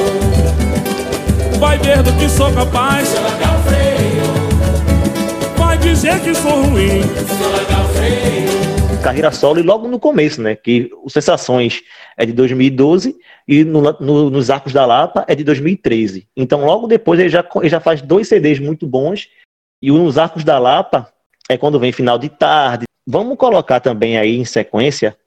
vai 1.59 1.77
ver 1.77 2.01
do 2.01 2.11
que 2.13 2.27
sou 2.27 2.51
capaz. 2.51 3.07
Se 3.07 3.15
eu 3.15 3.23
largar 3.23 3.55
o 3.55 3.63
freio, 3.63 4.23
vai 5.55 5.77
dizer 5.77 6.19
que 6.21 6.33
sou 6.33 6.63
ruim. 6.63 7.03
Se 7.03 7.43
eu 7.43 7.51
largar 7.51 7.85
o 7.85 7.89
freio. 7.89 8.82
Carreira 9.03 9.31
solo 9.31 9.59
e 9.59 9.63
logo 9.63 9.85
no 9.89 9.99
começo, 9.99 10.41
né? 10.41 10.55
Que 10.55 10.89
o 11.03 11.09
Sensações 11.09 11.81
é 12.15 12.25
de 12.25 12.31
2012 12.31 13.13
e 13.45 13.65
no, 13.65 13.81
no, 13.99 14.29
nos 14.29 14.49
Arcos 14.49 14.71
da 14.71 14.85
Lapa 14.85 15.25
é 15.27 15.35
de 15.35 15.43
2013. 15.43 16.29
Então, 16.37 16.65
logo 16.65 16.87
depois, 16.87 17.19
ele 17.19 17.27
já, 17.27 17.45
ele 17.55 17.69
já 17.69 17.81
faz 17.81 18.01
dois 18.01 18.29
CDs 18.29 18.59
muito 18.59 18.87
bons 18.87 19.27
e 19.81 19.91
os 19.91 20.17
Arcos 20.17 20.45
da 20.45 20.57
Lapa 20.57 21.11
é 21.49 21.57
quando 21.57 21.77
vem 21.79 21.91
final 21.91 22.17
de 22.17 22.29
tarde. 22.29 22.85
Vamos 23.05 23.37
colocar 23.37 23.81
também 23.81 24.17
aí 24.17 24.37
em 24.37 24.45
sequência 24.45 25.17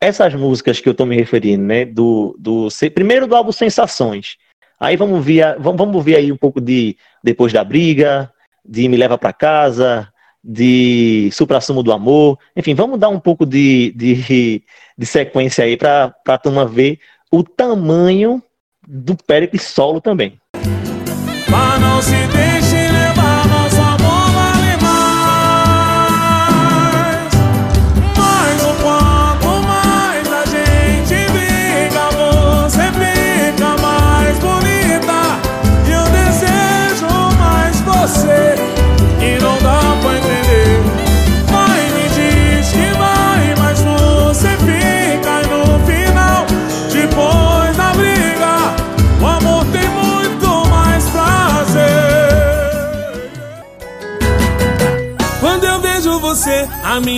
essas 0.00 0.34
músicas 0.34 0.80
que 0.80 0.88
eu 0.88 0.92
estou 0.92 1.04
me 1.04 1.14
referindo, 1.14 1.62
né? 1.62 1.84
Do, 1.84 2.34
do, 2.38 2.68
primeiro 2.94 3.26
do 3.26 3.36
álbum 3.36 3.52
Sensações. 3.52 4.38
Aí 4.80 4.96
vamos 4.96 5.22
ver, 5.22 5.58
vamos, 5.58 5.78
vamos 5.78 6.02
ver 6.02 6.16
aí 6.16 6.32
um 6.32 6.36
pouco 6.36 6.58
de 6.58 6.96
Depois 7.22 7.52
da 7.52 7.62
Briga, 7.62 8.32
de 8.64 8.88
Me 8.88 8.96
Leva 8.96 9.18
para 9.18 9.34
Casa, 9.34 10.10
de 10.42 11.30
Supra-Sumo 11.32 11.82
do 11.82 11.92
Amor. 11.92 12.38
Enfim, 12.56 12.74
vamos 12.74 12.98
dar 12.98 13.08
um 13.08 13.20
pouco 13.20 13.44
de, 13.44 13.92
de, 13.96 14.62
de 14.96 15.06
sequência 15.06 15.64
aí 15.64 15.76
para 15.76 16.14
a 16.26 16.38
turma 16.38 16.64
ver 16.64 16.98
o 17.30 17.42
tamanho 17.42 18.42
do 18.86 19.16
Péricles 19.16 19.62
solo 19.62 20.00
também. 20.00 20.38
Mas 21.48 21.80
não 21.80 22.02
se 22.02 22.26
deixe 22.28 22.59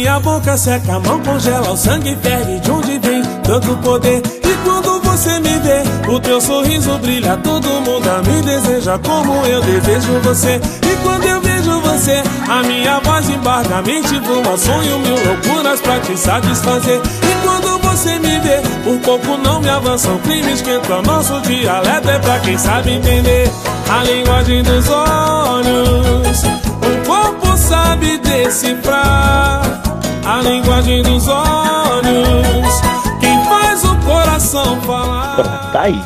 minha 0.03 0.19
boca 0.19 0.57
seca, 0.57 0.97
a 0.97 0.99
mão 0.99 1.21
congela, 1.21 1.71
o 1.71 1.77
sangue 1.77 2.17
ferve 2.21 2.59
de 2.59 2.71
onde 2.73 2.99
vem 2.99 3.23
tanto 3.45 3.77
poder. 3.77 4.21
E 4.43 4.65
quando 4.65 5.01
você 5.01 5.39
me 5.39 5.57
vê, 5.61 6.11
o 6.11 6.19
teu 6.19 6.41
sorriso 6.41 6.99
brilha, 6.99 7.37
todo 7.37 7.69
mundo 7.69 8.09
me 8.27 8.43
deseja 8.43 8.99
como 8.99 9.47
eu 9.47 9.61
desejo 9.63 10.19
você. 10.25 10.61
E 10.83 10.97
quando 11.05 11.25
eu 11.25 11.41
vejo 11.41 11.81
você, 11.83 12.21
a 12.49 12.65
minha 12.65 12.99
voz 12.99 13.31
embarga, 13.31 13.77
a 13.77 13.83
mente 13.83 14.19
voa, 14.19 14.59
sonho 14.59 14.99
mil 14.99 15.15
loucuras 15.25 15.81
pra 15.81 16.01
te 16.01 16.19
satisfazer. 16.19 17.01
E 17.23 17.47
quando 17.47 17.79
você 17.83 18.19
me 18.19 18.41
vê. 18.41 18.61
Por 18.83 18.99
pouco 18.99 19.37
não 19.37 19.61
me 19.61 19.69
avançam 19.69 20.19
crimes 20.19 20.55
esquenta 20.55 21.01
nosso 21.03 21.41
dialeto 21.43 22.11
é 22.11 22.19
pra 22.19 22.41
quem 22.41 22.59
sabe 22.59 22.91
entender 22.95 23.49
a 23.89 24.03
linguagem 24.03 24.65
dos 24.65 24.89
olhos. 24.89 26.43
O 26.43 27.07
corpo 27.07 27.57
sabe 27.57 28.19
decifrar 28.19 29.92
a 30.25 30.43
linguagem 30.43 31.03
dos 31.03 31.29
olhos. 31.29 32.81
Quem 33.21 33.45
faz 33.45 33.85
o 33.85 33.99
coração 34.05 34.81
falar. 34.83 35.73
Tá 35.73 35.83
aí. 35.83 36.01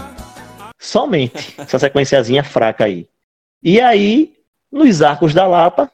Somente 0.79 1.55
essa 1.59 1.79
sequenciazinha 1.79 2.43
fraca 2.45 2.85
aí. 2.85 3.07
E 3.63 3.81
aí, 3.81 4.35
nos 4.71 5.03
Arcos 5.03 5.35
da 5.35 5.47
Lapa, 5.47 5.91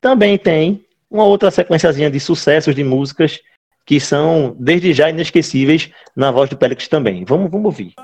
também 0.00 0.38
tem 0.38 0.84
uma 1.10 1.24
outra 1.24 1.50
sequenciazinha 1.50 2.10
de 2.10 2.18
sucessos 2.18 2.74
de 2.74 2.82
músicas 2.82 3.40
que 3.86 4.00
são, 4.00 4.56
desde 4.58 4.92
já, 4.92 5.10
inesquecíveis 5.10 5.90
na 6.16 6.30
voz 6.30 6.48
do 6.48 6.56
Pélix 6.56 6.88
também. 6.88 7.24
Vamos, 7.24 7.50
vamos 7.50 7.66
ouvir. 7.66 7.94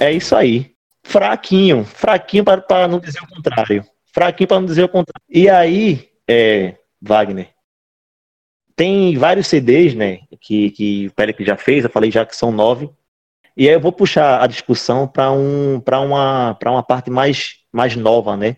É 0.00 0.12
isso 0.12 0.34
aí. 0.36 0.74
Fraquinho, 1.02 1.84
fraquinho 1.84 2.44
para 2.44 2.86
não 2.86 3.00
dizer 3.00 3.20
o 3.22 3.26
contrário. 3.26 3.84
Fraquinho 4.12 4.48
para 4.48 4.60
não 4.60 4.66
dizer 4.66 4.84
o 4.84 4.88
contrário. 4.88 5.24
E 5.28 5.48
aí, 5.48 6.10
é, 6.28 6.76
Wagner, 7.00 7.50
tem 8.78 9.16
vários 9.16 9.48
CDs, 9.48 9.94
né, 9.94 10.20
que, 10.40 10.70
que 10.70 11.06
o 11.08 11.12
Pérez 11.12 11.36
já 11.40 11.56
fez, 11.56 11.82
eu 11.82 11.90
falei 11.90 12.12
já 12.12 12.24
que 12.24 12.36
são 12.36 12.52
nove. 12.52 12.88
E 13.56 13.68
aí 13.68 13.74
eu 13.74 13.80
vou 13.80 13.90
puxar 13.90 14.40
a 14.40 14.46
discussão 14.46 15.08
para 15.08 15.32
um, 15.32 15.82
uma, 15.84 16.56
uma 16.64 16.82
parte 16.84 17.10
mais, 17.10 17.56
mais 17.72 17.96
nova, 17.96 18.36
né, 18.36 18.56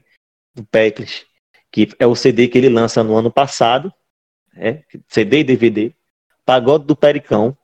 do 0.55 0.63
Péricles, 0.63 1.25
que 1.73 1.89
é 1.99 2.07
o 2.07 2.15
CD 2.15 2.49
que 2.49 2.59
ele 2.59 2.69
lança 2.69 3.03
no 3.03 3.17
ano 3.17 3.31
passado, 3.31 3.91
né, 4.53 4.83
CD 5.09 5.39
e 5.39 5.45
DVD, 5.45 5.95
Pagode 6.45 6.85
do 6.85 6.95
Pericão, 6.95 7.57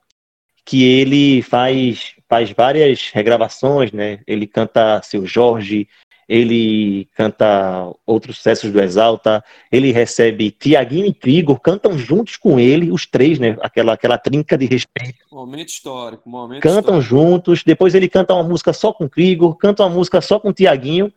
que 0.65 0.83
ele 0.83 1.43
faz 1.43 2.16
faz 2.29 2.51
várias 2.51 3.09
regravações, 3.11 3.91
né? 3.91 4.19
Ele 4.27 4.45
canta 4.45 5.01
Seu 5.03 5.25
Jorge, 5.25 5.87
ele 6.27 7.07
canta 7.15 7.89
outros 8.05 8.35
sucessos 8.37 8.71
do 8.71 8.81
Exalta, 8.81 9.43
ele 9.71 9.91
recebe 9.91 10.51
Tiaguinho 10.51 11.05
e 11.05 11.13
Krigor, 11.13 11.59
cantam 11.59 11.97
juntos 11.97 12.35
com 12.35 12.59
ele, 12.59 12.91
os 12.91 13.05
três, 13.05 13.39
né? 13.39 13.57
Aquela, 13.61 13.93
aquela 13.93 14.17
trinca 14.17 14.57
de 14.57 14.65
respeito. 14.65 15.25
Momento 15.31 15.69
histórico, 15.69 16.29
momento 16.29 16.61
Cantam 16.61 16.99
histórico. 16.99 17.01
juntos, 17.01 17.63
depois 17.63 17.95
ele 17.95 18.09
canta 18.09 18.33
uma 18.33 18.43
música 18.43 18.73
só 18.73 18.91
com 18.91 19.07
Krigor, 19.07 19.55
canta 19.55 19.83
uma 19.83 19.89
música 19.89 20.19
só 20.19 20.37
com 20.37 20.51
Tiaguinho. 20.51 21.13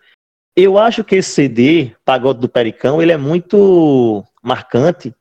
Eu 0.54 0.78
acho 0.78 1.02
que 1.02 1.16
esse 1.16 1.30
CD, 1.30 1.92
Pagode 2.04 2.40
do 2.40 2.48
Pericão, 2.48 3.02
ele 3.02 3.12
é 3.12 3.16
muito 3.16 4.24
marcante, 4.42 5.12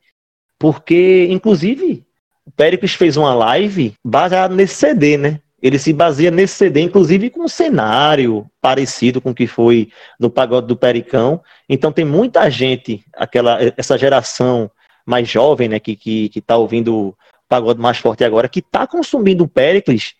porque, 0.59 1.27
inclusive, 1.31 2.05
o 2.45 2.51
Péricles 2.51 2.93
fez 2.93 3.17
uma 3.17 3.33
live 3.33 3.93
baseada 4.03 4.53
nesse 4.53 4.75
CD, 4.75 5.17
né? 5.17 5.41
Ele 5.61 5.77
se 5.77 5.91
baseia 5.91 6.31
nesse 6.31 6.55
CD, 6.55 6.81
inclusive 6.81 7.29
com 7.29 7.43
um 7.43 7.47
cenário 7.47 8.49
parecido 8.61 9.19
com 9.19 9.31
o 9.31 9.35
que 9.35 9.47
foi 9.47 9.91
no 10.19 10.29
Pagode 10.29 10.67
do 10.67 10.77
Pericão. 10.77 11.41
Então 11.67 11.91
tem 11.91 12.05
muita 12.05 12.49
gente, 12.49 13.03
aquela 13.13 13.59
essa 13.75 13.97
geração 13.97 14.71
mais 15.05 15.27
jovem, 15.27 15.67
né, 15.67 15.79
que 15.79 15.95
que, 15.95 16.29
que 16.29 16.41
tá 16.41 16.55
ouvindo 16.55 16.95
o 16.95 17.17
Pagode 17.47 17.81
mais 17.81 17.97
forte 17.97 18.23
agora, 18.23 18.47
que 18.47 18.59
está 18.59 18.85
consumindo 18.85 19.43
o 19.43 19.47
Pericles 19.47 20.13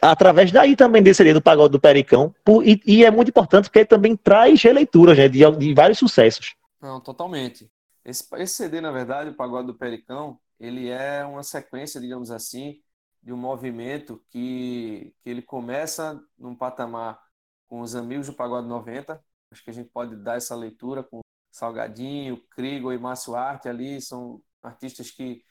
através 0.00 0.50
daí 0.50 0.74
também 0.74 1.02
desse 1.02 1.18
CD 1.18 1.32
do 1.32 1.40
Pagode 1.40 1.72
do 1.72 1.80
Pericão. 1.80 2.34
Por, 2.44 2.66
e, 2.66 2.80
e, 2.84 3.04
é 3.04 3.10
muito 3.10 3.28
importante 3.28 3.64
porque 3.64 3.80
ele 3.80 3.86
também 3.86 4.16
traz 4.16 4.60
releituras 4.60 5.16
né, 5.16 5.28
de, 5.28 5.48
de 5.56 5.74
vários 5.74 5.98
sucessos. 5.98 6.54
Não, 6.80 7.00
totalmente. 7.00 7.70
Esse, 8.04 8.24
esse 8.36 8.54
CD, 8.54 8.80
na 8.80 8.90
verdade, 8.90 9.30
o 9.30 9.34
Pagode 9.34 9.68
do 9.68 9.74
Pericão, 9.74 10.38
ele 10.58 10.88
é 10.88 11.24
uma 11.24 11.44
sequência, 11.44 12.00
digamos 12.00 12.30
assim, 12.32 12.80
de 13.22 13.32
um 13.32 13.36
movimento 13.36 14.24
que, 14.28 15.14
que 15.22 15.30
ele 15.30 15.42
começa 15.42 16.20
num 16.36 16.56
patamar 16.56 17.20
com 17.68 17.80
os 17.80 17.94
amigos 17.94 18.26
do 18.26 18.34
Pagode 18.34 18.68
90. 18.68 19.22
Acho 19.50 19.64
que 19.64 19.70
a 19.70 19.72
gente 19.72 19.90
pode 19.90 20.16
dar 20.16 20.36
essa 20.36 20.56
leitura 20.56 21.02
com 21.02 21.20
Salgadinho, 21.50 22.42
Krigo 22.50 22.92
e 22.92 22.98
Márcio 22.98 23.36
Arte 23.36 23.68
ali, 23.68 24.00
são 24.00 24.42
artistas 24.62 25.10
que 25.10 25.44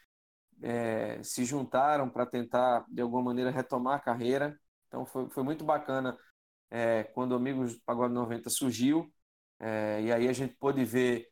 é, 0.62 1.22
se 1.24 1.46
juntaram 1.46 2.10
para 2.10 2.26
tentar, 2.26 2.86
de 2.90 3.02
alguma 3.02 3.24
maneira, 3.24 3.52
retomar 3.52 3.96
a 3.96 4.00
carreira. 4.00 4.60
Então 4.88 5.06
foi, 5.06 5.30
foi 5.30 5.44
muito 5.44 5.64
bacana 5.64 6.18
é, 6.70 7.04
quando 7.04 7.36
Amigos 7.36 7.76
do 7.76 7.82
Pagode 7.86 8.14
90 8.14 8.50
surgiu, 8.50 9.12
é, 9.60 10.02
e 10.02 10.12
aí 10.12 10.28
a 10.28 10.34
gente 10.34 10.56
pôde 10.56 10.84
ver 10.84 11.31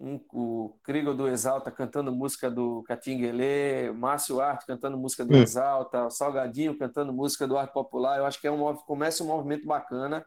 um, 0.00 0.18
o 0.32 0.78
Krieger 0.82 1.14
do 1.14 1.28
Exalta 1.28 1.70
cantando 1.70 2.10
música 2.10 2.50
do 2.50 2.82
Catinguelê, 2.84 3.92
Márcio 3.92 4.40
Arte 4.40 4.66
cantando 4.66 4.96
música 4.96 5.24
do 5.24 5.34
hum. 5.36 5.42
Exalta, 5.42 6.08
Salgadinho 6.10 6.76
cantando 6.78 7.12
música 7.12 7.46
do 7.46 7.58
Arte 7.58 7.72
Popular. 7.74 8.18
Eu 8.18 8.24
acho 8.24 8.40
que 8.40 8.46
é 8.46 8.50
um 8.50 8.74
começa 8.76 9.22
um 9.22 9.26
movimento 9.26 9.66
bacana. 9.66 10.24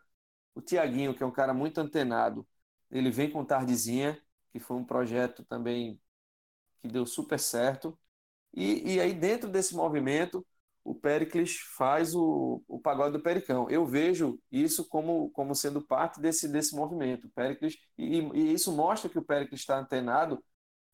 O 0.55 0.61
Tiaguinho, 0.61 1.15
que 1.15 1.23
é 1.23 1.25
um 1.25 1.31
cara 1.31 1.53
muito 1.53 1.79
antenado, 1.79 2.47
ele 2.91 3.09
vem 3.09 3.31
com 3.31 3.43
Tardezinha, 3.43 4.17
que 4.51 4.59
foi 4.59 4.77
um 4.77 4.85
projeto 4.85 5.43
também 5.45 5.99
que 6.81 6.87
deu 6.87 7.05
super 7.07 7.39
certo. 7.39 7.97
E, 8.53 8.95
e 8.95 8.99
aí, 9.01 9.13
dentro 9.13 9.49
desse 9.49 9.75
movimento, 9.75 10.45
o 10.83 10.93
Pericles 10.93 11.57
faz 11.77 12.13
o, 12.13 12.61
o 12.67 12.79
pagode 12.79 13.17
do 13.17 13.23
Pericão. 13.23 13.69
Eu 13.69 13.85
vejo 13.85 14.39
isso 14.51 14.87
como, 14.89 15.29
como 15.31 15.55
sendo 15.55 15.81
parte 15.81 16.19
desse, 16.19 16.47
desse 16.47 16.75
movimento. 16.75 17.29
Pericles, 17.29 17.77
e, 17.97 18.19
e 18.19 18.53
isso 18.53 18.71
mostra 18.75 19.09
que 19.09 19.17
o 19.17 19.23
Pericles 19.23 19.61
está 19.61 19.79
antenado 19.79 20.43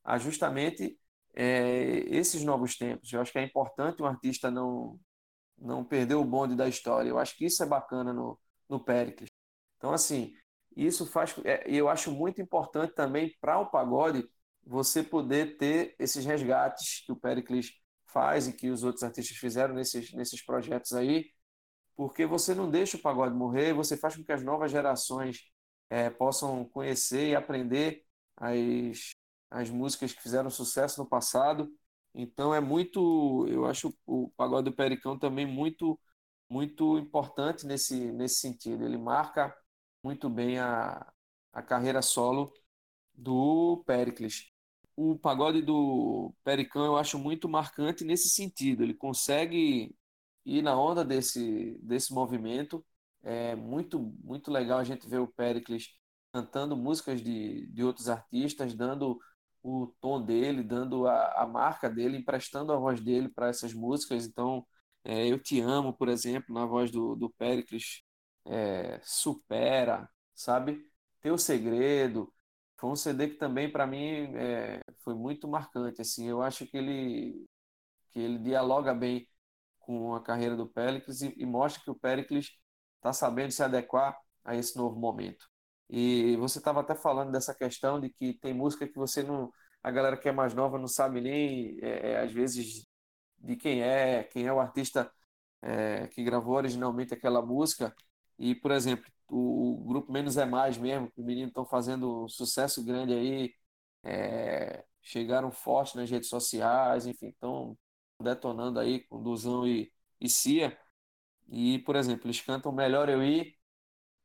a 0.03 0.17
justamente 0.17 0.97
é, 1.33 2.03
esses 2.07 2.43
novos 2.43 2.77
tempos. 2.77 3.11
Eu 3.11 3.21
acho 3.21 3.31
que 3.31 3.39
é 3.39 3.43
importante 3.43 4.01
um 4.01 4.05
artista 4.05 4.51
não, 4.51 4.99
não 5.57 5.83
perder 5.83 6.15
o 6.15 6.23
bonde 6.23 6.55
da 6.55 6.67
história. 6.67 7.09
Eu 7.09 7.17
acho 7.17 7.35
que 7.35 7.45
isso 7.45 7.63
é 7.63 7.65
bacana 7.65 8.13
no, 8.13 8.39
no 8.69 8.79
Pericles. 8.83 9.29
Então, 9.77 9.91
assim, 9.93 10.33
isso 10.75 11.05
faz. 11.05 11.35
É, 11.43 11.63
eu 11.69 11.89
acho 11.89 12.11
muito 12.11 12.41
importante 12.41 12.93
também 12.93 13.35
para 13.41 13.59
o 13.59 13.69
pagode 13.71 14.27
você 14.63 15.01
poder 15.01 15.57
ter 15.57 15.95
esses 15.97 16.25
resgates 16.25 17.03
que 17.05 17.11
o 17.11 17.15
Pericles 17.15 17.71
faz 18.11 18.47
e 18.47 18.53
que 18.53 18.69
os 18.69 18.83
outros 18.83 19.03
artistas 19.03 19.37
fizeram 19.37 19.73
nesses, 19.75 20.13
nesses 20.13 20.43
projetos 20.43 20.93
aí, 20.93 21.31
porque 21.95 22.25
você 22.25 22.55
não 22.55 22.69
deixa 22.69 22.97
o 22.97 23.01
pagode 23.01 23.35
morrer, 23.35 23.73
você 23.73 23.97
faz 23.97 24.15
com 24.15 24.23
que 24.23 24.31
as 24.31 24.43
novas 24.43 24.71
gerações 24.71 25.51
é, 25.89 26.09
possam 26.09 26.65
conhecer 26.65 27.29
e 27.29 27.35
aprender 27.35 28.03
as, 28.37 29.11
as 29.49 29.69
músicas 29.69 30.13
que 30.13 30.21
fizeram 30.21 30.49
sucesso 30.49 31.01
no 31.01 31.09
passado. 31.09 31.69
Então 32.13 32.53
é 32.53 32.59
muito, 32.59 33.47
eu 33.49 33.65
acho 33.65 33.93
o 34.05 34.29
pagode 34.37 34.69
do 34.71 34.75
Pericão 34.75 35.17
também 35.17 35.45
muito 35.45 35.99
muito 36.49 36.97
importante 36.97 37.65
nesse 37.67 38.11
nesse 38.11 38.39
sentido. 38.39 38.83
Ele 38.85 38.97
marca 38.97 39.55
muito 40.03 40.29
bem 40.29 40.59
a, 40.59 41.11
a 41.53 41.61
carreira 41.61 42.01
solo 42.01 42.51
do 43.13 43.83
Pericles 43.85 44.51
o 44.99 45.17
pagode 45.17 45.61
do 45.61 46.33
Pericão 46.43 46.85
eu 46.85 46.97
acho 46.97 47.17
muito 47.17 47.47
marcante 47.47 48.03
nesse 48.03 48.27
sentido. 48.29 48.83
Ele 48.83 48.93
consegue 48.93 49.95
ir 50.45 50.61
na 50.61 50.77
onda 50.79 51.05
desse, 51.05 51.79
desse 51.81 52.13
movimento. 52.13 52.85
É 53.23 53.55
muito, 53.55 53.99
muito 54.23 54.51
legal 54.51 54.79
a 54.79 54.83
gente 54.83 55.07
ver 55.07 55.19
o 55.19 55.27
Pericles 55.27 55.89
cantando 56.33 56.75
músicas 56.75 57.21
de, 57.21 57.67
de 57.67 57.83
outros 57.83 58.09
artistas, 58.09 58.73
dando 58.73 59.17
o 59.63 59.87
tom 60.01 60.21
dele, 60.23 60.63
dando 60.63 61.07
a, 61.07 61.43
a 61.43 61.47
marca 61.47 61.89
dele, 61.89 62.17
emprestando 62.17 62.73
a 62.73 62.77
voz 62.77 62.99
dele 63.01 63.29
para 63.29 63.47
essas 63.49 63.73
músicas. 63.73 64.25
Então, 64.25 64.65
é, 65.03 65.27
Eu 65.27 65.39
Te 65.41 65.61
Amo, 65.61 65.93
por 65.93 66.09
exemplo, 66.09 66.53
na 66.53 66.65
voz 66.65 66.91
do, 66.91 67.15
do 67.15 67.29
Pericles, 67.31 68.03
é, 68.45 68.99
supera, 69.03 70.09
sabe? 70.35 70.85
Teu 71.21 71.37
Segredo, 71.37 72.33
foi 72.79 72.89
um 72.91 72.95
CD 72.95 73.29
que 73.29 73.35
também 73.35 73.71
para 73.71 73.85
mim 73.85 74.33
é, 74.35 74.79
foi 75.03 75.13
muito 75.15 75.47
marcante. 75.47 76.01
Assim, 76.01 76.27
eu 76.27 76.41
acho 76.41 76.65
que 76.65 76.77
ele 76.77 77.45
que 78.11 78.19
ele 78.19 78.39
dialoga 78.39 78.93
bem 78.93 79.27
com 79.79 80.15
a 80.15 80.23
carreira 80.23 80.55
do 80.55 80.67
Pericles 80.67 81.21
e, 81.21 81.33
e 81.37 81.45
mostra 81.45 81.83
que 81.83 81.91
o 81.91 81.95
Pericles 81.95 82.51
está 82.97 83.13
sabendo 83.13 83.51
se 83.51 83.63
adequar 83.63 84.17
a 84.43 84.55
esse 84.55 84.77
novo 84.77 84.99
momento. 84.99 85.47
E 85.89 86.35
você 86.37 86.59
estava 86.59 86.81
até 86.81 86.95
falando 86.95 87.31
dessa 87.31 87.53
questão 87.55 87.99
de 87.99 88.09
que 88.09 88.33
tem 88.35 88.53
música 88.53 88.87
que 88.87 88.95
você 88.97 89.23
não, 89.23 89.51
a 89.83 89.91
galera 89.91 90.17
que 90.17 90.29
é 90.29 90.31
mais 90.31 90.53
nova 90.53 90.77
não 90.77 90.87
sabe 90.87 91.21
nem 91.21 91.79
é, 91.81 92.11
é 92.13 92.19
às 92.21 92.31
vezes 92.31 92.85
de 93.39 93.55
quem 93.55 93.81
é, 93.83 94.23
quem 94.23 94.47
é 94.47 94.53
o 94.53 94.59
artista 94.59 95.11
é, 95.61 96.07
que 96.07 96.23
gravou 96.23 96.55
originalmente 96.55 97.13
aquela 97.13 97.41
música. 97.41 97.93
E, 98.37 98.55
por 98.55 98.71
exemplo, 98.71 99.11
o, 99.29 99.81
o 99.81 99.85
grupo 99.85 100.11
Menos 100.11 100.37
é 100.37 100.45
Mais 100.45 100.77
mesmo, 100.77 101.11
que 101.11 101.19
os 101.19 101.25
meninos 101.25 101.49
estão 101.49 101.65
fazendo 101.65 102.25
um 102.25 102.27
sucesso 102.29 102.83
grande 102.83 103.13
aí, 103.13 103.53
é, 104.03 104.85
chegaram 105.01 105.51
forte 105.51 105.95
nas 105.95 106.09
redes 106.09 106.29
sociais, 106.29 107.05
enfim, 107.07 107.29
estão 107.29 107.77
detonando 108.21 108.79
aí 108.79 109.01
com 109.07 109.21
Duzão 109.21 109.67
e, 109.67 109.91
e 110.19 110.29
Cia. 110.29 110.77
E, 111.49 111.79
por 111.79 111.95
exemplo, 111.95 112.27
eles 112.27 112.41
cantam 112.41 112.71
Melhor 112.71 113.09
Eu 113.09 113.23
Ir. 113.23 113.57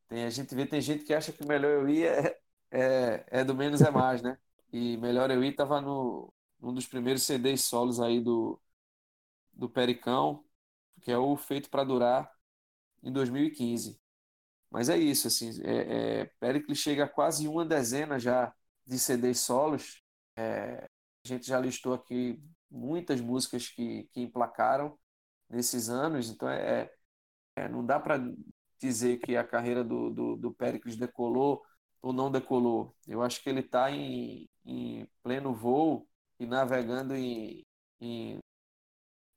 Tem, 0.09 0.24
a 0.24 0.30
gente 0.30 0.55
vê, 0.55 0.66
tem 0.66 0.80
gente 0.80 1.05
que 1.05 1.14
acha 1.14 1.32
que 1.32 1.46
Melhor 1.46 1.72
Eu 1.72 1.88
Ir 1.88 2.07
é, 2.07 2.38
é, 2.70 3.26
é 3.40 3.44
do 3.44 3.55
Menos 3.55 3.80
é 3.82 3.90
Mais, 3.90 4.22
né? 4.22 4.38
E 4.72 4.96
Melhor 4.98 5.30
Eu 5.30 5.42
Ir 5.44 5.50
estava 5.50 5.80
no, 5.80 6.32
num 6.61 6.74
dos 6.74 6.86
primeiros 6.86 7.22
CDs 7.24 7.64
solos 7.64 8.00
aí 8.00 8.20
do, 8.20 8.61
do 9.52 9.68
Pericão, 9.68 10.44
que 11.02 11.11
é 11.12 11.18
o 11.18 11.36
Feito 11.36 11.70
para 11.70 11.84
Durar, 11.84 12.32
em 13.02 13.12
2015. 13.12 14.00
Mas 14.74 14.88
é 14.88 14.98
isso, 14.98 15.28
assim, 15.28 15.52
é, 15.62 16.22
é, 16.22 16.24
Pericles 16.40 16.78
chega 16.78 17.04
a 17.04 17.08
quase 17.08 17.46
uma 17.46 17.64
dezena 17.64 18.18
já 18.18 18.52
de 18.84 18.98
CDs 18.98 19.38
solos. 19.38 20.02
É, 20.36 20.88
a 21.24 21.28
gente 21.28 21.46
já 21.46 21.60
listou 21.60 21.94
aqui 21.94 22.42
muitas 22.68 23.20
músicas 23.20 23.68
que, 23.68 24.08
que 24.10 24.20
emplacaram 24.20 24.98
nesses 25.48 25.88
anos, 25.88 26.28
então 26.28 26.48
é, 26.48 26.90
é 27.54 27.68
não 27.68 27.86
dá 27.86 28.00
para 28.00 28.20
dizer 28.80 29.18
que 29.18 29.36
a 29.36 29.44
carreira 29.44 29.84
do, 29.84 30.10
do, 30.10 30.36
do 30.36 30.52
Pericles 30.52 30.96
decolou 30.96 31.62
ou 32.02 32.12
não 32.12 32.28
decolou. 32.28 32.96
Eu 33.06 33.22
acho 33.22 33.40
que 33.44 33.48
ele 33.48 33.60
está 33.60 33.92
em, 33.92 34.48
em 34.66 35.06
pleno 35.22 35.54
voo 35.54 36.04
e 36.36 36.46
navegando 36.46 37.14
em, 37.14 37.64
em 38.00 38.38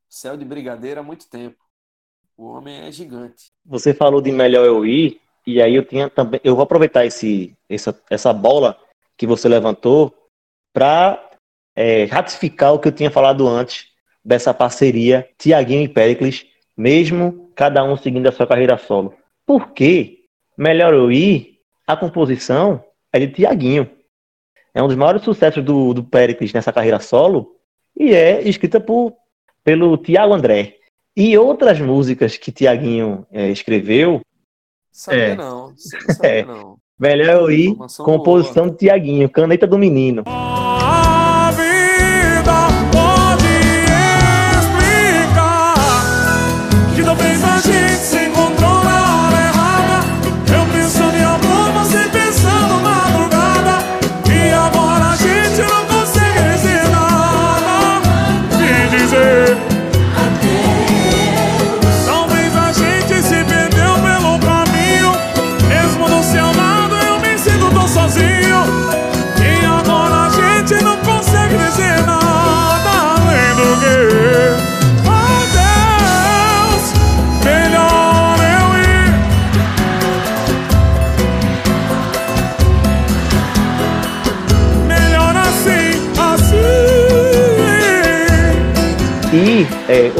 céu 0.10 0.36
de 0.36 0.44
brigadeiro 0.44 1.00
há 1.00 1.04
muito 1.04 1.30
tempo. 1.30 1.64
O 2.36 2.46
homem 2.46 2.82
é 2.82 2.92
gigante. 2.92 3.52
Você 3.64 3.94
falou 3.94 4.20
de 4.20 4.32
melhor 4.32 4.66
eu 4.66 4.84
ir, 4.84 5.22
e 5.48 5.62
aí 5.62 5.76
eu 5.76 5.86
tinha 5.86 6.10
também. 6.10 6.42
Eu 6.44 6.56
vou 6.56 6.64
aproveitar 6.64 7.06
esse, 7.06 7.56
essa, 7.70 7.98
essa 8.10 8.34
bola 8.34 8.78
que 9.16 9.26
você 9.26 9.48
levantou 9.48 10.14
para 10.74 11.32
é, 11.74 12.04
ratificar 12.04 12.74
o 12.74 12.80
que 12.80 12.90
eu 12.90 12.92
tinha 12.92 13.10
falado 13.10 13.48
antes 13.48 13.86
dessa 14.24 14.54
parceria 14.54 15.28
Tiaguinho 15.38 15.84
e 15.84 15.88
Pericles, 15.88 16.46
mesmo 16.76 17.50
cada 17.56 17.82
um 17.82 17.96
seguindo 17.96 18.28
a 18.28 18.32
sua 18.34 18.46
carreira 18.46 18.78
solo. 18.78 19.14
Porque 19.46 20.26
Melhor 20.58 20.94
Eu 20.94 21.12
Ir, 21.12 21.60
a 21.88 21.96
composição 21.96 22.84
é 23.14 23.20
de 23.20 23.30
Tiaguinho. 23.30 23.90
É 24.74 24.84
um 24.84 24.88
dos 24.88 24.98
maiores 24.98 25.22
sucessos 25.22 25.64
do, 25.64 25.94
do 25.94 26.04
Pericles 26.04 26.52
nessa 26.52 26.74
carreira 26.74 27.00
solo 27.00 27.56
e 27.96 28.14
é 28.14 28.42
escrita 28.42 28.82
por, 28.82 29.16
pelo 29.64 29.98
Tiago 29.98 30.34
André. 30.34 30.76
E 31.16 31.38
outras 31.38 31.80
músicas 31.80 32.38
que 32.38 32.52
Tiaguinho 32.52 33.26
é, 33.32 33.50
escreveu 33.50 34.22
Sabia 34.98 35.24
é. 35.26 35.36
não. 35.36 35.74
Sabia 35.78 36.40
é. 36.42 36.44
não. 36.44 36.80
Melhor 37.00 37.44
eu 37.44 37.52
ir, 37.52 37.76
composição 38.00 38.64
boa. 38.64 38.72
de 38.72 38.78
Tiaguinho, 38.80 39.30
caneta 39.30 39.68
do 39.68 39.78
menino. 39.78 40.24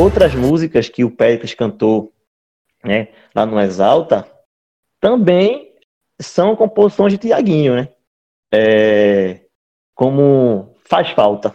Outras 0.08 0.34
músicas 0.34 0.88
que 0.88 1.04
o 1.04 1.12
Péricles 1.12 1.54
cantou 1.54 2.14
né, 2.82 3.10
lá 3.36 3.46
no 3.46 3.60
Exalta 3.60 4.26
também 5.02 5.74
são 6.18 6.56
composições 6.56 7.12
de 7.12 7.20
Tiaguinho, 7.20 7.76
né? 7.76 7.90
É, 8.50 9.42
como 9.94 10.74
Faz 10.86 11.10
Falta. 11.10 11.54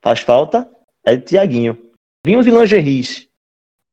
Faz 0.00 0.20
Falta 0.20 0.70
é 1.04 1.16
de 1.16 1.24
Tiaguinho. 1.24 1.90
Vinhos 2.24 2.46
e 2.46 2.50
Lingeries, 2.50 3.28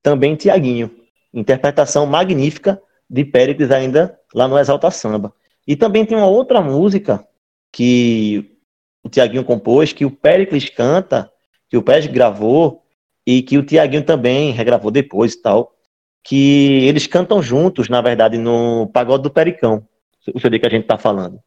também 0.03 0.35
Tiaguinho. 0.35 0.95
Interpretação 1.33 2.05
magnífica 2.05 2.79
de 3.09 3.25
Péricles 3.25 3.71
ainda 3.71 4.19
lá 4.35 4.47
no 4.47 4.59
Exalta 4.59 4.91
Samba. 4.91 5.33
E 5.67 5.75
também 5.75 6.05
tem 6.05 6.15
uma 6.15 6.27
outra 6.27 6.61
música 6.61 7.27
que 7.71 8.55
o 9.03 9.09
Tiaguinho 9.09 9.43
compôs, 9.43 9.91
que 9.91 10.05
o 10.05 10.11
Péricles 10.11 10.69
canta, 10.69 11.31
que 11.67 11.75
o 11.75 11.81
Péricles 11.81 12.13
gravou, 12.13 12.85
e 13.30 13.43
que 13.43 13.59
o 13.59 13.63
Tiaguinho 13.63 14.03
também 14.03 14.49
regravou 14.49 14.89
depois 14.89 15.36
e 15.36 15.41
tal, 15.43 15.75
que 16.23 16.84
eles 16.88 17.05
cantam 17.05 17.43
juntos, 17.43 17.88
na 17.88 18.01
verdade, 18.01 18.39
no 18.39 18.88
Pagode 18.91 19.21
do 19.21 19.30
Pericão, 19.30 19.88
o 20.34 20.39
CD 20.39 20.57
que 20.57 20.65
a 20.65 20.69
gente 20.69 20.82
está 20.82 20.97
falando, 20.97 21.39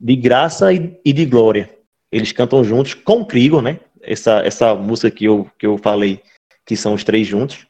de 0.00 0.16
graça 0.16 0.72
e, 0.72 0.98
e, 1.04 1.12
de 1.12 1.24
glória. 1.24 1.70
Eles 2.10 2.32
cantam 2.32 2.64
juntos 2.64 2.94
com 2.94 3.20
o 3.20 3.24
Krigor, 3.24 3.62
né? 3.62 3.78
Essa, 4.02 4.40
essa 4.44 4.74
música 4.74 5.12
que 5.12 5.26
eu, 5.26 5.48
que 5.56 5.64
eu 5.64 5.78
falei, 5.78 6.20
que 6.66 6.74
são 6.76 6.94
os 6.94 7.04
três 7.04 7.24
juntos, 7.24 7.68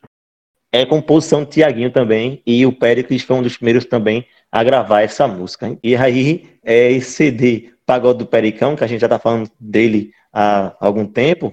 é 0.72 0.86
composição 0.86 1.44
de 1.44 1.50
Tiaguinho 1.50 1.90
também, 1.90 2.42
e 2.46 2.64
o 2.64 2.72
Péricles 2.72 3.22
foi 3.22 3.36
um 3.36 3.42
dos 3.42 3.58
primeiros 3.58 3.84
também 3.84 4.24
a 4.50 4.64
gravar 4.64 5.02
essa 5.02 5.28
música. 5.28 5.78
E 5.84 5.94
aí, 5.94 6.58
é 6.64 6.90
esse 6.90 7.10
CD 7.10 7.74
Pagode 7.84 8.20
do 8.20 8.26
Pericão, 8.26 8.74
que 8.74 8.84
a 8.84 8.86
gente 8.86 9.00
já 9.00 9.08
está 9.08 9.18
falando 9.18 9.50
dele 9.60 10.10
há 10.32 10.74
algum 10.80 11.04
tempo, 11.04 11.52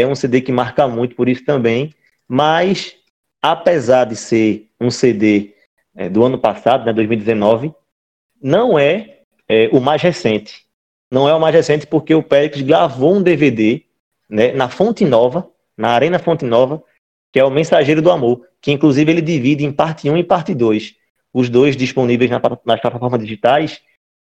é 0.00 0.06
um 0.06 0.14
CD 0.14 0.40
que 0.40 0.52
marca 0.52 0.86
muito 0.88 1.14
por 1.14 1.28
isso 1.28 1.44
também, 1.44 1.92
mas 2.28 2.96
apesar 3.40 4.04
de 4.04 4.16
ser 4.16 4.68
um 4.80 4.90
CD 4.90 5.54
é, 5.94 6.08
do 6.08 6.24
ano 6.24 6.38
passado, 6.38 6.84
né, 6.84 6.92
2019, 6.92 7.74
não 8.42 8.78
é, 8.78 9.20
é, 9.48 9.68
o 9.72 9.80
mais 9.80 10.02
recente. 10.02 10.64
Não 11.10 11.28
é 11.28 11.34
o 11.34 11.40
mais 11.40 11.54
recente 11.54 11.86
porque 11.86 12.14
o 12.14 12.22
Péricles 12.22 12.62
gravou 12.62 13.14
um 13.14 13.22
DVD 13.22 13.82
né, 14.28 14.52
na 14.52 14.68
Fonte 14.68 15.04
Nova, 15.04 15.48
na 15.76 15.90
Arena 15.90 16.18
Fonte 16.18 16.44
Nova, 16.44 16.82
que 17.32 17.38
é 17.38 17.44
o 17.44 17.50
Mensageiro 17.50 18.00
do 18.00 18.10
Amor, 18.10 18.46
que 18.60 18.72
inclusive 18.72 19.10
ele 19.10 19.20
divide 19.20 19.64
em 19.64 19.72
parte 19.72 20.08
1 20.08 20.16
e 20.16 20.24
parte 20.24 20.54
2, 20.54 20.94
os 21.32 21.50
dois 21.50 21.76
disponíveis 21.76 22.30
na, 22.30 22.40
nas 22.64 22.80
plataformas 22.80 23.20
digitais, 23.20 23.82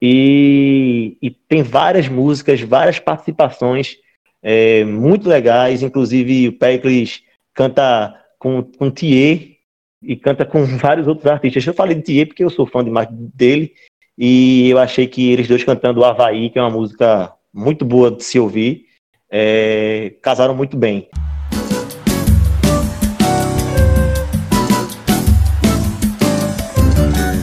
e, 0.00 1.18
e 1.20 1.30
tem 1.30 1.62
várias 1.62 2.08
músicas, 2.08 2.60
várias 2.60 2.98
participações 2.98 3.96
é, 4.42 4.84
muito 4.84 5.28
legais, 5.28 5.82
inclusive 5.82 6.48
o 6.48 6.52
Pericles 6.52 7.22
canta 7.54 8.14
com, 8.38 8.62
com 8.62 8.90
Thier 8.90 9.56
e 10.02 10.16
canta 10.16 10.44
com 10.44 10.64
vários 10.78 11.06
outros 11.06 11.26
artistas. 11.26 11.66
Eu 11.66 11.74
falei 11.74 11.94
de 11.94 12.02
Thier 12.02 12.26
porque 12.26 12.44
eu 12.44 12.50
sou 12.50 12.66
fã 12.66 12.82
demais 12.84 13.08
dele 13.10 13.72
e 14.16 14.68
eu 14.68 14.78
achei 14.78 15.06
que 15.06 15.30
eles 15.30 15.48
dois 15.48 15.64
cantando 15.64 16.04
Havaí, 16.04 16.50
que 16.50 16.58
é 16.58 16.62
uma 16.62 16.70
música 16.70 17.32
muito 17.52 17.84
boa 17.84 18.10
de 18.10 18.22
se 18.22 18.38
ouvir, 18.38 18.84
é, 19.30 20.14
casaram 20.22 20.54
muito 20.54 20.76
bem. 20.76 21.08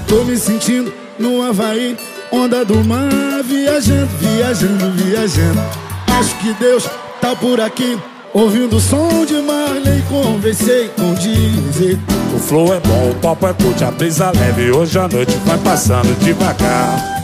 Tô 0.07 0.23
me 0.23 0.37
sentindo 0.37 0.93
no 1.19 1.41
Havaí, 1.43 1.97
onda 2.31 2.63
do 2.63 2.83
mar, 2.83 3.43
viajando, 3.43 4.07
viajando, 4.17 4.91
viajando. 4.91 5.86
Acho 6.17 6.37
que 6.39 6.53
Deus 6.53 6.85
tá 7.21 7.35
por 7.35 7.61
aqui 7.61 7.97
Ouvindo 8.33 8.77
o 8.77 8.79
som 8.79 9.25
de 9.25 9.41
Marley, 9.41 10.01
conversei 10.09 10.89
com 10.89 11.13
dizer 11.13 11.97
O 12.35 12.39
flow 12.39 12.73
é 12.73 12.79
bom, 12.79 13.11
o 13.11 13.15
papo 13.21 13.47
é 13.47 13.53
curto, 13.53 13.85
a 13.85 13.91
brisa 13.91 14.31
leve 14.31 14.71
Hoje 14.71 14.97
a 14.99 15.07
noite 15.07 15.31
vai 15.45 15.57
passando 15.59 16.17
devagar 16.19 17.17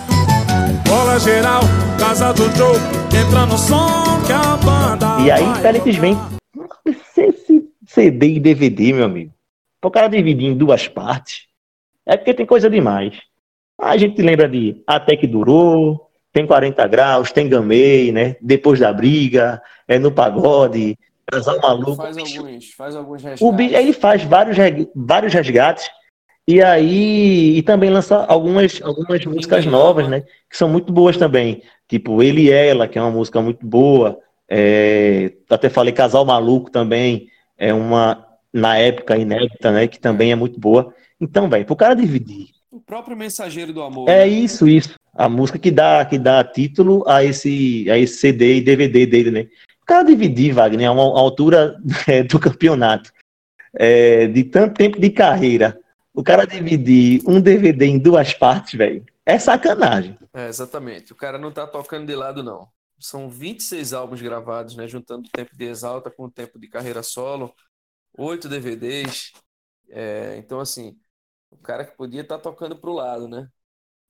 bola 0.93 1.19
geral, 1.19 1.61
casa 1.99 2.31
do 2.33 2.43
Joe, 2.55 2.77
entra 3.19 3.45
no 3.47 3.57
som 3.57 4.21
que 4.25 4.31
a 4.31 4.55
banda. 4.57 5.21
E 5.21 5.31
aí, 5.31 5.61
Félix 5.61 5.95
vem. 5.95 6.15
Esse 6.85 7.67
CD 7.85 8.35
e 8.35 8.39
DVD, 8.39 8.93
meu 8.93 9.05
amigo. 9.05 9.33
O 9.83 9.89
cara 9.89 10.07
dividir 10.07 10.49
em 10.49 10.55
duas 10.55 10.87
partes, 10.87 11.47
é 12.05 12.15
porque 12.15 12.33
tem 12.33 12.45
coisa 12.45 12.69
demais. 12.69 13.19
A 13.81 13.97
gente 13.97 14.21
lembra 14.21 14.47
de 14.47 14.81
Até 14.85 15.17
que 15.17 15.25
Durou, 15.25 16.09
tem 16.33 16.47
40 16.47 16.87
graus, 16.87 17.31
tem 17.31 17.47
Gamei, 17.47 18.11
né? 18.11 18.35
Depois 18.41 18.79
da 18.79 18.91
briga, 18.91 19.61
é 19.87 19.99
no 19.99 20.11
pagode, 20.11 20.97
casal 21.27 21.61
maluco. 21.61 21.95
Faz 21.95 22.17
alguns, 22.17 22.71
faz 22.71 22.95
alguns 22.95 23.21
resgates. 23.21 23.41
O 23.41 23.51
bicho, 23.51 23.75
ele 23.75 23.93
faz 23.93 24.23
vários, 24.23 24.57
vários 24.95 25.33
resgates 25.33 25.89
e 26.47 26.61
aí, 26.61 27.57
e 27.57 27.61
também 27.61 27.89
lança 27.89 28.25
algumas, 28.25 28.81
algumas 28.81 29.25
músicas 29.25 29.65
novas, 29.65 30.09
né? 30.09 30.21
Que 30.49 30.57
são 30.57 30.67
muito 30.67 30.91
boas 30.91 31.15
também. 31.15 31.63
Tipo, 31.87 32.21
Ele 32.21 32.43
e 32.43 32.51
Ela, 32.51 32.87
que 32.87 32.97
é 32.97 33.01
uma 33.01 33.11
música 33.11 33.41
muito 33.41 33.65
boa. 33.65 34.19
É, 34.49 35.31
até 35.49 35.69
falei 35.69 35.93
Casal 35.93 36.25
Maluco 36.25 36.69
também. 36.69 37.29
É 37.57 37.73
uma, 37.73 38.25
na 38.51 38.77
época, 38.77 39.17
inédita, 39.17 39.71
né? 39.71 39.87
Que 39.87 39.99
também 39.99 40.31
é 40.33 40.35
muito 40.35 40.59
boa. 40.59 40.93
Então, 41.19 41.49
velho, 41.49 41.65
pro 41.65 41.77
cara 41.77 41.93
dividir. 41.93 42.47
O 42.93 42.95
próprio 42.95 43.17
Mensageiro 43.17 43.73
do 43.73 43.81
Amor. 43.81 44.07
É 44.07 44.19
né? 44.19 44.27
isso, 44.27 44.67
isso. 44.67 44.93
A 45.15 45.27
música 45.27 45.57
que 45.57 45.71
dá, 45.71 46.05
que 46.05 46.19
dá 46.19 46.43
título 46.43 47.03
a 47.07 47.23
esse, 47.23 47.89
a 47.89 47.97
esse 47.97 48.17
CD 48.17 48.57
e 48.57 48.61
DVD 48.61 49.07
dele, 49.07 49.31
né? 49.31 49.47
O 49.81 49.85
cara 49.87 50.03
dividir, 50.03 50.53
Wagner, 50.53 50.87
a 50.87 50.91
uma 50.91 51.19
altura 51.19 51.75
é, 52.07 52.21
do 52.21 52.39
campeonato, 52.39 53.11
é, 53.73 54.27
de 54.27 54.43
tanto 54.43 54.75
tempo 54.75 54.99
de 54.99 55.09
carreira 55.09 55.79
o 56.13 56.23
cara 56.23 56.45
dividir 56.45 57.23
um 57.25 57.41
DVD 57.41 57.87
em 57.87 57.97
duas 57.97 58.35
partes, 58.35 58.77
velho, 58.77 59.03
é 59.25 59.39
sacanagem. 59.39 60.15
É, 60.31 60.47
exatamente. 60.47 61.11
O 61.11 61.15
cara 61.15 61.39
não 61.39 61.51
tá 61.51 61.65
tocando 61.65 62.05
de 62.05 62.13
lado, 62.13 62.43
não. 62.43 62.67
São 62.99 63.27
26 63.27 63.93
álbuns 63.93 64.21
gravados, 64.21 64.75
né? 64.75 64.87
Juntando 64.87 65.27
o 65.27 65.31
tempo 65.31 65.57
de 65.57 65.65
Exalta 65.65 66.11
com 66.11 66.25
o 66.25 66.31
tempo 66.31 66.59
de 66.59 66.67
carreira 66.67 67.01
solo. 67.01 67.51
Oito 68.15 68.47
DVDs. 68.47 69.33
É, 69.89 70.35
então, 70.37 70.59
assim, 70.59 70.95
o 71.53 71.57
cara 71.59 71.85
que 71.85 71.95
podia 71.97 72.21
estar 72.21 72.37
tá 72.37 72.43
tocando 72.43 72.77
pro 72.79 72.93
lado, 72.93 73.27
né? 73.27 73.49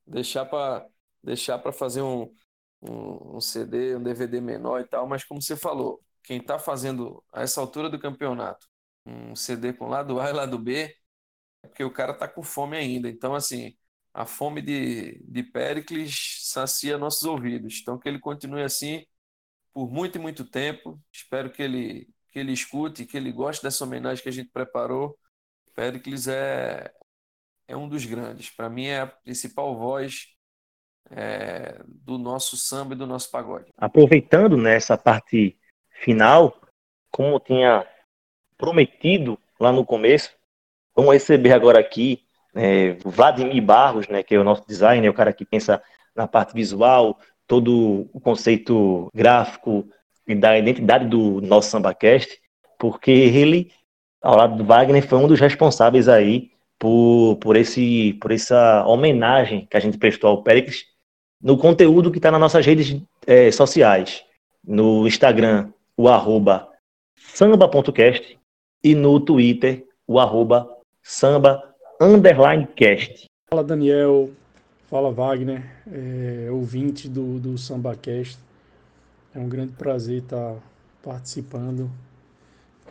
Deixar 0.07 0.45
para 0.45 0.87
deixar 1.23 1.59
para 1.59 1.71
fazer 1.71 2.01
um, 2.01 2.33
um, 2.81 3.37
um, 3.37 3.41
CD, 3.41 3.95
um 3.95 4.03
DVD 4.03 4.41
menor 4.41 4.81
e 4.81 4.85
tal, 4.87 5.07
mas 5.07 5.23
como 5.23 5.41
você 5.41 5.55
falou, 5.55 6.03
quem 6.23 6.39
está 6.39 6.59
fazendo 6.59 7.23
a 7.31 7.41
essa 7.43 7.61
altura 7.61 7.89
do 7.89 7.99
campeonato 7.99 8.67
um 9.05 9.35
CD 9.35 9.73
com 9.73 9.87
lado 9.87 10.19
A 10.19 10.29
e 10.29 10.33
lado 10.33 10.57
B, 10.59 10.95
é 11.63 11.67
porque 11.67 11.83
o 11.83 11.91
cara 11.91 12.13
tá 12.13 12.27
com 12.27 12.43
fome 12.43 12.77
ainda. 12.77 13.09
Então, 13.09 13.35
assim, 13.35 13.75
a 14.13 14.25
fome 14.25 14.61
de, 14.61 15.23
de 15.25 15.43
Péricles 15.43 16.39
sacia 16.43 16.97
nossos 16.97 17.23
ouvidos. 17.23 17.79
Então, 17.81 17.97
que 17.99 18.07
ele 18.09 18.19
continue 18.19 18.63
assim 18.63 19.05
por 19.73 19.91
muito 19.91 20.17
e 20.17 20.21
muito 20.21 20.45
tempo. 20.45 21.01
Espero 21.11 21.51
que 21.51 21.63
ele, 21.63 22.09
que 22.31 22.39
ele 22.39 22.53
escute, 22.53 23.05
que 23.05 23.17
ele 23.17 23.31
goste 23.31 23.63
dessa 23.63 23.83
homenagem 23.85 24.23
que 24.23 24.29
a 24.29 24.33
gente 24.33 24.49
preparou. 24.51 25.17
Péricles 25.75 26.27
é, 26.27 26.93
é 27.67 27.75
um 27.75 27.87
dos 27.87 28.05
grandes. 28.05 28.49
Para 28.49 28.69
mim, 28.69 28.85
é 28.85 29.01
a 29.01 29.07
principal 29.07 29.77
voz 29.77 30.27
é, 31.09 31.81
do 31.85 32.17
nosso 32.17 32.57
samba 32.57 32.93
e 32.93 32.97
do 32.97 33.07
nosso 33.07 33.29
pagode. 33.29 33.71
Aproveitando 33.77 34.57
nessa 34.57 34.97
parte 34.97 35.57
final, 36.03 36.59
como 37.11 37.39
tinha 37.39 37.87
prometido 38.57 39.37
lá 39.59 39.71
no 39.71 39.85
começo, 39.85 40.33
Vamos 40.95 41.13
receber 41.13 41.53
agora 41.53 41.79
aqui 41.79 42.21
é, 42.55 42.91
Vladimir 43.03 43.61
Barros, 43.63 44.07
né, 44.07 44.21
que 44.21 44.35
é 44.35 44.39
o 44.39 44.43
nosso 44.43 44.63
designer, 44.67 45.09
o 45.09 45.13
cara 45.13 45.33
que 45.33 45.43
pensa 45.43 45.81
na 46.15 46.27
parte 46.27 46.53
visual, 46.53 47.17
todo 47.47 48.07
o 48.13 48.19
conceito 48.19 49.09
gráfico 49.13 49.87
e 50.27 50.35
da 50.35 50.57
identidade 50.57 51.07
do 51.07 51.41
nosso 51.41 51.71
SambaCast, 51.71 52.39
porque 52.77 53.09
ele, 53.09 53.71
ao 54.21 54.37
lado 54.37 54.55
do 54.55 54.63
Wagner, 54.63 55.05
foi 55.07 55.17
um 55.17 55.27
dos 55.27 55.39
responsáveis 55.39 56.07
aí 56.07 56.51
por, 56.83 57.37
por, 57.37 57.55
esse, 57.55 58.11
por 58.19 58.29
essa 58.29 58.85
homenagem 58.85 59.65
que 59.71 59.77
a 59.77 59.79
gente 59.79 59.97
prestou 59.97 60.29
ao 60.29 60.43
Péricles 60.43 60.83
no 61.41 61.57
conteúdo 61.57 62.11
que 62.11 62.17
está 62.17 62.29
nas 62.29 62.41
nossas 62.41 62.65
redes 62.65 63.01
é, 63.25 63.49
sociais, 63.53 64.21
no 64.61 65.07
Instagram, 65.07 65.71
o 65.95 66.09
arroba 66.09 66.67
samba.cast 67.15 68.37
e 68.83 68.95
no 68.95 69.17
Twitter, 69.21 69.85
o 70.05 70.19
arroba 70.19 70.69
samba 71.01 71.73
underline 72.01 72.67
cast. 72.75 73.27
Fala 73.49 73.63
Daniel, 73.63 74.29
fala 74.89 75.09
Wagner, 75.09 75.63
é, 75.89 76.49
ouvinte 76.51 77.07
do, 77.07 77.39
do 77.39 77.57
Samba 77.57 77.95
Cast. 77.95 78.37
É 79.33 79.39
um 79.39 79.47
grande 79.47 79.71
prazer 79.71 80.21
estar 80.21 80.57
participando, 81.01 81.89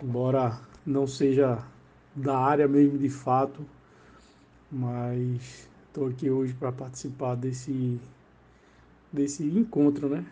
embora 0.02 0.58
não 0.86 1.06
seja 1.06 1.58
da 2.16 2.38
área 2.38 2.66
mesmo 2.66 2.96
de 2.96 3.10
fato, 3.10 3.66
mas 4.72 5.68
estou 5.86 6.08
aqui 6.08 6.30
hoje 6.30 6.54
para 6.54 6.72
participar 6.72 7.34
desse, 7.34 8.00
desse 9.12 9.44
encontro, 9.44 10.08
né? 10.08 10.24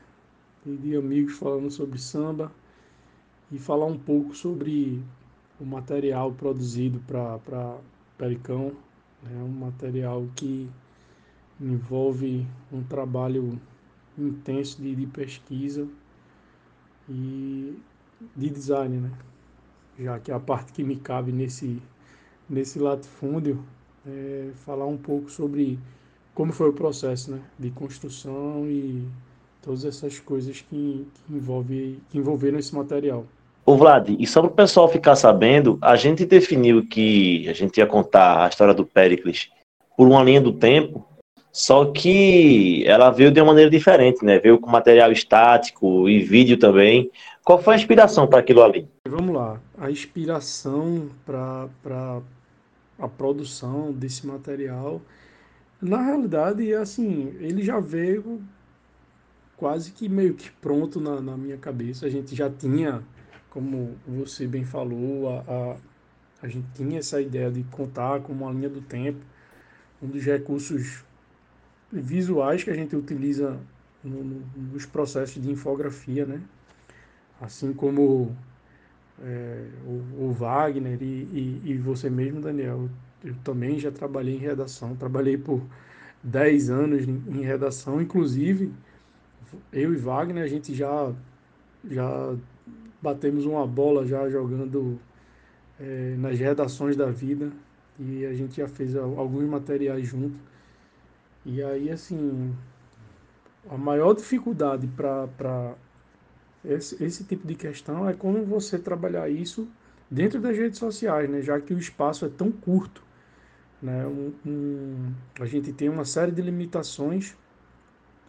De 0.64 0.96
amigos 0.96 1.36
falando 1.36 1.70
sobre 1.70 1.98
samba 1.98 2.50
e 3.52 3.58
falar 3.58 3.84
um 3.84 3.98
pouco 3.98 4.34
sobre 4.34 5.02
o 5.60 5.64
material 5.64 6.32
produzido 6.32 7.00
para 7.06 7.78
Pericão. 8.16 8.72
É 9.26 9.28
né? 9.28 9.42
um 9.42 9.48
material 9.48 10.26
que 10.34 10.70
envolve 11.60 12.46
um 12.72 12.82
trabalho 12.82 13.60
intenso 14.16 14.80
de, 14.80 14.94
de 14.94 15.06
pesquisa 15.06 15.86
e 17.06 17.78
de 18.34 18.48
design, 18.48 18.96
né? 18.96 19.12
já 19.98 20.18
que 20.18 20.32
a 20.32 20.40
parte 20.40 20.72
que 20.72 20.82
me 20.82 20.96
cabe 20.96 21.32
nesse, 21.32 21.82
nesse 22.48 22.78
latifúndio 22.78 23.62
é 24.06 24.48
falar 24.64 24.86
um 24.86 24.96
pouco 24.96 25.30
sobre 25.30 25.78
como 26.34 26.52
foi 26.52 26.68
o 26.68 26.72
processo 26.72 27.32
né? 27.32 27.40
de 27.58 27.70
construção 27.70 28.66
e 28.66 29.06
todas 29.62 29.84
essas 29.84 30.18
coisas 30.18 30.60
que, 30.60 31.06
que, 31.26 31.34
envolve, 31.34 31.98
que 32.08 32.18
envolveram 32.18 32.58
esse 32.58 32.74
material. 32.74 33.24
Ô 33.66 33.76
Vlad, 33.76 34.08
e 34.18 34.26
só 34.26 34.40
para 34.40 34.50
o 34.50 34.54
pessoal 34.54 34.88
ficar 34.88 35.16
sabendo, 35.16 35.78
a 35.82 35.94
gente 35.96 36.24
definiu 36.24 36.86
que 36.86 37.48
a 37.48 37.52
gente 37.52 37.76
ia 37.76 37.86
contar 37.86 38.44
a 38.44 38.48
história 38.48 38.72
do 38.72 38.86
Péricles 38.86 39.50
por 39.96 40.08
uma 40.08 40.22
linha 40.22 40.40
do 40.40 40.52
tempo, 40.52 41.06
só 41.52 41.84
que 41.84 42.84
ela 42.86 43.10
veio 43.10 43.30
de 43.30 43.40
uma 43.40 43.48
maneira 43.48 43.70
diferente, 43.70 44.24
né? 44.24 44.38
Veio 44.38 44.58
com 44.58 44.70
material 44.70 45.12
estático 45.12 46.08
e 46.08 46.20
vídeo 46.20 46.56
também. 46.56 47.10
Qual 47.44 47.60
foi 47.60 47.74
a 47.74 47.76
inspiração 47.76 48.26
para 48.26 48.38
aquilo 48.38 48.62
ali? 48.62 48.88
Vamos 49.06 49.34
lá. 49.34 49.60
A 49.76 49.90
inspiração 49.90 51.08
para 51.26 51.68
a 53.00 53.08
produção 53.08 53.92
desse 53.92 54.26
material, 54.26 55.00
na 55.80 56.02
realidade, 56.02 56.74
assim, 56.74 57.34
ele 57.38 57.62
já 57.62 57.80
veio 57.80 58.42
quase 59.56 59.92
que 59.92 60.08
meio 60.08 60.34
que 60.34 60.50
pronto 60.50 61.00
na, 61.00 61.20
na 61.20 61.36
minha 61.36 61.56
cabeça. 61.56 62.06
A 62.06 62.10
gente 62.10 62.34
já 62.34 62.50
tinha 62.50 63.02
como 63.50 63.96
você 64.06 64.46
bem 64.46 64.64
falou, 64.64 65.28
a, 65.28 65.40
a, 65.40 65.76
a 66.42 66.48
gente 66.48 66.66
tinha 66.74 67.00
essa 67.00 67.20
ideia 67.20 67.50
de 67.50 67.62
contar 67.64 68.20
com 68.20 68.32
uma 68.32 68.50
linha 68.50 68.68
do 68.68 68.80
tempo, 68.80 69.20
um 70.00 70.06
dos 70.06 70.24
recursos 70.24 71.04
visuais 71.92 72.62
que 72.62 72.70
a 72.70 72.74
gente 72.74 72.94
utiliza 72.94 73.58
no, 74.02 74.24
no, 74.24 74.46
nos 74.72 74.86
processos 74.86 75.42
de 75.42 75.50
infografia, 75.50 76.24
né? 76.24 76.40
Assim 77.40 77.72
como 77.72 78.34
é, 79.22 79.64
o, 79.86 80.26
o, 80.26 80.32
Wagner 80.32 81.02
e, 81.02 81.04
e, 81.04 81.62
e, 81.64 81.78
você 81.78 82.08
mesmo, 82.08 82.40
Daniel, 82.40 82.88
eu 83.24 83.34
também 83.44 83.78
já 83.78 83.90
trabalhei 83.90 84.36
em 84.36 84.38
redação, 84.38 84.96
trabalhei 84.96 85.36
por 85.36 85.62
10 86.22 86.70
anos 86.70 87.08
em, 87.08 87.22
em 87.28 87.42
redação, 87.42 88.00
inclusive 88.00 88.72
eu 89.72 89.92
e 89.92 89.96
Wagner, 89.96 90.44
a 90.44 90.48
gente 90.48 90.74
já, 90.74 91.12
já 91.84 92.34
batemos 93.00 93.44
uma 93.44 93.66
bola 93.66 94.06
já 94.06 94.28
jogando 94.28 94.98
é, 95.78 96.14
nas 96.18 96.38
redações 96.38 96.96
da 96.96 97.06
vida 97.10 97.50
e 97.98 98.24
a 98.24 98.32
gente 98.32 98.56
já 98.56 98.68
fez 98.68 98.96
alguns 98.96 99.44
materiais 99.44 100.06
junto. 100.06 100.36
E 101.44 101.62
aí, 101.62 101.90
assim, 101.90 102.54
a 103.68 103.76
maior 103.76 104.14
dificuldade 104.14 104.86
para 104.88 105.74
esse, 106.64 107.02
esse 107.02 107.24
tipo 107.24 107.46
de 107.46 107.54
questão 107.54 108.08
é 108.08 108.12
como 108.12 108.44
você 108.44 108.78
trabalhar 108.78 109.28
isso 109.28 109.68
dentro 110.10 110.40
das 110.40 110.56
redes 110.56 110.78
sociais, 110.78 111.28
né? 111.28 111.40
já 111.40 111.60
que 111.60 111.72
o 111.72 111.78
espaço 111.78 112.24
é 112.24 112.28
tão 112.28 112.50
curto. 112.50 113.02
Né? 113.80 114.06
Um, 114.06 114.32
um, 114.44 115.14
a 115.40 115.46
gente 115.46 115.72
tem 115.72 115.88
uma 115.88 116.04
série 116.04 116.32
de 116.32 116.42
limitações 116.42 117.36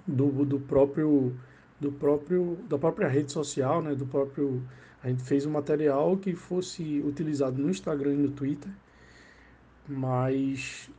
do, 0.08 0.46
do 0.46 0.60
próprio 0.60 1.34
do 1.80 1.92
próprio 1.92 2.58
da 2.70 2.78
própria 2.78 3.08
rede 3.08 3.32
social, 3.32 3.82
né, 3.82 3.96
do 3.96 4.06
próprio 4.06 4.62
a 5.04 5.10
gente 5.10 5.24
fez 5.24 5.48
um 5.48 5.52
material 5.52 6.16
que 6.16 6.36
fosse 6.36 7.02
utilizado 7.02 7.60
no 7.60 7.70
Instagram 7.70 8.14
e 8.14 8.18
no 8.18 8.32
Twitter, 8.32 8.72
mas 9.88 10.92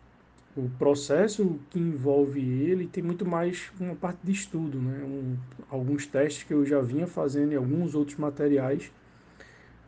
o 0.57 0.68
processo 0.78 1.59
que 1.70 1.78
envolve 1.78 2.40
ele 2.40 2.86
tem 2.86 3.03
muito 3.03 3.24
mais 3.24 3.72
uma 3.80 3.94
parte 3.94 4.18
de 4.22 4.32
estudo, 4.32 4.78
né? 4.78 5.03
Um, 5.03 5.36
alguns 5.70 6.07
testes 6.07 6.42
que 6.42 6.53
eu 6.53 6.64
já 6.66 6.80
vinha 6.80 7.07
fazendo 7.07 7.53
em 7.53 7.57
alguns 7.57 7.94
outros 7.94 8.18
materiais, 8.18 8.92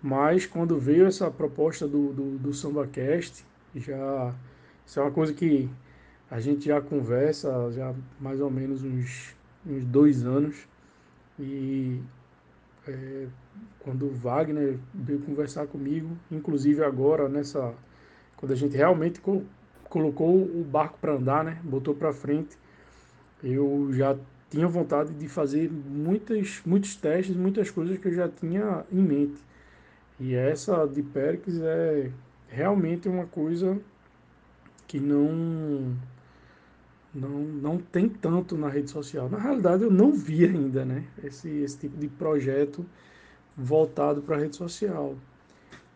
mas 0.03 0.47
quando 0.47 0.79
veio 0.79 1.07
essa 1.07 1.31
proposta 1.31 1.87
do, 1.87 2.13
do, 2.13 2.39
do 2.39 2.55
SambaCast, 2.55 3.45
já 3.75 4.35
isso 4.87 5.01
é 5.01 5.03
uma 5.03 5.11
coisa 5.11 5.33
que 5.35 5.69
a 6.31 6.41
gente 6.41 6.67
já 6.67 6.81
conversa 6.81 7.71
já 7.73 7.95
mais 8.19 8.41
ou 8.41 8.51
menos 8.51 8.83
uns, 8.83 9.35
uns 9.67 9.85
dois 9.85 10.25
anos 10.25 10.67
e 11.39 12.01
é, 12.89 13.27
quando 13.81 14.07
o 14.07 14.15
Wagner 14.15 14.79
veio 14.95 15.21
conversar 15.21 15.67
comigo, 15.67 16.17
inclusive 16.31 16.83
agora 16.83 17.29
nessa 17.29 17.75
quando 18.37 18.53
a 18.53 18.57
gente 18.57 18.77
realmente 18.77 19.21
colocou 19.95 20.35
o 20.35 20.67
barco 20.69 20.99
para 21.01 21.13
andar, 21.13 21.45
né? 21.45 21.61
Botou 21.63 21.95
para 21.95 22.13
frente. 22.13 22.59
Eu 23.41 23.91
já 23.93 24.17
tinha 24.51 24.67
vontade 24.67 25.15
de 25.15 25.29
fazer 25.29 25.71
muitas, 25.71 26.61
muitos 26.67 26.97
testes, 26.97 27.37
muitas 27.37 27.71
coisas 27.71 27.97
que 27.99 28.09
eu 28.09 28.13
já 28.13 28.29
tinha 28.29 28.85
em 28.91 29.01
mente. 29.01 29.41
E 30.19 30.35
essa 30.35 30.85
de 30.85 31.01
Pericles 31.01 31.61
é 31.61 32.11
realmente 32.49 33.09
uma 33.09 33.27
coisa 33.27 33.79
que 34.89 34.99
não 34.99 35.97
não, 37.15 37.39
não 37.39 37.79
tem 37.79 38.09
tanto 38.09 38.57
na 38.57 38.69
rede 38.69 38.91
social. 38.91 39.31
Na 39.31 39.39
realidade, 39.39 39.85
eu 39.85 39.93
não 39.93 40.11
vi 40.11 40.45
ainda 40.45 40.85
né, 40.85 41.05
esse, 41.23 41.49
esse 41.49 41.79
tipo 41.79 41.97
de 41.97 42.09
projeto 42.09 42.85
voltado 43.57 44.23
para 44.23 44.35
a 44.35 44.41
rede 44.41 44.57
social, 44.57 45.15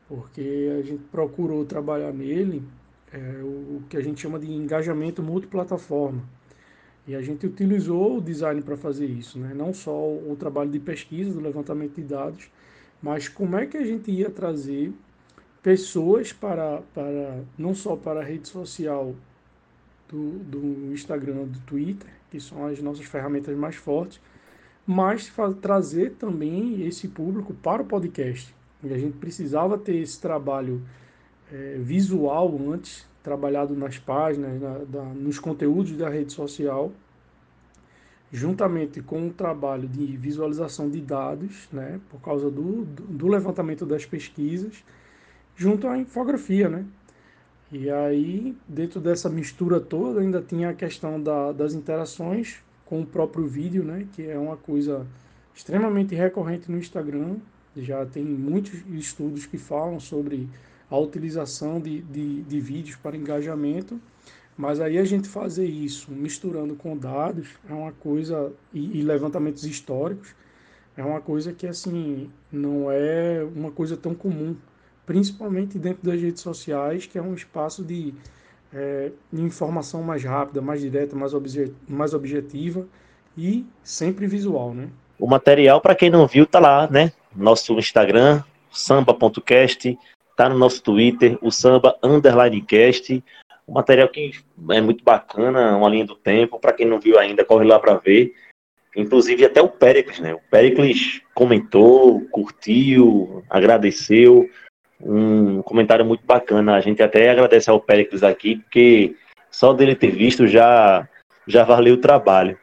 porque 0.06 0.78
a 0.78 0.82
gente 0.82 1.02
procurou 1.10 1.64
trabalhar 1.64 2.12
nele 2.12 2.62
é, 3.12 3.42
o 3.42 3.82
que 3.88 3.96
a 3.96 4.00
gente 4.00 4.20
chama 4.20 4.38
de 4.38 4.50
engajamento 4.50 5.22
multiplataforma. 5.22 6.22
E 7.06 7.14
a 7.14 7.22
gente 7.22 7.46
utilizou 7.46 8.18
o 8.18 8.20
design 8.20 8.60
para 8.60 8.76
fazer 8.76 9.06
isso, 9.06 9.38
né? 9.38 9.54
não 9.54 9.72
só 9.72 9.90
o 9.90 10.36
trabalho 10.38 10.70
de 10.70 10.78
pesquisa, 10.78 11.32
do 11.32 11.40
levantamento 11.40 11.94
de 11.94 12.02
dados, 12.02 12.50
mas 13.02 13.28
como 13.28 13.56
é 13.56 13.66
que 13.66 13.76
a 13.76 13.84
gente 13.84 14.10
ia 14.10 14.28
trazer 14.28 14.92
pessoas 15.62 16.32
para, 16.32 16.82
para 16.94 17.42
não 17.56 17.74
só 17.74 17.96
para 17.96 18.20
a 18.20 18.24
rede 18.24 18.48
social 18.48 19.14
do, 20.08 20.38
do 20.40 20.92
Instagram, 20.92 21.44
do 21.46 21.58
Twitter, 21.60 22.10
que 22.30 22.40
são 22.40 22.66
as 22.66 22.80
nossas 22.80 23.06
ferramentas 23.06 23.56
mais 23.56 23.76
fortes, 23.76 24.20
mas 24.86 25.32
trazer 25.60 26.12
também 26.12 26.86
esse 26.86 27.08
público 27.08 27.52
para 27.54 27.82
o 27.82 27.84
podcast. 27.84 28.54
E 28.82 28.92
a 28.92 28.98
gente 28.98 29.16
precisava 29.18 29.76
ter 29.76 29.96
esse 29.96 30.20
trabalho 30.20 30.82
é, 31.52 31.78
visual 31.78 32.58
antes, 32.70 33.06
trabalhado 33.22 33.74
nas 33.74 33.98
páginas, 33.98 34.60
na, 34.60 34.78
da, 34.78 35.02
nos 35.02 35.38
conteúdos 35.38 35.92
da 35.92 36.08
rede 36.08 36.32
social, 36.32 36.92
juntamente 38.32 39.00
com 39.00 39.28
o 39.28 39.32
trabalho 39.32 39.88
de 39.88 40.16
visualização 40.16 40.88
de 40.88 41.00
dados, 41.00 41.68
né, 41.72 42.00
por 42.10 42.20
causa 42.20 42.50
do, 42.50 42.84
do, 42.84 43.28
levantamento 43.28 43.86
das 43.86 44.04
pesquisas, 44.04 44.84
junto 45.56 45.88
à 45.88 45.98
infografia, 45.98 46.68
né? 46.68 46.84
E 47.70 47.90
aí, 47.90 48.56
dentro 48.66 49.00
dessa 49.00 49.28
mistura 49.28 49.78
toda, 49.78 50.20
ainda 50.20 50.40
tinha 50.40 50.70
a 50.70 50.74
questão 50.74 51.22
da, 51.22 51.52
das 51.52 51.74
interações 51.74 52.62
com 52.86 53.02
o 53.02 53.06
próprio 53.06 53.46
vídeo, 53.46 53.84
né? 53.84 54.06
Que 54.14 54.26
é 54.26 54.38
uma 54.38 54.56
coisa 54.56 55.06
extremamente 55.54 56.14
recorrente 56.14 56.70
no 56.70 56.78
Instagram. 56.78 57.36
Já 57.76 58.06
tem 58.06 58.24
muitos 58.24 58.82
estudos 58.90 59.44
que 59.44 59.58
falam 59.58 60.00
sobre 60.00 60.48
a 60.90 60.96
utilização 60.98 61.80
de, 61.80 62.02
de, 62.02 62.42
de 62.42 62.60
vídeos 62.60 62.96
para 62.96 63.16
engajamento, 63.16 64.00
mas 64.56 64.80
aí 64.80 64.98
a 64.98 65.04
gente 65.04 65.28
fazer 65.28 65.66
isso 65.66 66.10
misturando 66.10 66.74
com 66.74 66.96
dados 66.96 67.48
é 67.68 67.72
uma 67.72 67.92
coisa, 67.92 68.52
e, 68.72 68.98
e 68.98 69.02
levantamentos 69.02 69.64
históricos, 69.64 70.34
é 70.96 71.04
uma 71.04 71.20
coisa 71.20 71.52
que 71.52 71.66
assim 71.66 72.28
não 72.50 72.90
é 72.90 73.46
uma 73.54 73.70
coisa 73.70 73.96
tão 73.96 74.14
comum, 74.14 74.56
principalmente 75.06 75.78
dentro 75.78 76.04
das 76.04 76.20
redes 76.20 76.42
sociais, 76.42 77.06
que 77.06 77.16
é 77.16 77.22
um 77.22 77.34
espaço 77.34 77.84
de 77.84 78.12
é, 78.72 79.12
informação 79.32 80.02
mais 80.02 80.24
rápida, 80.24 80.60
mais 80.60 80.80
direta, 80.80 81.14
mais, 81.14 81.34
obje 81.34 81.72
mais 81.88 82.14
objetiva 82.14 82.86
e 83.36 83.64
sempre 83.82 84.26
visual, 84.26 84.74
né? 84.74 84.88
O 85.18 85.26
material, 85.26 85.80
para 85.80 85.94
quem 85.94 86.10
não 86.10 86.26
viu, 86.26 86.46
tá 86.46 86.58
lá, 86.58 86.88
né? 86.90 87.12
Nosso 87.34 87.78
Instagram, 87.78 88.42
samba.cast, 88.70 89.96
tá 90.38 90.48
no 90.48 90.56
nosso 90.56 90.80
Twitter, 90.80 91.36
o 91.42 91.50
samba 91.50 91.98
underline 92.00 92.62
cast. 92.62 93.24
Um 93.66 93.72
material 93.72 94.08
que 94.08 94.30
é 94.70 94.80
muito 94.80 95.02
bacana, 95.02 95.76
uma 95.76 95.88
linha 95.88 96.06
do 96.06 96.14
tempo. 96.14 96.60
Para 96.60 96.72
quem 96.72 96.86
não 96.86 97.00
viu 97.00 97.18
ainda, 97.18 97.44
corre 97.44 97.66
lá 97.66 97.76
para 97.80 97.94
ver. 97.94 98.32
Inclusive 98.96 99.44
até 99.44 99.60
o 99.60 99.68
Pericles, 99.68 100.20
né? 100.20 100.34
O 100.34 100.40
Pericles 100.48 101.20
comentou, 101.34 102.20
curtiu, 102.30 103.42
agradeceu. 103.50 104.48
Um 105.00 105.60
comentário 105.62 106.04
muito 106.04 106.24
bacana. 106.24 106.76
A 106.76 106.80
gente 106.80 107.02
até 107.02 107.28
agradece 107.28 107.68
ao 107.68 107.80
Pericles 107.80 108.22
aqui, 108.22 108.56
porque 108.56 109.16
só 109.50 109.72
dele 109.72 109.96
ter 109.96 110.12
visto 110.12 110.46
já, 110.46 111.08
já 111.48 111.64
valeu 111.64 111.94
o 111.94 112.00
trabalho. 112.00 112.56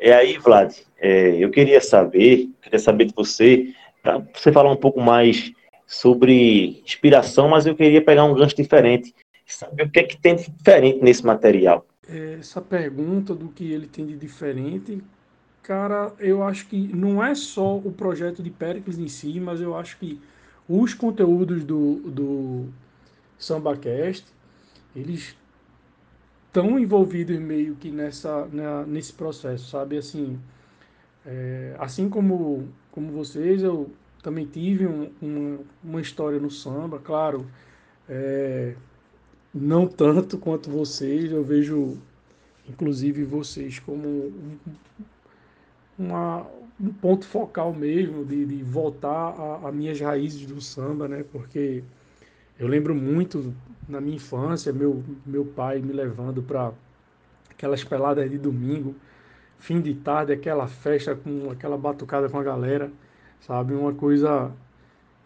É 0.00 0.14
aí, 0.14 0.38
Vlad, 0.38 0.74
é, 0.98 1.36
eu 1.36 1.50
queria 1.50 1.80
saber, 1.82 2.48
queria 2.62 2.78
saber 2.78 3.04
de 3.04 3.14
você, 3.14 3.68
para 4.02 4.22
você 4.32 4.50
falar 4.50 4.72
um 4.72 4.76
pouco 4.76 4.98
mais 5.00 5.52
sobre 5.88 6.82
inspiração, 6.84 7.48
mas 7.48 7.64
eu 7.64 7.74
queria 7.74 8.04
pegar 8.04 8.24
um 8.24 8.34
gancho 8.34 8.54
diferente. 8.54 9.14
Saber 9.46 9.84
o 9.84 9.90
que 9.90 10.00
é 10.00 10.02
que 10.02 10.20
tem 10.20 10.36
de 10.36 10.50
diferente 10.50 11.02
nesse 11.02 11.24
material. 11.24 11.86
Essa 12.06 12.60
pergunta 12.60 13.34
do 13.34 13.48
que 13.48 13.72
ele 13.72 13.86
tem 13.86 14.04
de 14.04 14.14
diferente, 14.14 15.02
cara, 15.62 16.12
eu 16.18 16.42
acho 16.42 16.66
que 16.66 16.76
não 16.94 17.24
é 17.24 17.34
só 17.34 17.78
o 17.78 17.90
projeto 17.90 18.42
de 18.42 18.50
Pericles 18.50 18.98
em 18.98 19.08
si, 19.08 19.40
mas 19.40 19.62
eu 19.62 19.74
acho 19.74 19.98
que 19.98 20.20
os 20.68 20.92
conteúdos 20.92 21.64
do, 21.64 21.94
do 22.10 22.66
SambaCast, 23.38 24.26
eles 24.94 25.34
estão 26.48 26.78
envolvidos 26.78 27.38
meio 27.38 27.74
que 27.76 27.90
nessa, 27.90 28.46
na, 28.52 28.84
nesse 28.84 29.14
processo, 29.14 29.70
sabe? 29.70 29.96
Assim, 29.96 30.38
é, 31.24 31.74
assim 31.78 32.10
como, 32.10 32.68
como 32.90 33.10
vocês, 33.10 33.62
eu 33.62 33.90
também 34.22 34.46
tive 34.46 34.86
um, 34.86 35.10
uma, 35.20 35.58
uma 35.82 36.00
história 36.00 36.38
no 36.38 36.50
samba, 36.50 36.98
claro, 36.98 37.46
é, 38.08 38.74
não 39.54 39.86
tanto 39.86 40.38
quanto 40.38 40.70
vocês, 40.70 41.30
eu 41.30 41.44
vejo 41.44 41.98
inclusive 42.68 43.24
vocês 43.24 43.78
como 43.78 44.32
uma, 45.98 46.46
um 46.80 46.92
ponto 46.92 47.26
focal 47.26 47.72
mesmo 47.72 48.24
de, 48.24 48.44
de 48.44 48.62
voltar 48.62 49.34
a, 49.64 49.72
minhas 49.72 50.00
raízes 50.00 50.46
do 50.46 50.60
samba, 50.60 51.08
né? 51.08 51.24
Porque 51.32 51.82
eu 52.58 52.68
lembro 52.68 52.94
muito 52.94 53.54
na 53.88 54.00
minha 54.00 54.16
infância, 54.16 54.72
meu, 54.72 55.02
meu 55.24 55.44
pai 55.44 55.80
me 55.80 55.92
levando 55.92 56.42
para 56.42 56.72
aquelas 57.50 57.82
peladas 57.82 58.30
de 58.30 58.36
domingo, 58.36 58.94
fim 59.58 59.80
de 59.80 59.94
tarde, 59.94 60.32
aquela 60.32 60.68
festa 60.68 61.16
com 61.16 61.50
aquela 61.50 61.78
batucada 61.78 62.28
com 62.28 62.38
a 62.38 62.42
galera 62.42 62.92
sabe? 63.40 63.74
Uma 63.74 63.92
coisa 63.92 64.52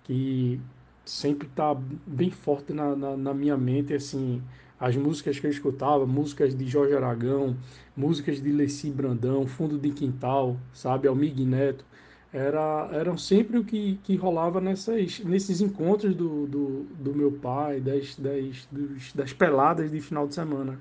que 0.04 0.60
sempre 1.04 1.48
está 1.48 1.74
bem 2.06 2.30
forte 2.30 2.72
na, 2.72 2.94
na, 2.94 3.16
na, 3.16 3.34
minha 3.34 3.56
mente, 3.56 3.94
assim, 3.94 4.42
as 4.78 4.96
músicas 4.96 5.38
que 5.38 5.46
eu 5.46 5.50
escutava, 5.50 6.06
músicas 6.06 6.56
de 6.56 6.66
Jorge 6.66 6.94
Aragão, 6.94 7.56
músicas 7.96 8.40
de 8.40 8.50
Leci 8.50 8.90
Brandão, 8.90 9.46
Fundo 9.46 9.78
de 9.78 9.90
Quintal, 9.90 10.56
sabe, 10.72 11.08
Almig 11.08 11.44
Neto, 11.44 11.84
era, 12.32 12.88
eram 12.92 13.16
sempre 13.18 13.58
o 13.58 13.64
que, 13.64 13.98
que 14.02 14.16
rolava 14.16 14.60
nessas, 14.60 15.20
nesses 15.20 15.60
encontros 15.60 16.14
do, 16.14 16.46
do, 16.46 16.84
do 16.98 17.14
meu 17.14 17.30
pai, 17.32 17.80
das, 17.80 18.16
das, 18.16 18.66
dos, 18.70 19.12
das 19.12 19.32
peladas 19.32 19.90
de 19.90 20.00
final 20.00 20.26
de 20.26 20.34
semana. 20.34 20.78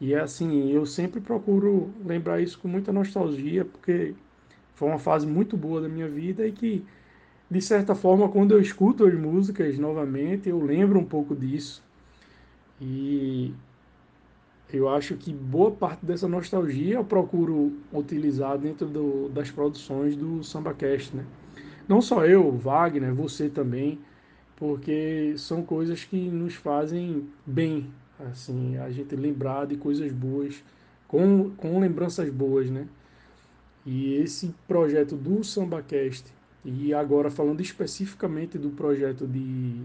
E 0.00 0.14
assim, 0.14 0.70
eu 0.72 0.84
sempre 0.84 1.20
procuro 1.20 1.90
lembrar 2.04 2.40
isso 2.40 2.58
com 2.58 2.66
muita 2.66 2.92
nostalgia, 2.92 3.64
porque 3.64 4.14
foi 4.74 4.88
uma 4.88 4.98
fase 4.98 5.26
muito 5.26 5.56
boa 5.56 5.80
da 5.80 5.88
minha 5.88 6.08
vida 6.08 6.46
e 6.46 6.52
que, 6.52 6.84
de 7.50 7.60
certa 7.60 7.94
forma, 7.94 8.28
quando 8.28 8.52
eu 8.52 8.60
escuto 8.60 9.06
as 9.06 9.14
músicas 9.14 9.78
novamente, 9.78 10.48
eu 10.48 10.60
lembro 10.60 10.98
um 10.98 11.04
pouco 11.04 11.34
disso. 11.34 11.82
E 12.80 13.54
eu 14.72 14.88
acho 14.88 15.16
que 15.16 15.32
boa 15.32 15.70
parte 15.70 16.04
dessa 16.04 16.26
nostalgia 16.26 16.96
eu 16.96 17.04
procuro 17.04 17.72
utilizar 17.92 18.58
dentro 18.58 18.86
do, 18.88 19.28
das 19.28 19.50
produções 19.50 20.16
do 20.16 20.42
SambaCast, 20.42 21.16
né? 21.16 21.24
Não 21.86 22.00
só 22.00 22.24
eu, 22.26 22.50
Wagner, 22.50 23.14
você 23.14 23.48
também, 23.48 24.00
porque 24.56 25.34
são 25.36 25.62
coisas 25.62 26.02
que 26.02 26.28
nos 26.28 26.54
fazem 26.54 27.28
bem, 27.46 27.90
assim, 28.18 28.76
a 28.78 28.90
gente 28.90 29.14
lembrar 29.14 29.66
de 29.66 29.76
coisas 29.76 30.10
boas, 30.10 30.64
com, 31.06 31.50
com 31.50 31.78
lembranças 31.78 32.28
boas, 32.30 32.70
né? 32.70 32.88
E 33.86 34.14
esse 34.14 34.54
projeto 34.66 35.14
do 35.14 35.44
SambaCast, 35.44 36.32
e 36.64 36.94
agora 36.94 37.30
falando 37.30 37.60
especificamente 37.60 38.56
do 38.56 38.70
projeto 38.70 39.26
de, 39.26 39.82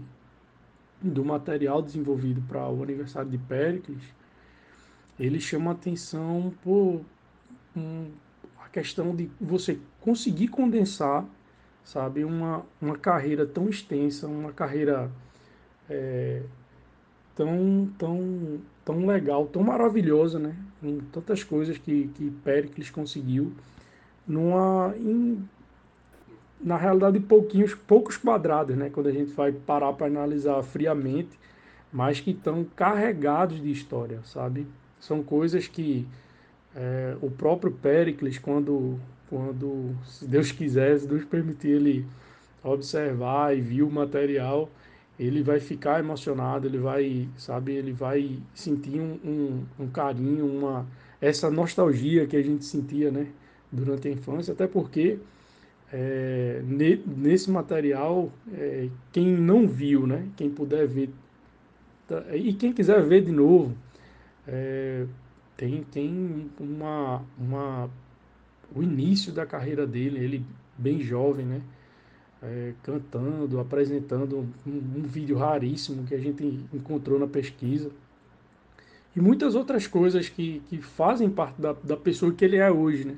do 1.02 1.22
material 1.24 1.82
desenvolvido 1.82 2.40
para 2.48 2.66
o 2.68 2.82
aniversário 2.82 3.30
de 3.30 3.36
Péricles, 3.36 4.02
ele 5.18 5.38
chama 5.38 5.72
atenção 5.72 6.52
por 6.62 7.02
um, 7.76 8.10
a 8.58 8.68
questão 8.70 9.14
de 9.14 9.30
você 9.38 9.78
conseguir 10.00 10.48
condensar, 10.48 11.26
sabe, 11.84 12.24
uma, 12.24 12.64
uma 12.80 12.96
carreira 12.96 13.44
tão 13.44 13.68
extensa, 13.68 14.26
uma 14.26 14.50
carreira 14.50 15.10
é, 15.90 16.42
tão, 17.34 17.90
tão, 17.98 18.60
tão 18.82 19.06
legal, 19.06 19.46
tão 19.46 19.62
maravilhosa, 19.62 20.38
né? 20.38 20.56
Com 20.80 21.00
tantas 21.12 21.44
coisas 21.44 21.76
que, 21.76 22.08
que 22.14 22.30
Pericles 22.42 22.88
conseguiu 22.88 23.52
numa, 24.26 24.94
em, 24.96 25.42
na 26.60 26.76
realidade, 26.76 27.20
pouquinhos, 27.20 27.74
poucos 27.74 28.16
quadrados, 28.16 28.76
né? 28.76 28.90
Quando 28.90 29.08
a 29.08 29.12
gente 29.12 29.32
vai 29.32 29.52
parar 29.52 29.92
para 29.92 30.06
analisar 30.06 30.62
friamente, 30.62 31.38
mas 31.92 32.20
que 32.20 32.30
estão 32.30 32.64
carregados 32.76 33.60
de 33.60 33.70
história, 33.70 34.20
sabe? 34.24 34.66
São 34.98 35.22
coisas 35.22 35.66
que 35.66 36.06
é, 36.74 37.16
o 37.20 37.30
próprio 37.30 37.72
Pericles, 37.72 38.38
quando, 38.38 38.98
quando, 39.28 39.96
se 40.04 40.26
Deus 40.26 40.52
quiser, 40.52 40.98
se 40.98 41.08
Deus 41.08 41.24
permitir 41.24 41.70
ele 41.70 42.06
observar 42.62 43.56
e 43.56 43.60
viu 43.60 43.88
o 43.88 43.90
material, 43.90 44.70
ele 45.18 45.42
vai 45.42 45.60
ficar 45.60 45.98
emocionado, 45.98 46.66
ele 46.66 46.78
vai, 46.78 47.28
sabe, 47.36 47.72
ele 47.72 47.92
vai 47.92 48.38
sentir 48.54 49.00
um, 49.00 49.18
um, 49.24 49.84
um 49.84 49.88
carinho, 49.88 50.46
uma, 50.46 50.86
essa 51.20 51.50
nostalgia 51.50 52.26
que 52.26 52.36
a 52.36 52.42
gente 52.42 52.64
sentia, 52.64 53.10
né, 53.10 53.26
durante 53.70 54.08
a 54.08 54.10
infância, 54.10 54.52
até 54.52 54.66
porque 54.66 55.18
é, 55.92 56.62
nesse 56.64 57.50
material, 57.50 58.30
é, 58.52 58.88
quem 59.12 59.26
não 59.26 59.66
viu, 59.66 60.06
né, 60.06 60.28
quem 60.36 60.50
puder 60.50 60.86
ver, 60.86 61.10
tá, 62.06 62.24
e 62.34 62.52
quem 62.54 62.72
quiser 62.72 63.02
ver 63.02 63.24
de 63.24 63.32
novo, 63.32 63.74
é, 64.46 65.04
tem, 65.56 65.82
tem 65.84 66.50
uma, 66.58 67.22
uma, 67.38 67.90
o 68.74 68.82
início 68.82 69.32
da 69.32 69.44
carreira 69.44 69.86
dele, 69.86 70.18
ele 70.18 70.44
bem 70.78 71.00
jovem, 71.00 71.44
né, 71.44 71.60
é, 72.42 72.72
cantando, 72.82 73.58
apresentando 73.58 74.46
um, 74.66 74.70
um 74.70 75.02
vídeo 75.02 75.36
raríssimo 75.36 76.04
que 76.04 76.14
a 76.14 76.18
gente 76.18 76.64
encontrou 76.72 77.18
na 77.18 77.26
pesquisa, 77.26 77.90
e 79.14 79.20
muitas 79.20 79.56
outras 79.56 79.88
coisas 79.88 80.28
que, 80.28 80.62
que 80.68 80.80
fazem 80.80 81.28
parte 81.28 81.60
da, 81.60 81.72
da 81.72 81.96
pessoa 81.96 82.32
que 82.32 82.44
ele 82.44 82.56
é 82.56 82.70
hoje, 82.70 83.04
né? 83.04 83.16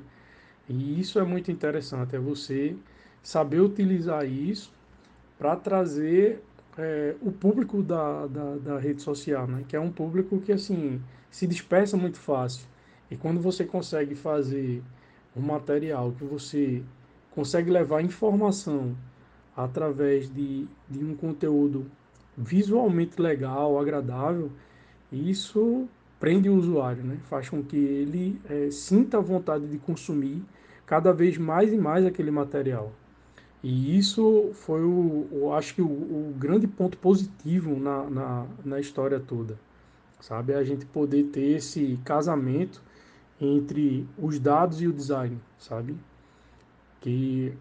E 0.69 0.99
isso 0.99 1.19
é 1.19 1.23
muito 1.23 1.51
interessante, 1.51 2.15
é 2.15 2.19
você 2.19 2.75
saber 3.21 3.59
utilizar 3.59 4.25
isso 4.25 4.71
para 5.37 5.55
trazer 5.55 6.41
é, 6.77 7.15
o 7.21 7.31
público 7.31 7.83
da, 7.83 8.27
da, 8.27 8.55
da, 8.55 8.79
rede 8.79 9.01
social, 9.01 9.47
né? 9.47 9.63
que 9.67 9.75
é 9.75 9.79
um 9.79 9.91
público 9.91 10.39
que 10.39 10.51
assim 10.51 11.01
se 11.29 11.45
dispersa 11.45 11.97
muito 11.97 12.19
fácil. 12.19 12.65
E 13.11 13.15
quando 13.15 13.39
você 13.39 13.65
consegue 13.65 14.15
fazer 14.15 14.81
um 15.35 15.41
material 15.41 16.11
que 16.13 16.23
você 16.23 16.83
consegue 17.31 17.69
levar 17.69 18.01
informação 18.01 18.95
através 19.55 20.33
de, 20.33 20.67
de 20.89 21.03
um 21.03 21.15
conteúdo 21.15 21.85
visualmente 22.37 23.21
legal, 23.21 23.79
agradável, 23.79 24.51
isso 25.11 25.87
prende 26.23 26.47
o 26.47 26.55
usuário, 26.55 27.03
né? 27.03 27.17
faz 27.23 27.49
com 27.49 27.61
que 27.61 27.75
ele 27.75 28.39
é, 28.49 28.71
sinta 28.71 29.17
a 29.17 29.19
vontade 29.19 29.67
de 29.67 29.77
consumir 29.77 30.41
cada 30.85 31.11
vez 31.11 31.37
mais 31.37 31.73
e 31.73 31.77
mais 31.77 32.05
aquele 32.05 32.31
material. 32.31 32.93
E 33.61 33.97
isso 33.97 34.51
foi, 34.53 34.81
o, 34.85 35.27
o 35.33 35.53
acho 35.53 35.75
que, 35.75 35.81
o, 35.81 35.85
o, 35.85 36.33
grande 36.39 36.65
ponto 36.65 36.97
positivo 36.97 37.77
na, 37.77 38.09
na, 38.09 38.45
na 38.63 38.79
história 38.79 39.19
toda, 39.19 39.59
sabe? 40.21 40.53
A 40.53 40.63
gente 40.63 40.85
poder 40.85 41.23
ter 41.23 41.57
esse 41.57 41.99
casamento 42.05 42.81
entre 43.41 44.07
os 44.17 44.39
dados 44.39 44.81
e 44.81 44.87
o 44.87 44.93
design, 44.93 45.37
sabe? 45.59 45.93
Que 47.01 47.51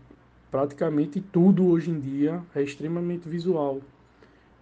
praticamente 0.52 1.20
tudo 1.20 1.66
hoje 1.66 1.90
em 1.90 1.98
dia 1.98 2.40
é 2.54 2.62
extremamente 2.62 3.28
visual. 3.28 3.80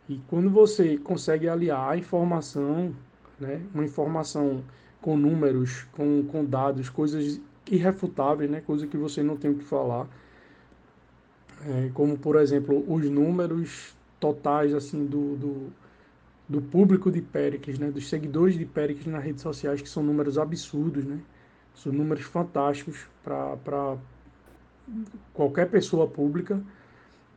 E 0.09 0.23
quando 0.27 0.49
você 0.49 0.97
consegue 0.97 1.47
aliar 1.47 1.91
a 1.91 1.99
informação 1.99 2.95
né? 3.41 3.63
Uma 3.75 3.85
informação 3.85 4.63
com 5.01 5.17
números, 5.17 5.85
com, 5.93 6.23
com 6.25 6.45
dados, 6.45 6.89
coisas 6.89 7.41
irrefutáveis, 7.71 8.51
né? 8.51 8.61
Coisa 8.61 8.87
que 8.87 8.97
você 8.97 9.23
não 9.23 9.37
tem 9.37 9.51
o 9.51 9.55
que 9.55 9.65
falar. 9.65 10.07
É, 11.67 11.91
como, 11.95 12.19
por 12.19 12.37
exemplo, 12.37 12.85
os 12.87 13.09
números 13.09 13.95
totais 14.19 14.75
assim 14.75 15.07
do, 15.07 15.37
do, 15.37 15.73
do 16.49 16.61
público 16.61 17.11
de 17.11 17.23
Pericles, 17.23 17.79
né? 17.79 17.91
Dos 17.91 18.09
seguidores 18.09 18.57
de 18.59 18.65
Pericles 18.65 19.07
nas 19.07 19.25
redes 19.25 19.43
sociais, 19.43 19.81
que 19.81 19.89
são 19.89 20.03
números 20.03 20.39
absurdos, 20.39 21.05
né? 21.05 21.21
São 21.75 21.93
números 21.93 22.25
fantásticos 22.25 23.07
para 23.23 23.97
qualquer 25.33 25.71
pessoa 25.71 26.07
pública. 26.07 26.63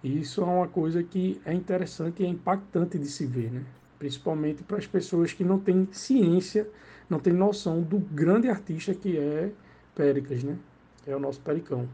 E 0.04 0.20
isso 0.20 0.42
é 0.42 0.46
uma 0.46 0.68
coisa 0.68 1.02
que 1.02 1.40
é 1.46 1.54
interessante 1.54 2.22
e 2.22 2.26
é 2.26 2.30
impactante 2.30 3.00
de 3.00 3.08
se 3.08 3.26
ver, 3.26 3.52
né? 3.52 3.64
Principalmente 3.98 4.64
para 4.64 4.78
as 4.78 4.88
pessoas 4.88 5.34
que 5.34 5.44
não 5.44 5.60
têm 5.60 5.88
ciência, 5.92 6.68
não 7.10 7.20
têm 7.20 7.34
noção 7.34 7.82
do 7.82 8.00
grande 8.00 8.50
artista 8.50 8.94
que 8.94 9.18
é 9.18 9.50
Péricles, 9.96 10.44
né? 10.44 10.56
É 11.06 11.16
o 11.16 11.20
nosso 11.20 11.40
Pericão. 11.42 11.88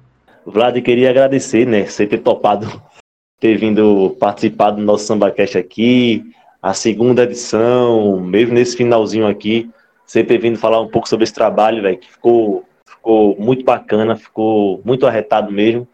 Vlad, 0.45 0.81
queria 0.81 1.09
agradecer, 1.09 1.65
né, 1.65 1.85
você 1.85 2.07
ter 2.07 2.19
topado, 2.19 2.81
ter 3.39 3.57
vindo 3.57 4.15
participar 4.19 4.71
do 4.71 4.81
nosso 4.81 5.05
SambaCast 5.05 5.57
aqui, 5.57 6.33
a 6.61 6.73
segunda 6.73 7.23
edição, 7.23 8.19
mesmo 8.19 8.53
nesse 8.53 8.75
finalzinho 8.75 9.27
aqui, 9.27 9.69
você 10.05 10.23
ter 10.23 10.37
vindo 10.37 10.57
falar 10.57 10.81
um 10.81 10.87
pouco 10.87 11.07
sobre 11.07 11.23
esse 11.23 11.33
trabalho, 11.33 11.81
velho, 11.81 11.97
que 11.97 12.11
ficou, 12.11 12.65
ficou 12.87 13.37
muito 13.39 13.63
bacana, 13.63 14.15
ficou 14.15 14.81
muito 14.83 15.05
arretado 15.05 15.51
mesmo. 15.51 15.87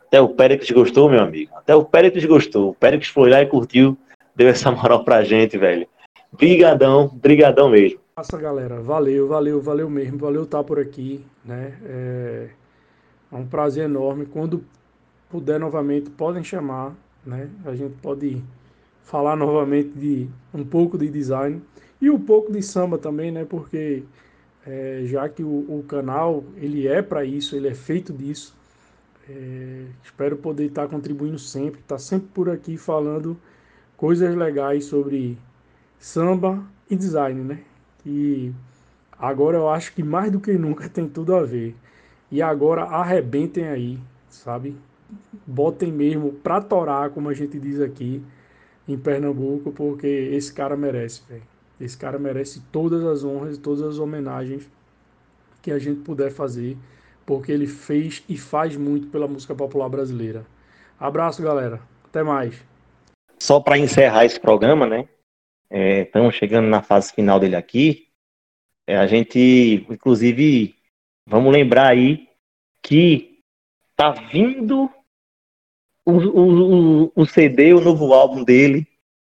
Até 0.00 0.20
o 0.20 0.28
Péricles 0.28 0.70
gostou, 0.70 1.08
meu 1.08 1.20
amigo. 1.20 1.50
Até 1.56 1.74
o 1.74 1.84
Péricles 1.84 2.24
gostou. 2.26 2.70
O 2.70 2.74
Péricles 2.74 3.08
foi 3.08 3.30
lá 3.30 3.42
e 3.42 3.46
curtiu 3.46 3.96
deu 4.34 4.48
essa 4.48 4.70
moral 4.70 5.04
pra 5.04 5.24
gente, 5.24 5.56
velho. 5.56 5.86
Brigadão, 6.32 7.08
brigadão 7.08 7.68
mesmo. 7.68 8.00
Nossa, 8.16 8.36
galera, 8.38 8.80
valeu, 8.80 9.26
valeu, 9.28 9.60
valeu 9.60 9.90
mesmo, 9.90 10.18
valeu 10.18 10.44
estar 10.44 10.62
por 10.62 10.78
aqui, 10.78 11.24
né? 11.44 11.74
É, 11.84 12.48
é 13.32 13.36
um 13.36 13.46
prazer 13.46 13.84
enorme. 13.84 14.26
Quando 14.26 14.64
puder 15.28 15.58
novamente, 15.58 16.10
podem 16.10 16.42
chamar, 16.44 16.94
né? 17.24 17.48
A 17.64 17.74
gente 17.74 17.94
pode 18.00 18.42
falar 19.02 19.36
novamente 19.36 19.90
de 19.90 20.28
um 20.52 20.64
pouco 20.64 20.96
de 20.96 21.08
design 21.08 21.60
e 22.00 22.10
um 22.10 22.18
pouco 22.18 22.52
de 22.52 22.62
samba 22.62 22.98
também, 22.98 23.30
né? 23.30 23.44
Porque 23.44 24.04
é, 24.66 25.02
já 25.04 25.28
que 25.28 25.42
o, 25.42 25.66
o, 25.68 25.84
canal 25.86 26.44
ele 26.56 26.86
é 26.86 27.02
para 27.02 27.24
isso, 27.24 27.54
ele 27.56 27.68
é 27.68 27.74
feito 27.74 28.12
disso. 28.12 28.56
É, 29.28 29.86
espero 30.02 30.36
poder 30.36 30.66
estar 30.66 30.86
contribuindo 30.86 31.38
sempre, 31.38 31.80
estar 31.80 31.98
sempre 31.98 32.28
por 32.32 32.50
aqui 32.50 32.76
falando 32.76 33.36
coisas 33.96 34.34
legais 34.34 34.84
sobre 34.84 35.38
samba 35.98 36.62
e 36.90 36.96
design, 36.96 37.40
né? 37.42 37.60
E 38.04 38.52
agora 39.18 39.56
eu 39.56 39.68
acho 39.68 39.92
que 39.94 40.02
mais 40.02 40.30
do 40.30 40.40
que 40.40 40.52
nunca 40.52 40.88
tem 40.90 41.08
tudo 41.08 41.34
a 41.34 41.42
ver. 41.42 41.74
E 42.30 42.42
agora 42.42 42.82
arrebentem 42.82 43.68
aí, 43.68 43.98
sabe? 44.28 44.76
Botem 45.46 45.92
mesmo 45.92 46.32
pra 46.32 46.60
torar, 46.60 47.10
como 47.10 47.28
a 47.28 47.34
gente 47.34 47.58
diz 47.58 47.80
aqui 47.80 48.22
em 48.86 48.98
Pernambuco, 48.98 49.72
porque 49.72 50.06
esse 50.06 50.52
cara 50.52 50.76
merece, 50.76 51.22
velho. 51.28 51.42
Esse 51.80 51.96
cara 51.96 52.18
merece 52.18 52.60
todas 52.72 53.04
as 53.04 53.24
honras 53.24 53.56
e 53.56 53.60
todas 53.60 53.82
as 53.82 53.98
homenagens 53.98 54.68
que 55.62 55.70
a 55.72 55.78
gente 55.78 56.00
puder 56.00 56.30
fazer, 56.30 56.76
porque 57.24 57.50
ele 57.50 57.66
fez 57.66 58.22
e 58.28 58.36
faz 58.36 58.76
muito 58.76 59.08
pela 59.08 59.26
música 59.26 59.54
popular 59.54 59.88
brasileira. 59.88 60.44
Abraço, 60.98 61.42
galera. 61.42 61.80
Até 62.04 62.22
mais. 62.22 62.62
Só 63.44 63.60
para 63.60 63.76
encerrar 63.76 64.24
esse 64.24 64.40
programa, 64.40 64.86
né? 64.86 65.06
É, 65.68 66.00
estamos 66.00 66.34
chegando 66.34 66.66
na 66.66 66.80
fase 66.80 67.12
final 67.12 67.38
dele 67.38 67.54
aqui. 67.54 68.08
É, 68.86 68.96
a 68.96 69.06
gente, 69.06 69.86
inclusive, 69.90 70.74
vamos 71.26 71.52
lembrar 71.52 71.88
aí 71.88 72.26
que 72.82 73.40
tá 73.94 74.12
vindo 74.12 74.90
o, 76.06 76.12
o, 76.12 77.12
o, 77.14 77.26
CD, 77.26 77.74
o 77.74 77.82
novo 77.82 78.14
álbum 78.14 78.42
dele, 78.42 78.88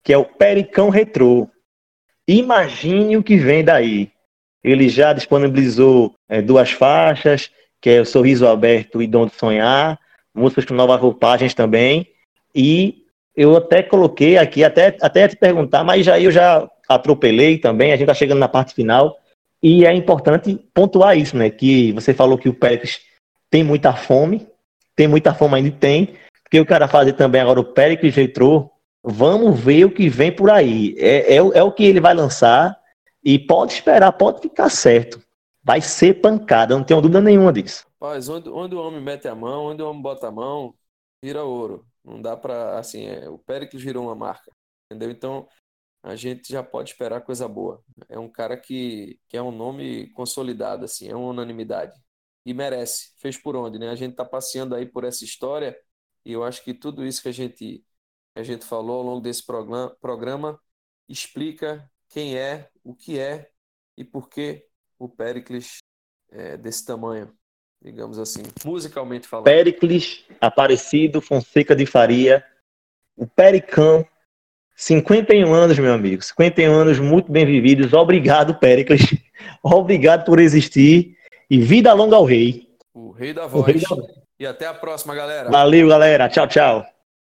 que 0.03 0.13
é 0.13 0.19
o 0.19 0.27
Pericão 0.27 0.91
Retrô. 0.91 1.49
Imagine 2.29 3.17
o 3.17 3.23
que 3.23 3.39
vem 3.39 3.65
daí. 3.65 4.13
Ele 4.63 4.87
já 4.91 5.15
disponibilizou 5.15 6.15
é, 6.29 6.43
duas 6.43 6.71
faixas, 6.71 7.51
que 7.81 7.89
é 7.89 8.03
o 8.03 8.05
Sorriso 8.05 8.47
Aberto 8.47 9.01
e 9.01 9.07
Dom 9.07 9.25
de 9.25 9.35
Sonhar, 9.35 9.99
músicas 10.35 10.67
com 10.67 10.75
novas 10.75 11.01
roupagens 11.01 11.55
também, 11.55 12.07
e 12.55 13.04
eu 13.37 13.57
até 13.57 13.83
coloquei 13.83 14.39
aqui, 14.39 14.63
até, 14.63 14.97
até 15.01 15.29
te 15.29 15.37
perguntar, 15.37 15.83
mas 15.83 16.05
já 16.07 16.21
eu 16.21 16.31
já 16.31 16.69
atropelei 16.89 17.59
também, 17.59 17.91
a 17.91 17.97
gente 17.97 18.05
está 18.05 18.15
chegando 18.15 18.39
na 18.39 18.49
parte 18.49 18.75
final, 18.75 19.17
e 19.63 19.85
é 19.85 19.93
importante 19.95 20.55
pontuar 20.75 21.17
isso, 21.17 21.37
né? 21.37 21.51
Que 21.51 21.93
você 21.93 22.13
falou 22.13 22.37
que 22.37 22.49
o 22.49 22.55
Péricles 22.55 23.01
tem 23.51 23.65
muita 23.65 23.95
fome, 23.95 24.47
tem 24.95 25.09
muita 25.09 25.35
fome 25.35 25.57
ainda 25.57 25.71
tem, 25.71 26.15
porque 26.43 26.61
o 26.61 26.67
cara 26.67 26.87
fazer 26.87 27.15
também 27.15 27.41
agora 27.41 27.61
o 27.61 27.65
Péricles 27.65 28.15
retrô, 28.15 28.71
vamos 29.03 29.59
ver 29.59 29.87
o 29.87 29.91
que 29.91 30.09
vem 30.09 30.31
por 30.31 30.51
aí. 30.51 30.95
É, 30.99 31.35
é, 31.35 31.37
é 31.37 31.63
o 31.63 31.73
que 31.73 31.85
ele 31.85 32.01
vai 32.01 32.15
lançar, 32.15 32.79
E 33.25 33.39
pode 33.39 33.73
esperar, 33.73 34.13
pode 34.13 34.43
ficar 34.43 34.69
certo. 34.69 35.19
Vai 35.63 35.81
ser 35.81 36.21
pancada, 36.21 36.77
não 36.77 36.85
tenho 36.85 37.01
dúvida 37.01 37.23
nenhuma 37.23 37.51
disso. 37.51 37.87
Rapaz, 37.99 38.29
onde, 38.29 38.51
onde 38.51 38.75
o 38.75 38.79
homem 38.79 39.01
mete 39.01 39.27
a 39.27 39.35
mão, 39.35 39.65
onde 39.65 39.83
o 39.83 39.89
homem 39.89 40.03
bota 40.03 40.29
a 40.29 40.31
mão, 40.31 40.75
vira 41.23 41.43
ouro. 41.43 41.87
Não 42.05 42.21
dá 42.21 42.37
pra, 42.37 42.79
assim, 42.79 43.07
é, 43.07 43.29
o 43.29 43.39
Péricles 43.39 43.83
virou 43.83 44.05
uma 44.05 44.15
marca, 44.15 44.51
entendeu? 44.87 45.11
Então, 45.11 45.49
a 46.03 46.15
gente 46.17 46.53
já 46.53 46.63
pode 46.63 46.91
esperar 46.91 47.23
coisa 47.23 47.49
boa. 47.49 47.83
É 48.09 48.19
um 48.19 48.31
cara 48.31 48.57
que, 48.59 49.19
que 49.29 49.37
é 49.37 49.43
um 49.43 49.51
nome 49.51 50.11
consolidado, 50.13 50.85
assim, 50.85 51.09
é 51.09 51.17
uma 51.17 51.29
unanimidade. 51.31 51.99
E 52.45 52.53
merece. 52.53 53.15
Fez 53.19 53.39
por 53.39 53.57
onde, 53.57 53.79
né? 53.79 53.89
A 53.91 53.95
gente 53.95 54.15
tá 54.15 54.25
passeando 54.25 54.75
aí 54.75 54.87
por 54.87 55.05
essa 55.05 55.25
história 55.25 55.79
e 56.25 56.33
eu 56.33 56.45
acho 56.45 56.63
que 56.63 56.75
tudo 56.75 57.07
isso 57.07 57.23
que 57.23 57.29
a 57.29 57.33
gente, 57.33 57.85
a 58.35 58.43
gente 58.43 58.65
falou 58.67 58.99
ao 58.99 59.03
longo 59.03 59.21
desse 59.23 59.45
programa, 59.47 59.97
programa 60.01 60.61
explica 61.09 61.91
quem 62.09 62.37
é, 62.37 62.71
o 62.83 62.95
que 62.95 63.19
é 63.19 63.51
e 63.97 64.05
por 64.05 64.29
que 64.29 64.67
o 64.99 65.09
Péricles 65.09 65.79
é 66.31 66.57
desse 66.57 66.85
tamanho, 66.85 67.35
digamos 67.85 68.19
assim, 68.19 68.43
musicalmente 68.65 69.29
falando. 69.29 69.45
Péricles, 69.45 70.25
Aparecido, 70.41 71.21
Fonseca 71.21 71.77
de 71.77 71.85
Faria, 71.85 72.43
o 73.15 73.27
Pericão, 73.27 74.07
51 74.75 75.53
anos, 75.53 75.79
meu 75.79 75.93
amigo, 75.93 76.23
51 76.23 76.73
anos 76.73 76.99
muito 76.99 77.31
bem 77.31 77.45
vividos. 77.45 77.93
Obrigado, 77.93 78.55
Péricles. 78.55 79.03
Obrigado 79.63 80.25
por 80.25 80.41
existir 80.41 81.17
e 81.51 81.59
vida 81.59 81.93
longa 81.93 82.17
ao 82.17 82.25
rei. 82.25 82.69
O 82.95 83.11
rei 83.11 83.35
da 83.35 83.47
voz. 83.47 83.67
Rei 83.67 83.81
da... 83.81 84.25
E 84.41 84.47
até 84.47 84.67
a 84.67 84.75
próxima, 84.75 85.15
galera. 85.15 85.51
Valeu, 85.51 85.89
galera. 85.89 86.29
Tchau, 86.29 86.49
tchau. 86.49 86.94